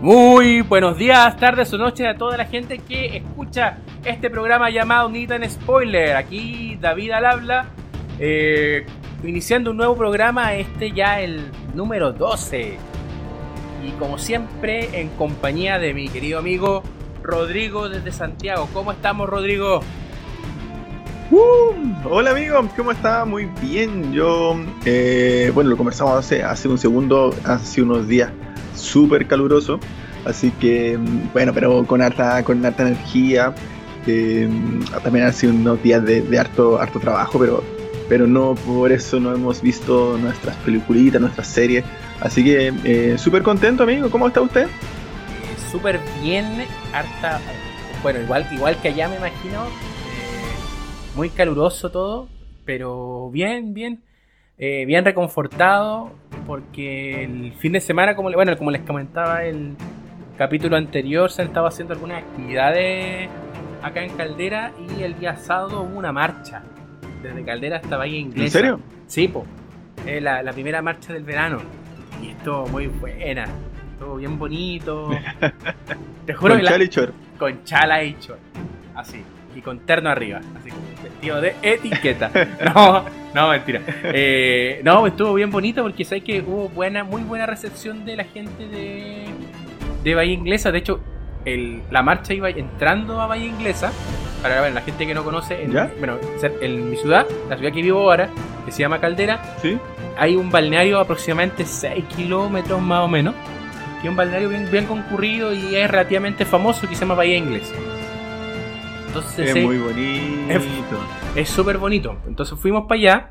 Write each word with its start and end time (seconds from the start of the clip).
Muy 0.00 0.62
buenos 0.62 0.96
días, 0.96 1.36
tardes 1.36 1.70
o 1.74 1.76
noches 1.76 2.06
a 2.06 2.16
toda 2.16 2.38
la 2.38 2.46
gente 2.46 2.78
que 2.78 3.18
escucha 3.18 3.76
este 4.02 4.30
programa 4.30 4.70
llamado 4.70 5.10
Nitan 5.10 5.48
Spoiler. 5.48 6.16
Aquí 6.16 6.78
David 6.80 7.10
al 7.10 7.26
habla, 7.26 7.66
eh, 8.18 8.86
iniciando 9.22 9.72
un 9.72 9.76
nuevo 9.76 9.94
programa, 9.96 10.54
este 10.54 10.92
ya 10.92 11.20
el 11.20 11.50
número 11.74 12.14
12. 12.14 12.78
Y 13.86 13.90
como 13.98 14.16
siempre, 14.16 14.88
en 14.98 15.10
compañía 15.10 15.78
de 15.78 15.92
mi 15.92 16.08
querido 16.08 16.38
amigo 16.38 16.82
Rodrigo 17.22 17.90
desde 17.90 18.10
Santiago. 18.10 18.70
¿Cómo 18.72 18.92
estamos, 18.92 19.28
Rodrigo? 19.28 19.82
Uh, 21.30 21.74
hola 22.08 22.30
amigo, 22.30 22.58
¿cómo 22.74 22.92
está? 22.92 23.26
Muy 23.26 23.50
bien. 23.60 24.14
Yo, 24.14 24.56
eh, 24.86 25.52
bueno, 25.54 25.68
lo 25.68 25.76
conversamos 25.76 26.14
hace, 26.14 26.42
hace 26.42 26.68
un 26.68 26.78
segundo, 26.78 27.34
hace 27.44 27.82
unos 27.82 28.08
días 28.08 28.32
súper 28.74 29.26
caluroso. 29.26 29.80
Así 30.24 30.50
que, 30.52 30.98
mm, 30.98 31.32
bueno, 31.32 31.52
pero 31.54 31.84
con 31.86 32.02
harta, 32.02 32.42
con 32.44 32.64
harta 32.64 32.86
energía. 32.86 33.54
Eh, 34.06 34.48
también 35.02 35.26
ha 35.26 35.32
sido 35.32 35.52
unos 35.52 35.82
días 35.82 36.04
de, 36.04 36.38
harto, 36.38 36.80
harto 36.80 36.98
trabajo, 36.98 37.38
pero, 37.38 37.62
pero 38.08 38.26
no 38.26 38.54
por 38.54 38.92
eso 38.92 39.20
no 39.20 39.34
hemos 39.34 39.60
visto 39.60 40.16
nuestras 40.18 40.56
peliculitas, 40.56 41.20
nuestras 41.20 41.46
series. 41.46 41.84
Así 42.20 42.42
que 42.44 42.72
eh, 42.84 43.18
súper 43.18 43.42
contento, 43.42 43.82
amigo. 43.82 44.10
¿Cómo 44.10 44.28
está 44.28 44.40
usted? 44.40 44.64
Eh, 44.64 45.70
súper 45.70 46.00
bien, 46.22 46.66
harta. 46.92 47.40
Bueno, 48.02 48.20
igual, 48.20 48.46
igual 48.52 48.80
que 48.80 48.88
allá 48.88 49.08
me 49.08 49.16
imagino. 49.16 49.66
muy 51.14 51.28
caluroso 51.28 51.90
todo, 51.90 52.28
pero 52.64 53.30
bien, 53.30 53.74
bien. 53.74 54.02
Bien 54.60 55.04
reconfortado 55.04 56.12
porque 56.46 57.24
el 57.24 57.52
fin 57.54 57.72
de 57.72 57.80
semana, 57.80 58.14
como, 58.14 58.30
bueno, 58.32 58.56
como 58.58 58.70
les 58.70 58.82
comentaba 58.82 59.44
el 59.44 59.74
capítulo 60.36 60.76
anterior, 60.76 61.30
se 61.30 61.42
han 61.42 61.48
estado 61.48 61.66
haciendo 61.66 61.94
algunas 61.94 62.22
actividades 62.22 63.28
acá 63.82 64.02
en 64.04 64.16
Caldera 64.16 64.72
y 64.98 65.02
el 65.02 65.18
día 65.18 65.36
sábado 65.36 65.82
hubo 65.82 65.98
una 65.98 66.12
marcha 66.12 66.62
desde 67.22 67.44
Caldera 67.44 67.76
hasta 67.76 67.96
Valle 67.96 68.16
Inglesa. 68.16 68.44
¿En 68.44 68.50
serio? 68.50 68.80
Sí, 69.06 69.28
po. 69.28 69.46
la, 70.06 70.52
primera 70.52 70.82
marcha 70.82 71.12
del 71.12 71.24
verano. 71.24 71.58
Y 72.22 72.30
estuvo 72.30 72.66
muy 72.68 72.86
buena. 72.86 73.46
Estuvo 73.92 74.16
bien 74.16 74.38
bonito. 74.38 75.10
Te 76.26 76.34
juro 76.34 76.54
con 76.54 76.64
chala 76.64 76.84
y 76.84 76.88
chor. 76.88 77.12
Con 77.38 77.64
chala 77.64 78.04
y 78.04 78.18
chor. 78.18 78.38
Así. 78.94 79.22
Y 79.54 79.60
con 79.62 79.80
terno 79.80 80.10
arriba. 80.10 80.40
Así 80.58 80.70
como 80.70 80.82
vestido 81.02 81.40
de 81.40 81.54
etiqueta. 81.62 82.30
No, 82.74 83.04
no, 83.34 83.48
mentira. 83.50 83.80
Eh, 84.04 84.80
no, 84.84 85.06
estuvo 85.06 85.34
bien 85.34 85.50
bonito 85.50 85.82
porque 85.82 86.04
sabes 86.04 86.24
que 86.24 86.40
hubo 86.40 86.68
buena, 86.68 87.04
muy 87.04 87.22
buena 87.22 87.46
recepción 87.46 88.04
de 88.04 88.16
la 88.16 88.24
gente 88.24 88.68
de, 88.68 89.26
de 90.02 90.14
Bahía 90.14 90.34
Inglesa. 90.34 90.70
De 90.70 90.78
hecho, 90.78 91.00
el, 91.44 91.82
la 91.90 92.02
marcha 92.02 92.34
iba 92.34 92.50
entrando 92.50 93.20
a 93.20 93.26
Bahía 93.26 93.46
Inglesa. 93.46 93.92
Para 94.42 94.60
ver, 94.62 94.72
la 94.72 94.80
gente 94.80 95.06
que 95.06 95.14
no 95.14 95.22
conoce, 95.22 95.62
en, 95.62 95.72
bueno, 95.98 96.16
en 96.62 96.90
mi 96.90 96.96
ciudad, 96.96 97.26
la 97.50 97.58
ciudad 97.58 97.72
que 97.72 97.82
vivo 97.82 98.00
ahora, 98.00 98.30
que 98.64 98.72
se 98.72 98.80
llama 98.80 98.98
Caldera, 98.98 99.56
¿Sí? 99.60 99.78
hay 100.16 100.34
un 100.34 100.50
balneario 100.50 100.98
aproximadamente 100.98 101.66
6 101.66 102.04
kilómetros 102.16 102.80
más 102.80 103.04
o 103.04 103.08
menos, 103.08 103.34
que 104.00 104.06
es 104.06 104.10
un 104.10 104.16
balneario 104.16 104.48
bien, 104.48 104.66
bien 104.70 104.86
concurrido 104.86 105.52
y 105.52 105.76
es 105.76 105.90
relativamente 105.90 106.46
famoso, 106.46 106.88
que 106.88 106.94
se 106.94 107.02
llama 107.02 107.16
Bahía 107.16 107.36
Inglesa. 107.36 107.74
Entonces, 109.10 109.56
es 109.56 109.64
muy 109.64 109.78
bonito. 109.78 110.98
Es 111.34 111.48
súper 111.48 111.78
bonito. 111.78 112.16
Entonces 112.28 112.56
fuimos 112.56 112.86
para 112.86 113.00
allá. 113.00 113.30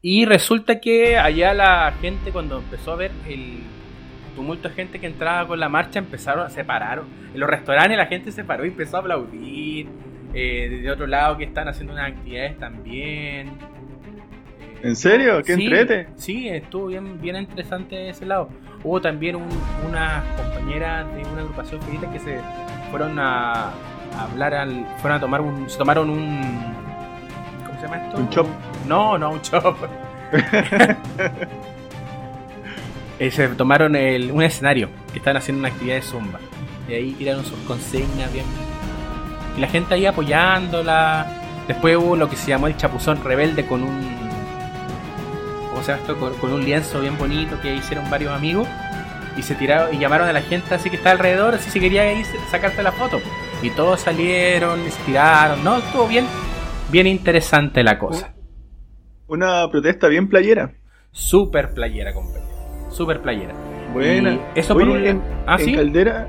Y 0.00 0.24
resulta 0.24 0.80
que 0.80 1.18
allá 1.18 1.52
la 1.52 1.92
gente 2.00 2.30
cuando 2.30 2.58
empezó 2.58 2.92
a 2.92 2.96
ver 2.96 3.10
el 3.28 3.58
tumulto 4.34 4.70
de 4.70 4.74
gente 4.74 4.98
que 4.98 5.06
entraba 5.06 5.46
con 5.46 5.60
la 5.60 5.68
marcha 5.68 5.98
empezaron 5.98 6.46
a 6.46 6.48
separar. 6.48 7.02
En 7.34 7.38
los 7.38 7.50
restaurantes 7.50 7.98
la 7.98 8.06
gente 8.06 8.32
se 8.32 8.44
paró 8.44 8.64
y 8.64 8.68
empezó 8.68 8.96
a 8.96 9.00
aplaudir. 9.00 9.88
Eh, 10.32 10.80
de 10.82 10.90
otro 10.90 11.06
lado 11.06 11.36
que 11.36 11.44
están 11.44 11.68
haciendo 11.68 11.92
unas 11.92 12.12
actividades 12.12 12.58
también. 12.58 13.50
¿En 14.82 14.96
serio? 14.96 15.42
¿Qué 15.42 15.52
entrete? 15.52 16.08
Sí, 16.16 16.48
estuvo 16.48 16.86
bien, 16.86 17.20
bien 17.20 17.36
interesante 17.36 18.08
ese 18.08 18.24
lado. 18.24 18.48
Hubo 18.82 19.00
también 19.02 19.36
unas 19.36 20.24
compañeras 20.34 21.06
de 21.14 21.22
una 21.30 21.42
agrupación 21.42 21.82
finita 21.82 22.10
que 22.10 22.18
se 22.20 22.40
fueron 22.90 23.18
a, 23.18 23.72
hablar 24.22 24.54
al. 24.54 24.86
fueron 24.98 25.18
a 25.18 25.20
tomar 25.20 25.40
un. 25.40 25.68
se 25.68 25.78
tomaron 25.78 26.10
un. 26.10 26.40
¿Cómo 27.66 27.80
se 27.80 27.86
llama 27.86 27.96
esto? 28.04 28.18
Un 28.18 28.30
chop. 28.30 28.46
No, 28.86 29.18
no, 29.18 29.30
un 29.30 29.42
chop. 29.42 29.76
Eh, 33.18 33.30
se 33.30 33.48
tomaron 33.48 33.96
el, 33.96 34.30
un 34.30 34.42
escenario 34.42 34.90
que 35.10 35.18
estaban 35.20 35.38
haciendo 35.38 35.60
una 35.60 35.68
actividad 35.68 35.94
de 35.96 36.02
zumba. 36.02 36.38
Y 36.86 36.92
ahí 36.92 37.12
tiraron 37.12 37.44
sus 37.44 37.58
consignas 37.60 38.30
bien. 38.32 38.44
Y 39.56 39.60
la 39.60 39.68
gente 39.68 39.94
ahí 39.94 40.04
apoyándola. 40.04 41.26
Después 41.66 41.96
hubo 41.96 42.14
lo 42.14 42.28
que 42.28 42.36
se 42.36 42.48
llamó 42.48 42.66
el 42.66 42.76
chapuzón 42.76 43.24
rebelde 43.24 43.66
con 43.66 43.82
un. 43.82 44.16
¿Cómo 45.70 45.82
se 45.82 45.92
llama 45.92 46.02
esto? 46.02 46.38
Con, 46.40 46.52
un 46.52 46.64
lienzo 46.64 47.00
bien 47.00 47.16
bonito 47.16 47.58
que 47.62 47.74
hicieron 47.74 48.08
varios 48.10 48.32
amigos. 48.32 48.68
Y 49.36 49.42
se 49.42 49.54
tiraron 49.54 49.94
y 49.94 49.98
llamaron 49.98 50.28
a 50.28 50.32
la 50.32 50.42
gente 50.42 50.74
así 50.74 50.90
que 50.90 50.96
está 50.96 51.10
alrededor, 51.10 51.54
así 51.54 51.70
si 51.70 51.80
quería 51.80 52.12
ir 52.12 52.26
sacarte 52.50 52.82
la 52.82 52.92
foto. 52.92 53.20
Y 53.62 53.70
todos 53.70 54.00
salieron, 54.00 54.80
estiraron, 54.80 55.62
¿no? 55.64 55.78
Estuvo 55.78 56.06
bien, 56.06 56.26
bien 56.90 57.06
interesante 57.06 57.82
la 57.82 57.98
cosa. 57.98 58.34
Una 59.26 59.68
protesta 59.70 60.08
bien 60.08 60.28
playera. 60.28 60.72
Súper 61.10 61.72
playera, 61.74 62.12
compañero 62.12 62.46
super 62.96 63.20
playera. 63.20 63.54
Buena. 63.92 64.38
eso 64.54 64.74
por 64.74 64.88
un... 64.88 65.06
en, 65.06 65.22
¿Ah, 65.46 65.58
en 65.60 65.74
Caldera. 65.74 66.28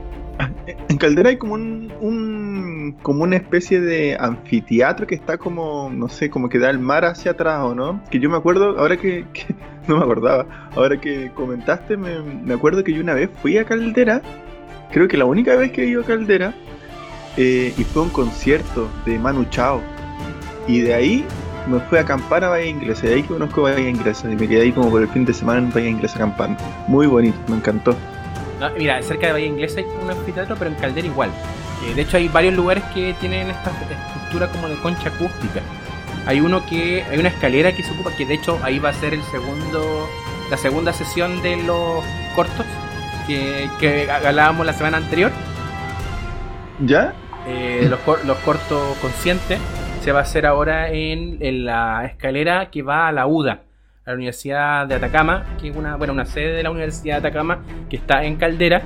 En 0.89 0.97
Caldera 0.97 1.29
hay 1.29 1.37
como 1.37 1.55
un, 1.55 2.95
como 3.01 3.23
una 3.23 3.37
especie 3.37 3.81
de 3.81 4.17
anfiteatro 4.19 5.07
que 5.07 5.15
está 5.15 5.37
como, 5.37 5.89
no 5.89 6.09
sé, 6.09 6.29
como 6.29 6.49
que 6.49 6.59
da 6.59 6.69
el 6.69 6.79
mar 6.79 7.05
hacia 7.05 7.31
atrás, 7.31 7.61
¿o 7.63 7.73
no? 7.73 8.03
Que 8.11 8.19
yo 8.19 8.29
me 8.29 8.37
acuerdo, 8.37 8.77
ahora 8.77 8.97
que, 8.97 9.25
no 9.87 9.97
me 9.97 10.03
acordaba, 10.03 10.69
ahora 10.75 10.99
que 10.99 11.31
comentaste, 11.33 11.97
me, 11.97 12.21
me, 12.21 12.53
acuerdo 12.53 12.83
que 12.83 12.93
yo 12.93 13.01
una 13.01 13.13
vez 13.13 13.29
fui 13.41 13.57
a 13.57 13.63
Caldera, 13.63 14.21
creo 14.91 15.07
que 15.07 15.17
la 15.17 15.25
única 15.25 15.55
vez 15.55 15.71
que 15.71 15.83
he 15.83 15.87
ido 15.87 16.01
a 16.01 16.05
Caldera, 16.05 16.53
eh, 17.37 17.73
y 17.77 17.83
fue 17.83 18.01
un 18.03 18.09
concierto 18.09 18.89
de 19.05 19.17
Manu 19.19 19.45
Chao. 19.45 19.81
Y 20.67 20.81
de 20.81 20.93
ahí 20.93 21.25
me 21.67 21.79
fui 21.81 21.97
a 21.97 22.01
acampar 22.01 22.43
a 22.43 22.49
Bahía 22.49 22.69
Inglesa, 22.69 23.05
y 23.05 23.09
de 23.09 23.15
ahí 23.15 23.21
que 23.21 23.29
conozco 23.29 23.61
Bahía 23.61 23.89
Inglesa, 23.89 24.29
y 24.31 24.35
me 24.35 24.47
quedé 24.47 24.61
ahí 24.63 24.71
como 24.71 24.89
por 24.89 25.01
el 25.01 25.07
fin 25.09 25.25
de 25.25 25.33
semana 25.33 25.59
en 25.59 25.71
Bahía 25.71 25.89
Inglesa 25.89 26.15
acampando. 26.15 26.61
Muy 26.87 27.07
bonito, 27.07 27.37
me 27.47 27.57
encantó. 27.57 27.95
mira, 28.77 29.01
cerca 29.01 29.27
de 29.27 29.33
Bahía 29.33 29.47
Inglesa 29.47 29.79
hay 29.79 29.85
un 30.03 30.09
anfiteatro, 30.09 30.55
pero 30.57 30.71
en 30.71 30.77
Caldera 30.77 31.07
igual. 31.07 31.29
Eh, 31.85 31.93
de 31.93 32.01
hecho, 32.01 32.17
hay 32.17 32.27
varios 32.27 32.55
lugares 32.55 32.83
que 32.93 33.13
tienen 33.19 33.49
esta 33.49 33.71
estructura 33.71 34.49
como 34.51 34.67
de 34.67 34.75
concha 34.77 35.09
acústica. 35.09 35.61
Hay 36.25 36.41
uno 36.41 36.65
que, 36.65 37.03
hay 37.03 37.19
una 37.19 37.29
escalera 37.29 37.73
que 37.75 37.83
se 37.83 37.91
ocupa, 37.91 38.11
que 38.17 38.25
de 38.25 38.33
hecho 38.33 38.59
ahí 38.63 38.79
va 38.79 38.89
a 38.89 38.93
ser 38.93 39.13
el 39.13 39.23
segundo, 39.23 40.09
la 40.49 40.57
segunda 40.57 40.91
sesión 40.91 41.41
de 41.41 41.63
los 41.63 42.03
cortos 42.35 42.65
que, 43.27 43.69
que 43.79 44.09
hablábamos 44.09 44.65
la 44.65 44.73
semana 44.73 44.97
anterior. 44.97 45.31
¿Ya? 46.79 47.13
Eh, 47.47 47.87
los, 47.89 47.99
los 48.25 48.37
cortos 48.39 48.97
conscientes 48.97 49.59
se 50.07 50.11
va 50.11 50.19
a 50.19 50.21
hacer 50.23 50.45
ahora 50.45 50.89
en, 50.89 51.65
la 51.65 52.05
escalera 52.05 52.69
que 52.69 52.81
va 52.81 53.07
a 53.07 53.11
la 53.11 53.27
UDA, 53.27 53.61
a 54.05 54.09
la 54.09 54.15
Universidad 54.15 54.87
de 54.87 54.95
Atacama, 54.95 55.45
que 55.59 55.69
es 55.69 55.75
una, 55.75 55.95
bueno, 55.95 56.13
una 56.13 56.25
sede 56.25 56.53
de 56.53 56.63
la 56.63 56.71
Universidad 56.71 57.21
de 57.21 57.27
Atacama 57.27 57.59
que 57.89 57.97
está 57.97 58.23
en 58.23 58.35
Caldera. 58.35 58.83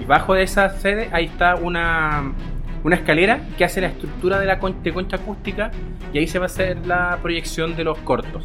Y 0.00 0.04
bajo 0.04 0.34
de 0.34 0.44
esa 0.44 0.70
sede 0.70 1.08
ahí 1.12 1.26
está 1.26 1.56
una, 1.56 2.32
una 2.84 2.96
escalera 2.96 3.40
que 3.56 3.64
hace 3.64 3.80
la 3.80 3.88
estructura 3.88 4.38
de 4.38 4.46
la 4.46 4.58
concha 4.58 5.16
acústica 5.16 5.70
y 6.12 6.18
ahí 6.18 6.26
se 6.26 6.38
va 6.38 6.44
a 6.44 6.46
hacer 6.46 6.86
la 6.86 7.18
proyección 7.22 7.76
de 7.76 7.84
los 7.84 7.98
cortos. 7.98 8.44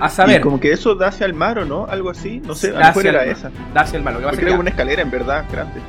A 0.00 0.08
saber. 0.08 0.40
como 0.40 0.58
que 0.58 0.72
eso 0.72 0.94
da 0.94 1.08
hacia 1.08 1.26
el 1.26 1.34
mar 1.34 1.58
o 1.58 1.64
no, 1.64 1.86
algo 1.86 2.10
así. 2.10 2.40
No 2.44 2.54
sé, 2.54 2.74
a 2.76 2.92
lo 2.92 3.00
era 3.00 3.24
esa. 3.24 3.50
Da 3.72 3.82
hacia 3.82 3.96
el 3.96 4.02
mar. 4.02 4.14
Lo 4.14 4.30
que 4.30 4.36
pasa 4.36 4.58
una 4.58 4.70
escalera 4.70 5.02
en 5.02 5.10
verdad 5.10 5.44
grande. 5.52 5.80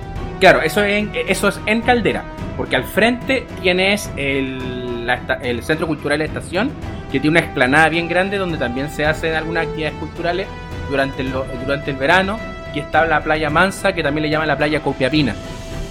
Claro, 0.44 0.62
eso 0.62 0.84
es, 0.84 0.92
en, 0.92 1.10
eso 1.30 1.48
es 1.48 1.62
en 1.68 1.80
Caldera. 1.80 2.26
Porque 2.58 2.76
al 2.76 2.84
frente 2.84 3.46
tienes 3.62 4.12
el 4.18 5.10
el 5.42 5.64
Centro 5.64 5.88
Cultural 5.88 6.20
de 6.20 6.26
Estación, 6.26 6.70
que 7.14 7.22
tiene 7.22 7.30
una 7.30 7.40
explanada 7.40 7.88
bien 7.88 8.10
grande 8.10 8.38
donde 8.38 8.58
también 8.58 8.90
se 8.90 9.06
hacen 9.06 9.36
algunas 9.36 9.68
actividades 9.68 9.98
culturales 10.00 10.48
durante 10.90 11.22
el, 11.22 11.32
durante 11.32 11.92
el 11.92 11.96
verano. 11.96 12.38
Y 12.76 12.80
está 12.80 13.06
la 13.06 13.24
playa 13.24 13.50
Mansa, 13.50 13.94
que 13.94 14.04
también 14.04 14.24
le 14.24 14.30
llaman 14.30 14.50
la 14.50 14.58
playa 14.58 14.82
Copiapina. 14.82 15.34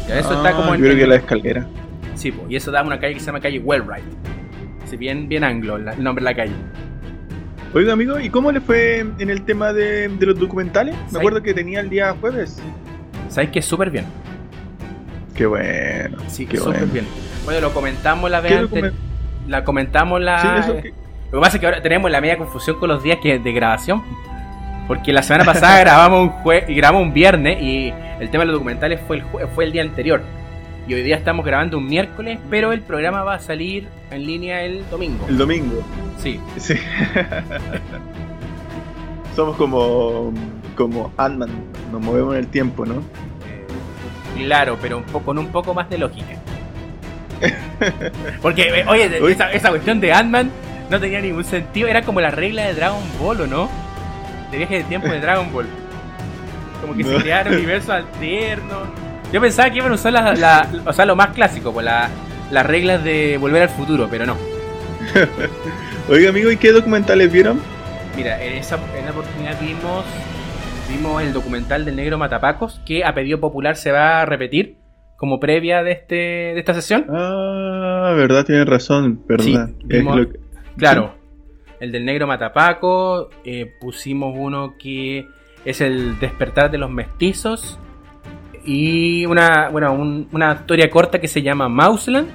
eso 0.07 0.35
está 0.35 0.53
como 0.53 0.73
ah, 0.73 0.77
en, 0.77 0.83
que 0.83 1.07
la 1.07 1.17
escalera. 1.17 1.67
Sí, 2.15 2.35
y 2.51 2.55
eso 2.55 2.71
da 2.71 2.83
una 2.83 3.01
calle 3.01 3.15
que 3.15 3.21
se 3.21 3.27
llama 3.29 3.41
calle 3.41 3.59
Wellwright. 3.59 4.05
Sí, 4.85 4.99
bien, 4.99 5.31
bien 5.31 5.45
anglo 5.45 5.77
el 5.77 6.05
nombre 6.05 6.23
de 6.23 6.31
la 6.31 6.37
calle. 6.37 6.53
Oiga, 7.73 7.95
amigo, 7.95 8.21
¿y 8.21 8.29
cómo 8.29 8.53
le 8.53 8.61
fue 8.61 8.99
en 8.99 9.31
el 9.31 9.47
tema 9.47 9.73
de, 9.73 10.11
los 10.21 10.39
documentales? 10.39 10.95
Me 11.11 11.21
acuerdo 11.21 11.43
que 11.43 11.55
tenía 11.55 11.81
el 11.81 11.89
día 11.89 12.15
jueves. 12.21 12.61
¿Sabes 13.31 13.49
que 13.49 13.63
súper 13.63 13.89
bien? 13.89 14.05
Qué 15.43 15.47
bueno. 15.47 16.19
Sí, 16.29 16.47
súper 16.57 16.87
bien. 16.87 17.05
Bueno, 17.45 17.61
lo 17.61 17.75
comentamos 17.75 18.31
la 18.31 18.41
vez 18.41 18.53
antes. 18.53 18.93
La 19.49 19.65
comentamos 19.65 20.21
la. 20.21 20.69
Lo 20.69 21.39
que 21.39 21.43
pasa 21.43 21.57
es 21.57 21.61
que 21.61 21.67
ahora 21.67 21.83
tenemos 21.83 22.13
la 22.13 22.21
media 22.21 22.39
confusión 22.39 22.79
con 22.79 22.89
los 22.91 23.03
días 23.03 23.19
que 23.21 23.41
de 23.41 23.53
grabación. 23.53 24.05
Porque 24.87 25.13
la 25.13 25.25
semana 25.25 25.45
pasada 25.45 25.81
grabamos 25.81 26.21
un 26.23 26.29
jue 26.29 26.61
grabamos 26.69 27.03
un 27.03 27.13
viernes 27.13 27.61
y 27.61 27.93
el 28.21 28.31
tema 28.31 28.43
de 28.43 28.53
los 28.53 28.55
documentales 28.55 29.01
fue 29.05 29.17
el, 29.17 29.25
fue 29.53 29.65
el 29.65 29.73
día 29.73 29.83
anterior. 29.83 30.23
Y 30.87 30.95
hoy 30.95 31.03
día 31.03 31.17
estamos 31.17 31.45
grabando 31.45 31.77
un 31.77 31.87
miércoles, 31.87 32.39
pero 32.49 32.71
el 32.71 32.83
programa 32.83 33.25
va 33.25 33.35
a 33.35 33.41
salir 33.41 33.89
en 34.13 34.25
línea 34.25 34.63
el 34.63 34.89
domingo. 34.91 35.27
El 35.29 35.39
domingo. 35.39 35.83
Sí. 36.19 36.39
Sí. 36.59 36.75
Somos 39.35 39.57
como, 39.57 40.33
como 40.77 41.13
Ant-Man, 41.17 41.51
nos 41.91 42.01
movemos 42.01 42.35
en 42.35 42.41
el 42.41 42.47
tiempo, 42.47 42.87
¿no? 42.87 43.03
Claro, 44.37 44.79
pero 44.81 44.99
un 44.99 45.05
poco, 45.05 45.25
con 45.27 45.39
un 45.39 45.49
poco 45.49 45.75
más 45.75 45.89
de 45.91 45.99
lógica. 45.99 46.35
Porque, 48.43 48.63
eh, 48.63 48.85
oye, 48.87 49.11
esa, 49.31 49.53
esa 49.53 49.71
cuestión 49.71 50.01
de 50.01 50.13
Ant-Man 50.13 50.51
no 50.91 51.01
tenía 51.01 51.21
ningún 51.21 51.45
sentido. 51.45 51.89
Era 51.89 52.03
como 52.03 52.21
la 52.21 52.31
regla 52.31 52.65
de 52.65 52.75
Dragon 52.75 53.03
Ball, 53.19 53.41
¿o 53.43 53.47
no? 53.47 53.69
De 54.51 54.59
viaje 54.59 54.79
de 54.79 54.85
tiempo 54.85 55.09
de 55.09 55.21
Dragon 55.21 55.53
Ball. 55.53 55.67
Como 56.81 56.95
que 56.95 57.05
se 57.05 57.17
crearon 57.17 57.55
universos 57.55 57.91
alternos. 57.91 58.89
Yo 59.33 59.41
pensaba 59.41 59.71
que 59.71 59.79
iban 59.79 59.93
a 59.93 59.95
usar 59.95 60.13
la, 60.13 60.69
o 60.85 60.93
sea, 60.93 61.07
lo 61.07 61.17
más 61.17 61.29
clásico, 61.29 61.73
pues 61.73 61.87
las 61.87 62.67
reglas 62.67 63.03
de 63.03 63.39
volver 63.39 63.63
al 63.63 63.71
futuro, 63.71 64.09
pero 64.11 64.27
no. 64.27 64.37
Oiga, 66.09 66.31
amigo, 66.31 66.51
¿y 66.51 66.57
qué 66.57 66.73
documentales 66.73 67.33
vieron? 67.33 67.61
Mira, 68.17 68.43
en 68.43 68.55
esa, 68.55 68.79
en 68.97 69.09
oportunidad 69.09 69.59
vimos, 69.59 70.05
vimos 70.93 71.23
el 71.23 71.33
documental 71.33 71.85
del 71.85 71.97
negro 71.97 72.19
Matapacos, 72.19 72.81
que 72.85 73.05
a 73.05 73.15
pedido 73.15 73.41
popular 73.41 73.77
se 73.77 73.91
va 73.93 74.21
a 74.21 74.27
repetir 74.27 74.77
como 75.17 75.41
previa 75.41 75.83
de 75.83 75.93
este 75.93 76.15
de 76.15 76.59
esta 76.59 76.75
sesión. 76.75 77.07
Ah, 77.09 78.13
verdad, 78.17 78.45
tienes 78.45 78.67
razón, 78.67 79.23
verdad. 79.27 79.71
Claro, 80.77 81.15
el 81.81 81.93
del 81.93 82.05
negro 82.05 82.27
Matapaco, 82.27 83.31
eh, 83.45 83.73
pusimos 83.81 84.35
uno 84.37 84.75
que 84.79 85.27
es 85.65 85.81
el 85.81 86.19
despertar 86.19 86.71
de 86.71 86.79
los 86.79 86.91
mestizos 86.91 87.79
y 88.65 89.27
una, 89.27 89.69
bueno, 89.71 89.93
una 90.33 90.53
historia 90.53 90.91
corta 90.91 91.21
que 91.21 91.29
se 91.29 91.43
llama 91.43 91.69
Mouseland. 91.69 92.29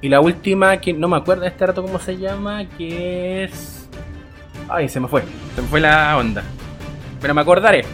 Y 0.00 0.08
la 0.08 0.20
última, 0.20 0.76
que 0.78 0.92
no 0.92 1.08
me 1.08 1.16
acuerdo 1.16 1.42
de 1.42 1.48
este 1.48 1.66
rato 1.66 1.82
cómo 1.82 1.98
se 1.98 2.16
llama, 2.16 2.68
que 2.76 3.44
es... 3.44 3.88
Ay, 4.68 4.88
se 4.88 5.00
me 5.00 5.08
fue, 5.08 5.22
se 5.54 5.62
me 5.62 5.68
fue 5.68 5.80
la 5.80 6.16
onda. 6.16 6.44
Pero 7.20 7.34
me 7.34 7.40
acordaré. 7.40 7.84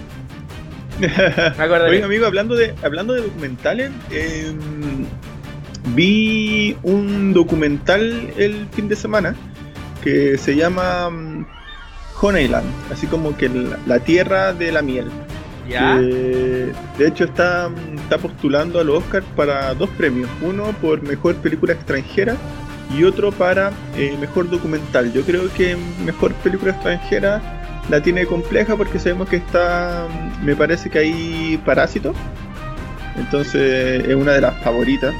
me 1.00 1.64
acordaré. 1.64 1.96
Oye, 1.96 2.04
amigo, 2.04 2.26
hablando 2.26 2.54
de, 2.54 2.74
hablando 2.82 3.14
de 3.14 3.22
documentales, 3.22 3.90
eh, 4.10 4.52
vi 5.94 6.76
un 6.82 7.32
documental 7.32 8.30
el 8.36 8.66
fin 8.72 8.88
de 8.88 8.96
semana 8.96 9.34
que 10.02 10.36
se 10.38 10.56
llama 10.56 11.10
mm, 11.10 11.46
Honeyland, 12.20 12.66
así 12.92 13.06
como 13.06 13.36
que 13.36 13.50
la 13.86 14.00
tierra 14.00 14.52
de 14.52 14.72
la 14.72 14.82
miel. 14.82 15.10
de 15.68 16.72
hecho 17.06 17.24
está, 17.24 17.70
está 17.94 18.18
postulando 18.18 18.80
al 18.80 18.90
Oscar 18.90 19.22
para 19.36 19.74
dos 19.74 19.90
premios, 19.90 20.28
uno 20.42 20.72
por 20.80 21.02
mejor 21.02 21.36
película 21.36 21.72
extranjera 21.72 22.36
y 22.96 23.04
otro 23.04 23.32
para 23.32 23.72
eh, 23.96 24.16
mejor 24.20 24.50
documental. 24.50 25.12
Yo 25.12 25.22
creo 25.22 25.52
que 25.54 25.76
mejor 26.04 26.34
película 26.34 26.72
extranjera 26.72 27.40
la 27.88 28.02
tiene 28.02 28.26
compleja 28.26 28.76
porque 28.76 28.98
sabemos 28.98 29.28
que 29.28 29.36
está, 29.36 30.06
me 30.42 30.54
parece 30.54 30.90
que 30.90 30.98
hay 30.98 31.60
Parásito, 31.64 32.14
entonces 33.16 34.06
es 34.06 34.14
una 34.14 34.32
de 34.32 34.40
las 34.40 34.62
favoritas 34.62 35.14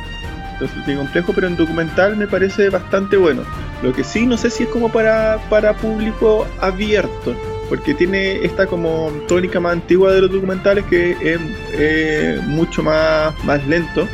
entonces 0.62 0.97
complejo, 0.97 1.32
pero 1.35 1.47
en 1.47 1.56
documental 1.56 2.17
me 2.17 2.26
parece 2.26 2.70
bastante 2.70 3.17
bueno. 3.17 3.43
Lo 3.82 3.93
que 3.93 4.05
sí, 4.05 4.26
no 4.26 4.37
sé 4.37 4.50
si 4.50 4.64
es 4.64 4.69
como 4.69 4.91
para, 4.91 5.38
para 5.50 5.75
público 5.75 6.47
abierto, 6.61 7.35
porque 7.69 7.94
tiene 7.94 8.44
esta 8.44 8.67
como 8.67 9.11
tónica 9.26 9.59
más 9.59 9.73
antigua 9.73 10.12
de 10.12 10.20
los 10.20 10.31
documentales 10.31 10.85
que 10.85 11.17
es 11.20 12.43
mucho 12.47 12.82
más, 12.82 13.35
más 13.44 13.67
lento. 13.67 14.06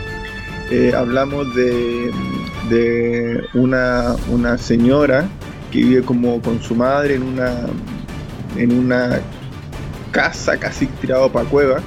Eh, 0.70 0.92
hablamos 0.94 1.54
de, 1.54 2.10
de 2.68 3.44
una, 3.54 4.16
una 4.30 4.58
señora 4.58 5.26
que 5.70 5.78
vive 5.78 6.02
como 6.02 6.40
con 6.40 6.62
su 6.62 6.74
madre 6.74 7.14
en 7.14 7.22
una, 7.22 7.54
en 8.58 8.72
una 8.72 9.20
casa 10.10 10.58
casi 10.58 10.86
tirado 10.86 11.30
para 11.30 11.48
cueva 11.48 11.80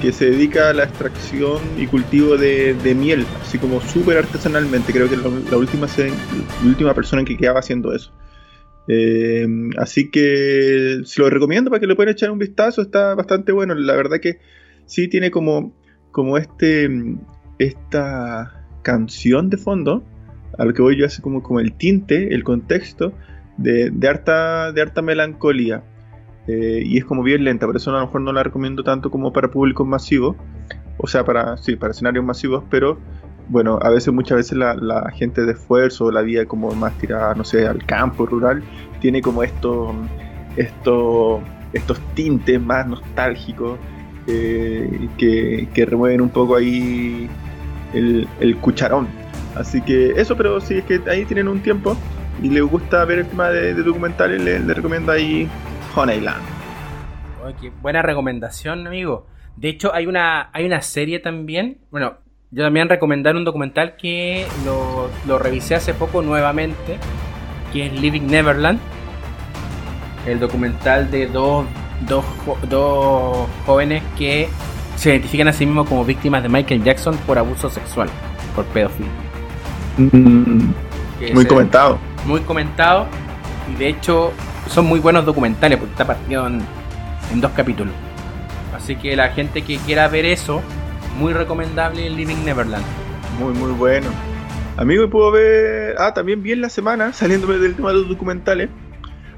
que 0.00 0.12
se 0.12 0.30
dedica 0.30 0.70
a 0.70 0.72
la 0.72 0.84
extracción 0.84 1.60
y 1.76 1.86
cultivo 1.86 2.36
de, 2.36 2.94
miel, 2.96 3.26
así 3.42 3.58
como 3.58 3.80
súper 3.82 4.16
artesanalmente. 4.16 4.92
Creo 4.92 5.08
que 5.10 5.16
la, 5.16 5.28
la 5.50 5.56
última, 5.58 5.86
la 5.86 6.68
última 6.68 6.94
persona 6.94 7.22
que 7.24 7.36
quedaba 7.36 7.60
haciendo 7.60 7.92
eso. 7.92 8.10
Eh, 8.88 9.46
así 9.78 10.10
que 10.10 11.02
se 11.04 11.20
lo 11.20 11.30
recomiendo 11.30 11.70
para 11.70 11.80
que 11.80 11.86
le 11.86 11.94
puedan 11.94 12.12
echar 12.12 12.30
un 12.30 12.38
vistazo, 12.38 12.82
está 12.82 13.14
bastante 13.14 13.52
bueno. 13.52 13.74
La 13.74 13.94
verdad 13.94 14.18
que 14.20 14.38
sí 14.86 15.08
tiene 15.08 15.30
como, 15.30 15.74
como 16.10 16.38
este, 16.38 16.88
esta 17.58 18.66
canción 18.82 19.50
de 19.50 19.58
fondo, 19.58 20.02
a 20.58 20.64
lo 20.64 20.72
que 20.72 20.82
voy 20.82 20.96
yo 20.96 21.06
hace 21.06 21.22
como, 21.22 21.42
como 21.42 21.60
el 21.60 21.72
tinte, 21.74 22.34
el 22.34 22.42
contexto 22.42 23.12
de, 23.58 23.90
de, 23.90 24.08
harta, 24.08 24.72
de 24.72 24.80
harta 24.80 25.02
melancolía. 25.02 25.84
Eh, 26.50 26.82
y 26.84 26.98
es 26.98 27.04
como 27.04 27.22
bien 27.22 27.44
lenta, 27.44 27.64
por 27.64 27.76
eso 27.76 27.90
a 27.90 28.00
lo 28.00 28.06
mejor 28.06 28.22
no 28.22 28.32
la 28.32 28.42
recomiendo 28.42 28.82
tanto 28.82 29.08
como 29.08 29.32
para 29.32 29.48
públicos 29.52 29.86
masivos, 29.86 30.34
o 30.98 31.06
sea, 31.06 31.24
para, 31.24 31.56
sí, 31.56 31.76
para 31.76 31.92
escenarios 31.92 32.24
masivos, 32.24 32.64
pero 32.68 32.98
bueno, 33.48 33.78
a 33.80 33.88
veces, 33.90 34.12
muchas 34.12 34.36
veces 34.36 34.58
la, 34.58 35.10
gente 35.14 35.42
de 35.42 35.52
esfuerzo, 35.52 36.10
la 36.10 36.22
vida 36.22 36.46
como 36.46 36.72
más 36.72 36.98
tirada, 36.98 37.34
no 37.36 37.44
sé, 37.44 37.68
al 37.68 37.84
campo 37.86 38.26
rural, 38.26 38.64
tiene 39.00 39.22
como 39.22 39.44
esto, 39.44 39.94
esto 40.56 41.40
estos 41.72 42.00
tintes 42.14 42.60
más 42.60 42.84
nostálgicos 42.88 43.78
eh, 44.26 45.08
que, 45.16 45.68
que, 45.72 45.86
remueven 45.86 46.20
un 46.20 46.30
poco 46.30 46.56
ahí 46.56 47.28
el, 47.94 48.56
cucharón. 48.60 49.06
Así 49.54 49.80
que 49.82 50.12
eso, 50.16 50.36
pero 50.36 50.60
si 50.60 50.78
es 50.78 50.84
que 50.84 51.00
ahí 51.08 51.24
tienen 51.26 51.46
un 51.46 51.60
tiempo 51.60 51.96
y 52.42 52.48
les 52.48 52.64
gusta 52.64 53.04
ver 53.04 53.20
el 53.20 53.26
tema 53.26 53.50
de, 53.50 53.72
documentales, 53.74 54.42
les, 54.42 54.64
les 54.64 54.76
recomiendo 54.76 55.12
ahí 55.12 55.48
Honeyland. 55.94 56.42
buena 57.82 58.02
recomendación, 58.02 58.86
amigo. 58.86 59.26
De 59.56 59.68
hecho, 59.68 59.94
hay 59.94 60.06
una, 60.06 60.50
hay 60.52 60.66
una 60.66 60.80
serie 60.82 61.18
también. 61.18 61.78
Bueno, 61.90 62.14
yo 62.50 62.64
también 62.64 62.88
recomendar 62.88 63.36
un 63.36 63.44
documental 63.44 63.96
que 63.96 64.46
lo, 64.64 65.10
lo 65.26 65.38
revisé 65.38 65.74
hace 65.74 65.94
poco 65.94 66.22
nuevamente, 66.22 66.98
que 67.72 67.86
es 67.86 67.92
Living 68.00 68.26
Neverland. 68.26 68.80
El 70.26 70.38
documental 70.38 71.10
de 71.10 71.26
dos, 71.26 71.66
dos, 72.06 72.24
dos 72.68 73.48
jóvenes 73.66 74.02
que 74.18 74.48
se 74.96 75.10
identifican 75.10 75.48
a 75.48 75.52
sí 75.52 75.64
mismos 75.64 75.88
como 75.88 76.04
víctimas 76.04 76.42
de 76.42 76.48
Michael 76.48 76.84
Jackson 76.84 77.16
por 77.26 77.38
abuso 77.38 77.70
sexual, 77.70 78.08
por 78.54 78.64
pedofilia. 78.66 79.10
Mm, 79.96 80.72
muy 81.32 81.44
comentado. 81.46 81.98
Muy 82.26 82.40
comentado. 82.40 83.06
Y 83.72 83.78
de 83.78 83.88
hecho, 83.88 84.32
son 84.70 84.86
muy 84.86 85.00
buenos 85.00 85.26
documentales 85.26 85.78
porque 85.78 85.92
está 85.92 86.06
partido 86.06 86.46
en, 86.46 86.60
dos 87.40 87.50
capítulos. 87.52 87.92
Así 88.74 88.96
que 88.96 89.14
la 89.16 89.30
gente 89.30 89.62
que 89.62 89.78
quiera 89.78 90.08
ver 90.08 90.24
eso, 90.24 90.62
muy 91.18 91.32
recomendable 91.32 92.06
el 92.06 92.16
Living 92.16 92.44
Neverland. 92.44 92.84
Muy, 93.38 93.52
muy 93.52 93.72
bueno. 93.72 94.08
Amigo, 94.76 95.08
puedo 95.10 95.32
ver. 95.32 95.96
Ah, 95.98 96.14
también 96.14 96.42
vi 96.42 96.52
en 96.52 96.60
la 96.60 96.68
semana, 96.68 97.12
saliéndome 97.12 97.58
del 97.58 97.74
tema 97.74 97.90
de 97.90 97.96
los 97.96 98.08
documentales. 98.08 98.70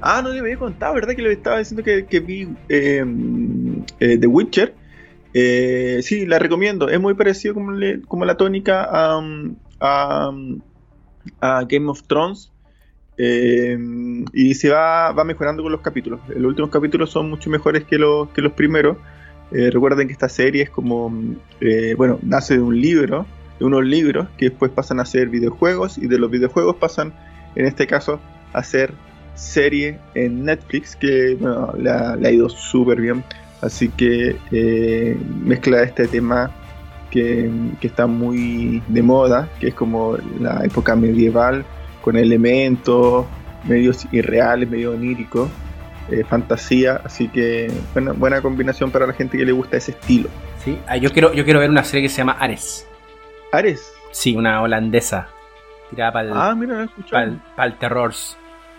Ah, 0.01 0.21
no 0.21 0.29
le 0.29 0.39
había 0.39 0.57
contado, 0.57 0.93
¿verdad? 0.93 1.15
Que 1.15 1.21
le 1.21 1.33
estaba 1.33 1.59
diciendo 1.59 1.83
que, 1.83 2.19
vi 2.19 2.49
em, 2.69 3.83
eh, 3.99 4.17
The 4.17 4.27
Witcher. 4.27 4.75
Eh, 5.33 5.99
sí, 6.03 6.25
la 6.25 6.39
recomiendo. 6.39 6.89
Es 6.89 6.99
muy 6.99 7.15
parecido 7.15 7.53
como, 7.53 7.73
como 8.07 8.25
la 8.25 8.37
tónica 8.37 8.87
a, 8.91 10.31
a 11.41 11.63
Game 11.63 11.89
of 11.89 12.03
Thrones. 12.03 12.52
Eh, 13.17 13.77
y 14.33 14.53
se 14.55 14.69
va, 14.69 15.11
va, 15.11 15.23
mejorando 15.23 15.63
con 15.63 15.71
los 15.71 15.81
capítulos. 15.81 16.19
Los 16.29 16.45
últimos 16.45 16.71
capítulos 16.71 17.11
son 17.11 17.29
mucho 17.29 17.49
mejores 17.49 17.83
que 17.83 17.97
los, 17.97 18.29
que 18.29 18.41
los 18.41 18.53
primeros. 18.53 18.97
Eh, 19.51 19.69
recuerden 19.69 20.07
que 20.07 20.13
esta 20.13 20.29
serie 20.29 20.63
es 20.63 20.69
como, 20.69 21.13
eh, 21.61 21.93
bueno, 21.95 22.19
nace 22.23 22.55
de 22.55 22.61
un 22.61 22.79
libro, 22.79 23.25
de 23.59 23.65
unos 23.65 23.85
libros 23.85 24.27
que 24.37 24.49
después 24.49 24.71
pasan 24.71 24.99
a 24.99 25.05
ser 25.05 25.29
videojuegos 25.29 25.97
y 25.97 26.07
de 26.07 26.17
los 26.17 26.31
videojuegos 26.31 26.77
pasan, 26.77 27.13
en 27.55 27.65
este 27.65 27.85
caso, 27.85 28.19
a 28.51 28.63
ser 28.63 28.93
serie 29.35 29.99
en 30.15 30.45
Netflix 30.45 30.95
que 30.95 31.35
bueno, 31.39 31.73
le, 31.77 31.91
ha, 31.91 32.31
ido 32.31 32.49
súper 32.49 32.99
bien. 32.99 33.23
Así 33.61 33.89
que 33.89 34.35
mezcla 35.43 35.83
este 35.83 36.07
tema 36.07 36.51
que, 37.11 37.49
que 37.79 37.87
está 37.87 38.07
muy 38.07 38.81
de 38.87 39.03
moda, 39.03 39.49
que 39.59 39.67
es 39.67 39.73
como 39.73 40.17
la 40.39 40.65
época 40.65 40.95
medieval 40.95 41.63
con 42.03 42.17
elementos 42.17 43.25
medios 43.63 44.05
irreales, 44.11 44.69
medio 44.69 44.91
oníricos, 44.91 45.49
eh, 46.11 46.25
fantasía, 46.25 46.99
así 47.05 47.29
que 47.29 47.71
buena, 47.93 48.11
buena 48.11 48.41
combinación 48.41 48.91
para 48.91 49.07
la 49.07 49.13
gente 49.13 49.37
que 49.37 49.45
le 49.45 49.53
gusta 49.53 49.77
ese 49.77 49.91
estilo. 49.91 50.29
Sí, 50.63 50.77
ah, 50.85 50.97
yo 50.97 51.11
quiero, 51.11 51.33
yo 51.33 51.45
quiero 51.45 51.61
ver 51.61 51.69
una 51.69 51.83
serie 51.83 52.03
que 52.03 52.09
se 52.09 52.17
llama 52.17 52.33
Ares. 52.33 52.85
¿Ares? 53.53 53.93
Sí, 54.11 54.35
una 54.35 54.61
holandesa. 54.61 55.29
Tirada 55.89 56.11
para 56.11 56.27
el, 56.27 56.33
ah, 56.35 56.55
mira, 56.55 56.89
para 57.09 57.67
el, 57.67 57.77
terror. 57.77 58.13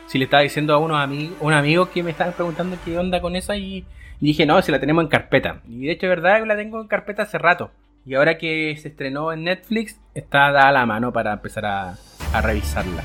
si 0.07 0.19
le 0.19 0.25
estaba 0.25 0.43
diciendo 0.43 0.75
a 0.75 0.79
unos 0.79 1.01
amigos, 1.01 1.37
un 1.41 1.55
amigo 1.55 1.91
que 1.91 2.03
me 2.03 2.11
estaban 2.11 2.35
preguntando 2.35 2.77
qué 2.85 2.99
onda 2.99 3.23
con 3.23 3.37
esa 3.37 3.57
y, 3.57 3.87
dije, 4.21 4.45
no, 4.45 4.61
si 4.61 4.71
la 4.71 4.81
tenemos 4.81 5.03
en 5.03 5.09
carpeta. 5.09 5.61
Y 5.67 5.87
de 5.87 5.93
hecho, 5.93 6.07
es 6.07 6.11
verdad, 6.11 6.45
la 6.47 6.57
tengo 6.57 6.79
en 6.81 6.89
carpeta 6.89 7.23
hace 7.23 7.39
rato. 7.39 7.71
Y 8.05 8.15
ahora 8.15 8.37
que 8.37 8.77
se 8.77 8.89
estrenó 8.89 9.33
en 9.33 9.45
Netflix, 9.45 9.99
está 10.15 10.53
dada 10.53 10.71
la 10.73 10.85
mano 10.85 11.11
para 11.11 11.33
empezar 11.33 11.65
a, 11.65 11.97
a 12.35 12.43
revisarla. 12.43 13.03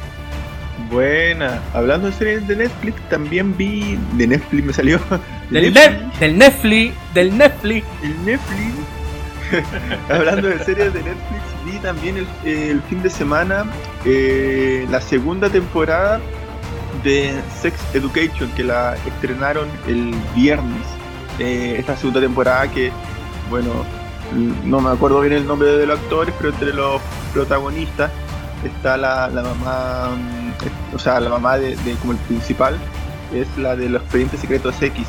Buena. 0.91 1.62
Hablando 1.74 2.07
de 2.07 2.13
series 2.13 2.48
de 2.48 2.55
Netflix, 2.55 3.00
también 3.09 3.55
vi. 3.55 3.98
De 4.13 4.27
Netflix 4.27 4.65
me 4.65 4.74
salió. 4.74 5.00
Del 5.50 5.74
Netflix. 5.74 6.19
del 6.19 6.38
Netflix. 6.38 6.95
Del 7.13 7.38
Netflix. 7.38 7.88
El 8.03 8.25
Netflix. 8.25 8.74
Hablando 10.09 10.48
de 10.48 10.63
series 10.63 10.93
de 10.93 11.01
Netflix, 11.01 11.41
vi 11.65 11.79
también 11.79 12.27
el, 12.45 12.81
fin 12.83 13.01
de 13.01 13.09
semana 13.09 13.65
eh, 14.05 14.86
la 14.91 15.01
segunda 15.01 15.50
temporada 15.50 16.21
de 17.03 17.33
Sex 17.59 17.75
Education, 17.95 18.51
que 18.51 18.63
la 18.63 18.95
estrenaron 19.07 19.67
el 19.88 20.13
viernes. 20.36 20.86
Eh, 21.39 21.77
esta 21.79 21.98
segunda 21.98 22.19
temporada 22.19 22.69
que, 22.69 22.91
bueno, 23.50 23.71
no 24.65 24.81
me 24.81 24.91
acuerdo 24.91 25.21
bien 25.21 25.33
el 25.33 25.48
nombre 25.48 25.69
de 25.69 25.88
los 25.88 26.00
actores, 26.00 26.33
pero 26.38 26.51
entre 26.51 26.71
los 26.71 27.01
protagonistas 27.33 28.12
está 28.63 28.97
la, 28.97 29.29
la 29.29 29.43
mamá 29.43 30.17
o 30.93 30.99
sea, 30.99 31.19
la 31.19 31.29
mamá 31.29 31.57
de, 31.57 31.75
como 32.01 32.13
el 32.13 32.19
principal 32.19 32.75
es 33.33 33.57
la 33.57 33.75
de 33.75 33.89
los 33.89 34.01
expedientes 34.01 34.39
secretos 34.39 34.81
X. 34.81 35.07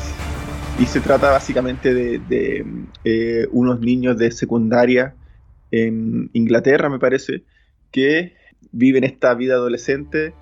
Y 0.79 0.85
se 0.85 1.01
trata 1.01 1.31
básicamente 1.31 1.93
de, 1.93 2.65
eh, 3.03 3.47
unos 3.51 3.79
niños 3.79 4.17
de 4.17 4.31
secundaria 4.31 5.15
en 5.71 6.29
Inglaterra, 6.33 6.89
me 6.89 6.99
parece, 6.99 7.43
que 7.91 8.35
viven 8.71 9.03
esta 9.03 9.33
vida 9.33 9.55
adolescente. 9.55 10.33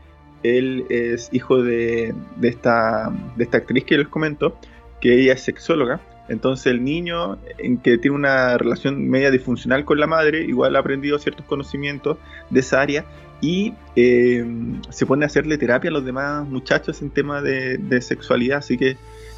Él 0.44 0.86
es 0.90 1.30
hijo 1.34 1.62
de, 1.62 2.14
de, 2.38 2.48
esta, 2.48 3.12
de 3.36 3.44
esta 3.44 3.58
actriz 3.58 3.84
que 3.84 3.98
les 3.98 4.08
comento, 4.08 4.58
que 5.02 5.20
ella 5.20 5.34
es 5.34 5.42
sexóloga. 5.42 6.00
Entonces 6.30 6.68
el 6.68 6.84
niño, 6.84 7.38
en 7.58 7.78
que 7.78 7.98
tiene 7.98 8.16
una 8.16 8.58
relación 8.58 9.10
media 9.10 9.32
disfuncional 9.32 9.84
con 9.84 10.00
la 10.00 10.08
madre, 10.08 10.44
igual 10.44 10.76
ha 10.76 10.80
aprendido 10.80 11.18
ciertos 11.18 11.46
conocimientos 11.46 12.18
de 12.50 12.60
esa 12.60 12.82
área 12.82 13.06
y 13.42 13.74
eh, 13.96 14.46
se 14.90 15.06
pone 15.06 15.26
a 15.26 15.28
hacerle 15.28 15.58
terapia 15.58 15.90
a 15.90 15.94
los 15.94 16.06
demás 16.06 16.48
muchachos 16.48 17.02
en 17.02 17.10
tema 17.10 17.42
de, 17.42 18.02
sexualidad, 18.02 18.60
así 18.60 18.78
que 18.78 18.98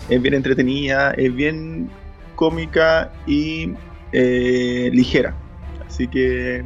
es 0.10 0.22
bien 0.22 0.34
entretenida, 0.34 1.12
es 1.12 1.34
bien 1.34 1.90
cómica 2.36 3.14
y 3.26 3.74
eh, 4.12 4.90
ligera, 4.92 5.36
así 5.88 6.08
que 6.08 6.64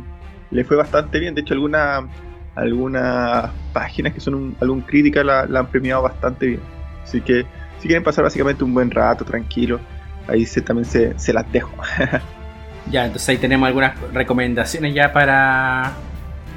le 0.50 0.64
fue 0.64 0.78
bastante 0.78 1.20
bien, 1.20 1.36
de 1.36 1.42
hecho 1.42 1.54
alguna, 1.54 2.08
algunas 2.56 3.52
páginas 3.74 4.14
que 4.14 4.22
son 4.22 4.36
un, 4.36 4.58
algún 4.62 4.82
crítica 4.82 5.24
la, 5.24 5.42
han 5.42 5.68
premiado 5.68 6.02
bastante 6.02 6.48
bien, 6.48 6.62
así 7.04 7.22
que 7.22 7.46
si 7.80 7.88
quieren 7.88 8.04
pasar 8.04 8.24
básicamente 8.24 8.64
un 8.64 8.74
buen 8.74 8.90
rato, 8.90 9.26
tranquilo, 9.26 9.80
ahí 10.28 10.46
se, 10.46 10.62
también 10.62 10.86
se, 10.86 11.18
se 11.20 11.34
las 11.34 11.52
dejo. 11.52 11.72
ya, 12.92 13.06
entonces 13.06 13.30
ahí 13.30 13.38
tenemos 13.38 13.68
algunas 13.68 14.00
recomendaciones 14.14 14.94
ya 14.94 15.12
para 15.14 15.94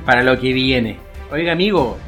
para 0.08 0.22
lo 0.22 0.40
que 0.40 0.54
viene. 0.54 0.96
Oiga, 1.30 1.52
amigo, 1.52 1.98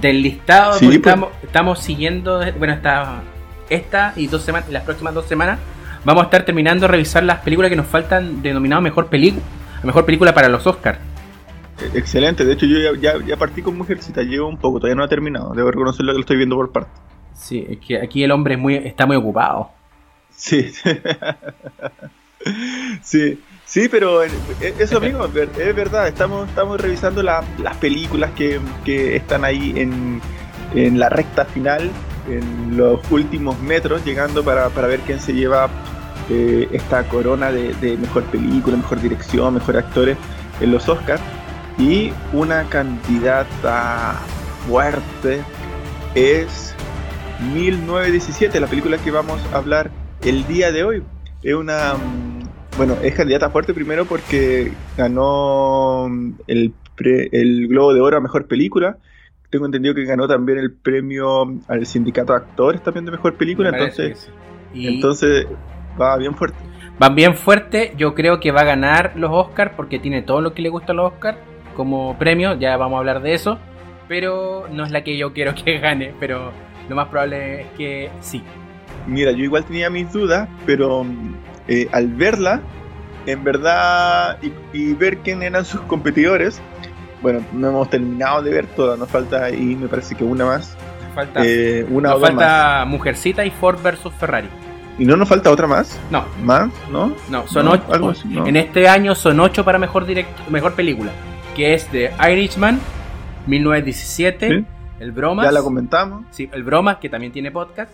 del 0.00 0.22
listado 0.22 0.78
pues. 0.78 0.94
estamos, 0.94 1.28
estamos 1.42 1.78
siguiendo, 1.78 2.40
bueno, 2.58 2.72
esta, 2.72 3.20
esta 3.68 4.14
y 4.16 4.28
dos 4.28 4.40
semanas, 4.40 4.70
las 4.70 4.82
próximas 4.82 5.12
dos 5.12 5.26
semanas, 5.26 5.58
vamos 6.02 6.22
a 6.22 6.24
estar 6.24 6.44
terminando 6.46 6.86
de 6.86 6.88
revisar 6.88 7.22
las 7.22 7.40
películas 7.40 7.68
que 7.68 7.76
nos 7.76 7.84
faltan 7.84 8.40
denominado 8.40 8.80
mejor 8.80 9.08
película, 9.08 9.42
mejor 9.82 10.06
película 10.06 10.32
para 10.32 10.48
los 10.48 10.66
Oscars. 10.66 10.98
E, 11.82 11.98
excelente, 11.98 12.46
de 12.46 12.54
hecho 12.54 12.64
yo 12.64 12.94
ya, 12.94 13.18
ya, 13.26 13.36
partí 13.36 13.60
con 13.60 13.76
Mujercita, 13.76 14.22
llevo 14.22 14.48
un 14.48 14.56
poco, 14.56 14.78
todavía 14.78 14.96
no 14.96 15.04
ha 15.04 15.08
terminado, 15.08 15.52
debo 15.52 15.70
reconocerlo 15.70 16.12
que 16.12 16.16
lo 16.16 16.20
estoy 16.20 16.38
viendo 16.38 16.56
por 16.56 16.72
parte. 16.72 16.92
Sí, 17.34 17.66
es 17.68 17.78
que 17.78 17.98
aquí 18.00 18.24
el 18.24 18.30
hombre 18.30 18.54
es 18.54 18.60
muy, 18.60 18.76
está 18.76 19.04
muy 19.04 19.16
ocupado. 19.16 19.70
Sí, 20.40 20.72
sí. 23.02 23.38
Sí, 23.66 23.88
pero 23.88 24.22
eso, 24.24 24.96
amigo, 24.96 25.26
es 25.26 25.76
verdad. 25.76 26.08
Estamos, 26.08 26.48
estamos 26.48 26.80
revisando 26.80 27.22
las 27.22 27.44
películas 27.78 28.30
que, 28.32 28.58
están 29.14 29.44
ahí 29.44 29.74
en, 29.76 30.98
la 30.98 31.08
recta 31.08 31.44
final, 31.44 31.90
en 32.28 32.76
los 32.76 32.98
últimos 33.12 33.60
metros, 33.60 34.04
llegando 34.04 34.42
para, 34.42 34.68
ver 34.68 35.00
quién 35.00 35.20
se 35.20 35.34
lleva 35.34 35.68
eh, 36.30 36.68
esta 36.72 37.06
corona 37.06 37.52
de, 37.52 37.96
mejor 37.98 38.24
película, 38.24 38.76
mejor 38.76 39.00
dirección, 39.00 39.54
mejor 39.54 39.76
actores 39.76 40.16
en 40.60 40.72
los 40.72 40.88
Oscars. 40.88 41.22
Y 41.78 42.12
una 42.32 42.64
candidata 42.64 44.16
fuerte 44.66 45.42
es 46.14 46.74
1917, 47.52 48.58
la 48.58 48.66
película 48.66 48.98
que 48.98 49.10
vamos 49.10 49.40
a 49.52 49.58
hablar 49.58 49.90
el 50.22 50.46
día 50.46 50.72
de 50.72 50.84
hoy. 50.84 51.02
Es 51.42 51.54
una 51.54 51.94
bueno, 52.76 52.96
es 53.02 53.14
candidata 53.14 53.50
fuerte 53.50 53.74
primero 53.74 54.06
porque 54.06 54.72
ganó 54.96 56.06
el, 56.46 56.72
el 57.04 57.68
Globo 57.68 57.92
de 57.92 58.00
Oro 58.00 58.16
a 58.16 58.20
Mejor 58.20 58.46
Película. 58.46 58.96
Tengo 59.50 59.66
entendido 59.66 59.94
que 59.94 60.04
ganó 60.04 60.28
también 60.28 60.58
el 60.58 60.72
premio 60.72 61.58
al 61.68 61.84
Sindicato 61.84 62.32
de 62.32 62.38
Actores 62.38 62.82
también 62.82 63.04
de 63.04 63.10
Mejor 63.10 63.34
Película. 63.34 63.70
Entonces, 63.70 64.30
entonces 64.72 65.46
va 66.00 66.16
bien 66.16 66.34
fuerte. 66.34 66.58
Va 67.02 67.08
bien 67.08 67.34
fuerte. 67.34 67.92
Yo 67.96 68.14
creo 68.14 68.40
que 68.40 68.52
va 68.52 68.60
a 68.60 68.64
ganar 68.64 69.12
los 69.16 69.30
Oscars 69.30 69.72
porque 69.76 69.98
tiene 69.98 70.22
todo 70.22 70.40
lo 70.40 70.54
que 70.54 70.62
le 70.62 70.68
gusta 70.68 70.92
a 70.92 70.94
los 70.94 71.12
Oscars 71.12 71.38
como 71.74 72.16
premio. 72.18 72.54
Ya 72.58 72.76
vamos 72.76 72.96
a 72.96 73.00
hablar 73.00 73.22
de 73.22 73.34
eso. 73.34 73.58
Pero 74.08 74.68
no 74.70 74.84
es 74.84 74.90
la 74.90 75.02
que 75.02 75.16
yo 75.16 75.32
quiero 75.32 75.54
que 75.54 75.78
gane. 75.80 76.14
Pero 76.20 76.52
lo 76.88 76.96
más 76.96 77.08
probable 77.08 77.62
es 77.62 77.66
que 77.76 78.10
sí. 78.20 78.42
Mira, 79.10 79.32
yo 79.32 79.42
igual 79.42 79.64
tenía 79.64 79.90
mis 79.90 80.12
dudas, 80.12 80.48
pero 80.64 81.04
eh, 81.66 81.88
al 81.90 82.06
verla, 82.06 82.60
en 83.26 83.42
verdad, 83.42 84.38
y, 84.72 84.92
ver 84.94 85.18
quién 85.18 85.42
eran 85.42 85.64
sus 85.64 85.80
competidores, 85.80 86.60
bueno, 87.20 87.44
no 87.52 87.70
hemos 87.70 87.90
terminado 87.90 88.40
de 88.40 88.52
ver 88.52 88.66
todas, 88.68 88.96
nos 88.96 89.08
falta 89.08 89.46
ahí, 89.46 89.74
me 89.74 89.88
parece 89.88 90.14
que 90.14 90.22
una 90.22 90.46
más. 90.46 90.76
Falta, 91.12 91.42
eh, 91.44 91.84
una 91.90 92.10
nos 92.10 92.20
falta 92.20 92.84
Mujercita 92.86 93.44
y 93.44 93.50
Ford 93.50 93.82
versus 93.82 94.14
Ferrari. 94.14 94.48
¿Y 94.96 95.04
no 95.04 95.16
nos 95.16 95.28
falta 95.28 95.50
otra 95.50 95.66
más? 95.66 95.98
No. 96.12 96.24
¿Más? 96.44 96.70
¿No? 96.92 97.12
No, 97.28 97.48
son 97.48 97.66
ocho. 97.66 98.14
En 98.46 98.56
este 98.56 98.88
año 98.88 99.16
son 99.16 99.40
ocho 99.40 99.64
para 99.64 99.80
mejor, 99.80 100.06
mejor 100.48 100.74
película, 100.74 101.10
que 101.56 101.74
es 101.74 101.90
de 101.90 102.12
Irishman, 102.30 102.78
1917, 103.48 104.64
El 105.00 105.10
Bromas. 105.10 105.46
Ya 105.46 105.50
la 105.50 105.62
comentamos. 105.62 106.26
Sí, 106.30 106.48
El 106.52 106.62
Bromas, 106.62 106.98
que 106.98 107.08
también 107.08 107.32
tiene 107.32 107.50
podcast. 107.50 107.90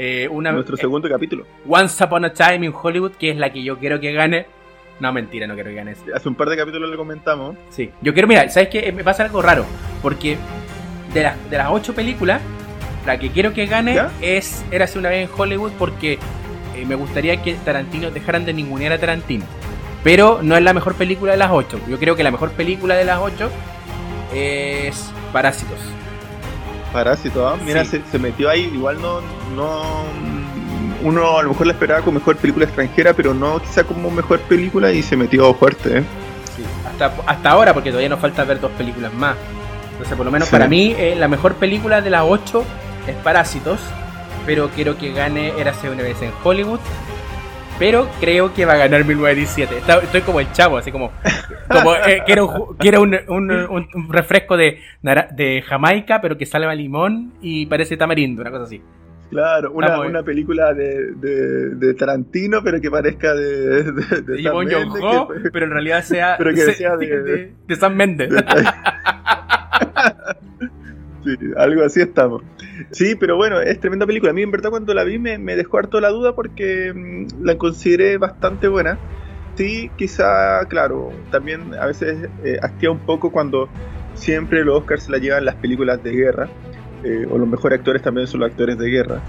Eh, 0.00 0.28
Nuestro 0.30 0.76
eh, 0.76 0.80
segundo 0.80 1.08
capítulo. 1.08 1.44
Once 1.68 2.02
Upon 2.04 2.24
a 2.24 2.32
Time 2.32 2.66
in 2.66 2.72
Hollywood, 2.72 3.12
que 3.12 3.30
es 3.30 3.36
la 3.36 3.52
que 3.52 3.64
yo 3.64 3.78
quiero 3.78 3.98
que 3.98 4.12
gane. 4.12 4.46
No, 5.00 5.12
mentira, 5.12 5.48
no 5.48 5.54
quiero 5.54 5.70
que 5.70 5.76
gane. 5.76 5.96
Hace 6.14 6.28
un 6.28 6.36
par 6.36 6.48
de 6.48 6.56
capítulos 6.56 6.88
le 6.88 6.96
comentamos. 6.96 7.56
Sí, 7.70 7.90
yo 8.00 8.12
quiero, 8.12 8.28
mira, 8.28 8.48
¿sabes 8.48 8.68
qué? 8.68 8.92
Me 8.92 9.02
pasa 9.02 9.24
algo 9.24 9.42
raro. 9.42 9.64
Porque 10.00 10.36
de, 11.12 11.28
de 11.50 11.58
las 11.58 11.68
ocho 11.70 11.94
películas, 11.94 12.40
la 13.06 13.18
que 13.18 13.30
quiero 13.30 13.52
que 13.52 13.66
gane 13.66 14.00
es 14.20 14.64
Érase 14.70 15.00
una 15.00 15.08
vez 15.08 15.28
en 15.28 15.34
Hollywood 15.36 15.72
porque 15.76 16.18
eh, 16.76 16.84
me 16.86 16.94
gustaría 16.94 17.42
que 17.42 17.54
Tarantino 17.54 18.12
dejaran 18.12 18.44
de 18.44 18.52
ningunear 18.52 18.92
a 18.92 18.98
Tarantino. 18.98 19.44
Pero 20.04 20.40
no 20.42 20.56
es 20.56 20.62
la 20.62 20.74
mejor 20.74 20.94
película 20.94 21.32
de 21.32 21.38
las 21.38 21.50
ocho. 21.50 21.80
Yo 21.88 21.98
creo 21.98 22.14
que 22.14 22.22
la 22.22 22.30
mejor 22.30 22.52
película 22.52 22.94
de 22.94 23.04
las 23.04 23.18
ocho 23.18 23.50
es 24.32 25.12
Parásitos. 25.32 25.97
Parásito, 26.92 27.46
¿ah? 27.46 27.56
mira, 27.64 27.84
se, 27.84 28.00
metió 28.18 28.48
ahí, 28.48 28.70
igual 28.72 29.00
no, 29.00 29.20
no. 29.54 30.04
Uno 31.02 31.38
a 31.38 31.42
lo 31.42 31.50
mejor 31.50 31.66
la 31.66 31.72
esperaba 31.74 32.00
como 32.00 32.18
mejor 32.18 32.36
película 32.36 32.64
extranjera, 32.64 33.12
pero 33.12 33.34
no 33.34 33.60
quizá 33.60 33.84
como 33.84 34.10
mejor 34.10 34.40
película 34.40 34.90
y 34.90 35.02
se 35.02 35.16
metió 35.16 35.54
fuerte, 35.54 35.98
¿eh? 35.98 36.02
Sí, 36.56 36.64
hasta, 36.86 37.12
hasta 37.26 37.50
ahora, 37.50 37.72
porque 37.72 37.90
todavía 37.90 38.08
nos 38.08 38.20
falta 38.20 38.42
ver 38.44 38.60
dos 38.60 38.72
películas 38.72 39.12
más. 39.14 39.36
Entonces, 39.92 40.16
por 40.16 40.26
lo 40.26 40.32
menos 40.32 40.48
para 40.48 40.66
mí, 40.66 40.94
eh, 40.96 41.14
la 41.16 41.28
mejor 41.28 41.54
película 41.54 42.00
de 42.00 42.10
las 42.10 42.22
ocho 42.24 42.64
es 43.06 43.16
Parásitos, 43.16 43.80
pero 44.46 44.70
quiero 44.70 44.96
que 44.96 45.12
gane 45.12 45.52
Érase 45.58 45.90
una 45.90 46.02
vez 46.02 46.20
en 46.22 46.32
Hollywood 46.42 46.80
pero 47.78 48.08
creo 48.20 48.52
que 48.52 48.64
va 48.64 48.74
a 48.74 48.78
ganar 48.78 49.04
1917. 49.04 49.82
Estoy 50.04 50.20
como 50.22 50.40
el 50.40 50.50
chavo, 50.52 50.76
así 50.78 50.90
como, 50.90 51.12
como 51.68 51.94
eh, 51.94 52.22
quiero, 52.26 52.76
quiero 52.78 53.02
un, 53.02 53.14
un, 53.28 54.12
refresco 54.12 54.56
de, 54.56 54.80
de 55.02 55.62
Jamaica, 55.62 56.20
pero 56.20 56.36
que 56.36 56.46
salga 56.46 56.74
limón 56.74 57.32
y 57.40 57.66
parece 57.66 57.96
tamarindo, 57.96 58.42
una 58.42 58.50
cosa 58.50 58.64
así. 58.64 58.82
Claro, 59.30 59.72
una, 59.72 60.00
una 60.00 60.22
película 60.22 60.72
de, 60.72 61.12
de, 61.12 61.94
Tarantino, 61.94 62.62
pero 62.64 62.80
que 62.80 62.90
parezca 62.90 63.34
de, 63.34 63.82
de, 63.92 64.22
de 64.22 64.42
San 64.42 64.66
pero 65.52 65.66
en 65.66 65.72
realidad 65.72 66.02
sea, 66.02 66.36
pero 66.38 66.54
que 66.54 66.72
sea 66.72 66.96
de, 66.96 67.52
de, 67.66 67.76
San 67.76 67.94
Méndez. 67.96 68.30
sí, 71.36 71.46
algo 71.56 71.82
así 71.84 72.00
estamos. 72.00 72.42
Sí, 72.92 73.14
pero 73.14 73.36
bueno, 73.36 73.60
es 73.60 73.80
tremenda 73.80 74.06
película. 74.06 74.30
A 74.30 74.34
mí 74.34 74.42
en 74.42 74.50
verdad 74.50 74.70
cuando 74.70 74.94
la 74.94 75.04
vi 75.04 75.18
me, 75.18 75.38
dejó 75.56 75.78
harto 75.78 76.00
la 76.00 76.10
duda 76.10 76.34
porque 76.34 76.92
mm, 76.94 77.44
la 77.44 77.56
consideré 77.56 78.18
bastante 78.18 78.68
buena. 78.68 78.98
Sí, 79.56 79.90
quizá, 79.96 80.64
claro, 80.68 81.12
también 81.30 81.74
a 81.74 81.86
veces 81.86 82.30
eh, 82.44 82.88
un 82.88 83.00
poco 83.00 83.32
cuando 83.32 83.68
siempre 84.14 84.64
los 84.64 84.78
Oscars 84.78 85.04
se 85.04 85.12
la 85.12 85.18
llevan 85.18 85.44
las 85.44 85.56
películas 85.56 86.02
de 86.02 86.12
guerra. 86.12 86.48
eh, 87.02 87.26
o 87.30 87.38
los 87.38 87.48
mejores 87.48 87.78
actores 87.78 88.02
también 88.02 88.26
son 88.26 88.40
los 88.40 88.50
actores 88.50 88.78
de 88.78 88.88
guerra. 88.88 89.22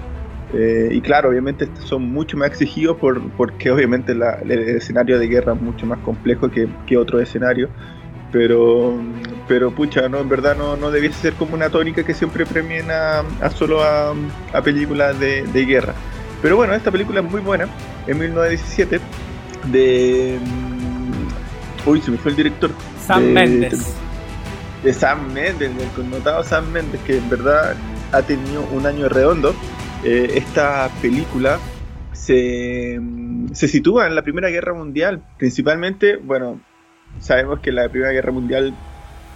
Eh, 0.51 0.89
y 0.91 1.01
claro, 1.01 1.29
obviamente 1.29 1.70
son 1.75 2.03
mucho 2.12 2.36
más 2.38 2.50
exigidos 2.50 2.98
por, 2.98 3.36
porque 3.36 3.70
obviamente 3.70 4.13
el 4.13 4.51
escenario 4.51 5.20
de 5.20 5.27
guerra 5.27 5.53
es 5.53 5.62
mucho 5.62 5.86
más 5.86 6.00
complejo 6.00 6.50
que, 6.50 6.68
que 6.88 6.98
otro 6.98 7.20
escenario. 7.20 7.70
Pero, 8.31 8.95
pero 9.48 9.71
pucha, 9.71 10.07
no, 10.07 10.19
en 10.19 10.29
verdad 10.29 10.55
no, 10.55 10.77
no 10.77 10.91
debiese 10.91 11.19
ser 11.19 11.33
como 11.33 11.55
una 11.55 11.69
tónica 11.69 12.03
que 12.03 12.13
siempre 12.13 12.45
premien 12.45 12.91
a, 12.91 13.24
solo 13.55 13.83
a, 13.83 14.13
películas 14.63 15.19
de, 15.19 15.65
guerra. 15.65 15.95
Pero 16.41 16.55
bueno, 16.55 16.74
esta 16.74 16.91
película 16.91 17.21
es 17.21 17.29
muy 17.29 17.41
buena, 17.41 17.67
en 18.07 18.19
1917, 18.19 19.00
de... 19.71 20.38
Uy, 21.86 22.01
se 22.01 22.12
me 22.12 22.17
fue 22.17 22.31
el 22.31 22.38
director. 22.38 22.71
Sam 23.05 23.24
Mendes. 23.24 23.95
De, 24.83 24.93
Sam 24.93 25.33
Mendes, 25.33 25.75
del 25.75 25.89
connotado 25.89 26.43
Sam 26.43 26.71
Mendes, 26.71 27.01
que 27.01 27.17
en 27.17 27.29
verdad 27.29 27.75
ha 28.12 28.21
tenido 28.21 28.63
un 28.71 28.86
año 28.86 29.09
redondo. 29.09 29.55
Eh, 30.03 30.33
esta 30.36 30.89
película 31.01 31.59
se, 32.13 33.00
se 33.53 33.67
sitúa 33.67 34.07
en 34.07 34.15
la 34.15 34.21
Primera 34.21 34.50
Guerra 34.50 34.74
Mundial, 34.74 35.24
principalmente, 35.38 36.17
bueno, 36.17 36.59
sabemos 37.19 37.59
que 37.59 37.71
la 37.71 37.89
Primera 37.89 38.11
Guerra 38.11 38.31
Mundial, 38.31 38.73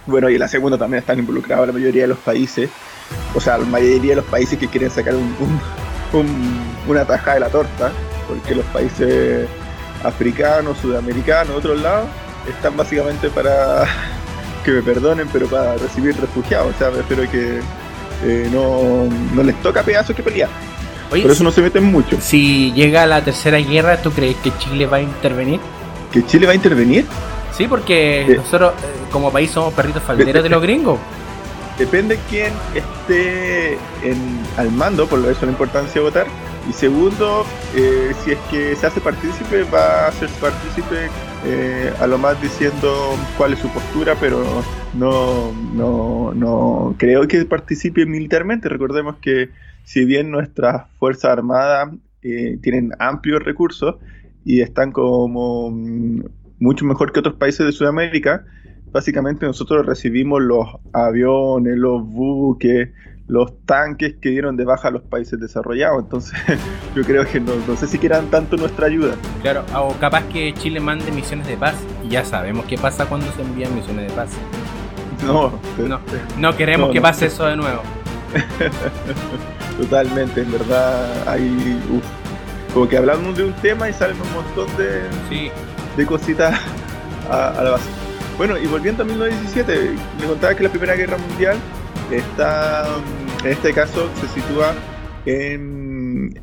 bueno, 0.06 0.28
y 0.28 0.38
la 0.38 0.48
Segunda 0.48 0.78
también 0.78 1.00
están 1.00 1.18
involucrados 1.18 1.66
la 1.66 1.72
mayoría 1.72 2.02
de 2.02 2.08
los 2.08 2.18
países, 2.18 2.70
o 3.34 3.40
sea, 3.40 3.58
la 3.58 3.66
mayoría 3.66 4.10
de 4.10 4.16
los 4.16 4.24
países 4.24 4.58
que 4.58 4.68
quieren 4.68 4.90
sacar 4.90 5.14
un, 5.14 5.60
una 6.86 7.04
tajada 7.04 7.34
de 7.34 7.40
la 7.40 7.48
torta, 7.48 7.92
porque 8.28 8.54
los 8.54 8.64
países 8.66 9.46
africanos, 10.02 10.78
sudamericanos, 10.78 11.56
otros 11.56 11.80
lados, 11.80 12.08
están 12.48 12.76
básicamente 12.76 13.30
para, 13.30 13.84
que 14.64 14.70
me 14.72 14.82
perdonen, 14.82 15.28
pero 15.32 15.46
para 15.46 15.76
recibir 15.76 16.16
refugiados, 16.20 16.74
o 16.74 16.78
sea, 16.78 16.88
espero 16.88 17.30
que 17.30 17.60
eh, 18.24 18.48
no, 18.52 19.08
no 19.34 19.42
les 19.42 19.60
toca 19.62 19.82
pedazos 19.82 20.14
que 20.14 20.22
pelear. 20.22 20.48
Por 21.10 21.30
eso 21.30 21.44
no 21.44 21.52
se 21.52 21.62
meten 21.62 21.84
mucho. 21.84 22.18
Si 22.20 22.72
llega 22.72 23.06
la 23.06 23.22
tercera 23.22 23.58
guerra, 23.58 23.98
¿tú 23.98 24.10
crees 24.10 24.36
que 24.36 24.56
Chile 24.58 24.86
va 24.86 24.96
a 24.96 25.00
intervenir? 25.00 25.60
¿Que 26.12 26.24
Chile 26.26 26.46
va 26.46 26.52
a 26.52 26.54
intervenir? 26.56 27.04
Sí, 27.56 27.68
porque 27.68 28.34
nosotros 28.36 28.72
eh, 28.82 28.86
como 29.12 29.30
país 29.30 29.50
somos 29.50 29.72
perritos 29.74 30.02
falderos 30.02 30.42
de 30.42 30.48
los 30.48 30.60
gringos. 30.62 30.98
Depende 31.78 32.18
quién 32.28 32.52
esté 32.74 33.74
en, 34.02 34.40
al 34.56 34.70
mando, 34.72 35.06
por 35.06 35.18
eso 35.28 35.46
la 35.46 35.52
importancia 35.52 35.94
de 35.94 36.00
votar. 36.00 36.26
Y 36.68 36.72
segundo, 36.72 37.44
eh, 37.76 38.12
si 38.24 38.32
es 38.32 38.38
que 38.50 38.74
se 38.74 38.86
hace 38.86 39.00
partícipe, 39.00 39.64
va 39.64 40.08
a 40.08 40.12
ser 40.12 40.28
partícipe 40.40 41.08
eh, 41.44 41.92
a 42.00 42.06
lo 42.06 42.16
más 42.16 42.40
diciendo 42.40 43.16
cuál 43.36 43.52
es 43.52 43.58
su 43.58 43.68
postura, 43.68 44.16
pero 44.18 44.42
no, 44.94 45.52
no, 45.74 46.32
no 46.34 46.94
creo 46.96 47.28
que 47.28 47.44
participe 47.44 48.06
militarmente. 48.06 48.68
Recordemos 48.68 49.16
que 49.20 49.50
si 49.84 50.04
bien 50.04 50.30
nuestras 50.30 50.86
Fuerzas 50.98 51.32
Armadas 51.32 51.90
tienen 52.20 52.92
amplios 52.98 53.42
recursos 53.42 53.96
y 54.46 54.62
están 54.62 54.92
como 54.92 55.70
mm, 55.70 56.22
mucho 56.58 56.84
mejor 56.84 57.12
que 57.12 57.20
otros 57.20 57.36
países 57.36 57.66
de 57.66 57.72
Sudamérica. 57.72 58.44
Básicamente 58.92 59.46
nosotros 59.46 59.84
recibimos 59.84 60.40
los 60.40 60.66
aviones, 60.92 61.76
los 61.76 62.06
buques, 62.06 62.90
los 63.26 63.52
tanques 63.64 64.16
que 64.20 64.30
dieron 64.30 64.56
de 64.56 64.64
baja 64.64 64.88
a 64.88 64.90
los 64.92 65.02
países 65.02 65.40
desarrollados. 65.40 66.04
Entonces 66.04 66.38
yo 66.94 67.02
creo 67.02 67.26
que 67.26 67.40
no, 67.40 67.52
sé 67.76 67.86
si 67.86 67.98
quieran 67.98 68.30
tanto 68.30 68.56
nuestra 68.56 68.86
ayuda. 68.86 69.16
Claro, 69.42 69.64
o 69.74 69.92
capaz 69.94 70.22
que 70.24 70.54
Chile 70.54 70.80
mande 70.80 71.10
misiones 71.10 71.46
de 71.46 71.56
paz. 71.56 71.74
Y 72.04 72.10
ya 72.10 72.24
sabemos 72.24 72.66
qué 72.66 72.78
pasa 72.78 73.06
cuando 73.06 73.26
se 73.32 73.42
envían 73.42 73.74
misiones 73.74 74.08
de 74.08 74.14
paz. 74.14 74.30
No, 75.26 75.58
no, 75.78 76.00
no 76.38 76.56
queremos 76.56 76.90
que 76.90 77.00
pase 77.00 77.26
eso 77.26 77.46
de 77.46 77.56
nuevo. 77.56 77.82
Totalmente, 79.80 80.42
en 80.42 80.52
verdad 80.52 81.28
hay... 81.28 81.80
como 82.72 82.88
que 82.88 82.96
hablamos 82.96 83.36
de 83.36 83.44
un 83.44 83.52
tema 83.54 83.88
y 83.88 83.92
salen 83.92 84.16
un 84.20 84.32
montón 84.32 84.76
de... 84.76 85.02
Sí 85.28 85.50
de 85.96 86.06
cositas 86.06 86.60
a, 87.30 87.62
la 87.62 87.70
base. 87.70 87.88
Bueno, 88.36 88.58
y 88.58 88.66
volviendo 88.66 89.02
a 89.02 89.06
1917, 89.06 89.94
me 90.20 90.26
contaba 90.26 90.54
que 90.54 90.64
la 90.64 90.68
Primera 90.70 90.94
Guerra 90.94 91.16
Mundial 91.16 91.56
está, 92.10 92.86
en 93.44 93.52
este 93.52 93.72
caso, 93.72 94.08
se 94.20 94.28
sitúa 94.28 94.74
en, 95.26 96.34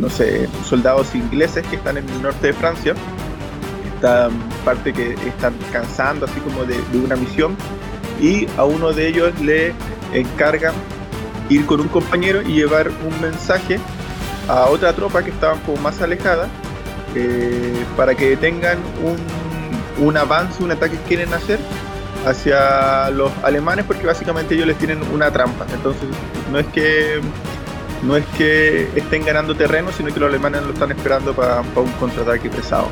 no 0.00 0.08
sé, 0.08 0.48
soldados 0.64 1.14
ingleses 1.14 1.66
que 1.66 1.76
están 1.76 1.98
en 1.98 2.08
el 2.08 2.22
norte 2.22 2.48
de 2.48 2.52
Francia. 2.54 2.94
Esta 3.94 4.30
parte 4.64 4.92
que 4.92 5.12
están 5.12 5.54
cansando 5.72 6.26
así 6.26 6.40
como 6.40 6.64
de, 6.64 6.76
una 7.04 7.16
misión 7.16 7.56
y 8.20 8.46
a 8.56 8.64
uno 8.64 8.92
de 8.92 9.08
ellos 9.08 9.38
le 9.40 9.74
encargan 10.12 10.74
ir 11.48 11.66
con 11.66 11.80
un 11.80 11.88
compañero 11.88 12.42
y 12.42 12.54
llevar 12.54 12.88
un 12.88 13.20
mensaje 13.20 13.78
a 14.48 14.66
otra 14.66 14.92
tropa 14.92 15.22
que 15.22 15.30
estaba 15.30 15.54
poco 15.54 15.80
más 15.80 16.00
alejada 16.00 16.48
para 17.96 18.14
que 18.14 18.30
detengan 18.30 18.78
un, 19.02 20.06
un 20.06 20.16
avance, 20.16 20.62
un 20.62 20.70
ataque 20.70 20.96
que 20.96 21.02
quieren 21.04 21.32
hacer 21.34 21.58
hacia 22.26 23.10
los 23.10 23.30
alemanes 23.42 23.84
porque 23.84 24.06
básicamente 24.06 24.54
ellos 24.54 24.66
les 24.66 24.78
tienen 24.78 25.00
una 25.12 25.30
trampa. 25.30 25.66
Entonces 25.72 26.08
no 26.50 26.58
es 26.58 26.66
que 26.66 27.20
no 28.02 28.16
es 28.16 28.24
que 28.36 28.88
estén 28.94 29.24
ganando 29.24 29.56
terreno, 29.56 29.90
sino 29.92 30.12
que 30.12 30.20
los 30.20 30.28
alemanes 30.28 30.62
lo 30.62 30.72
están 30.72 30.90
esperando 30.90 31.34
para, 31.34 31.60
un 31.60 31.92
contraataque 31.98 32.48
pesado. 32.48 32.88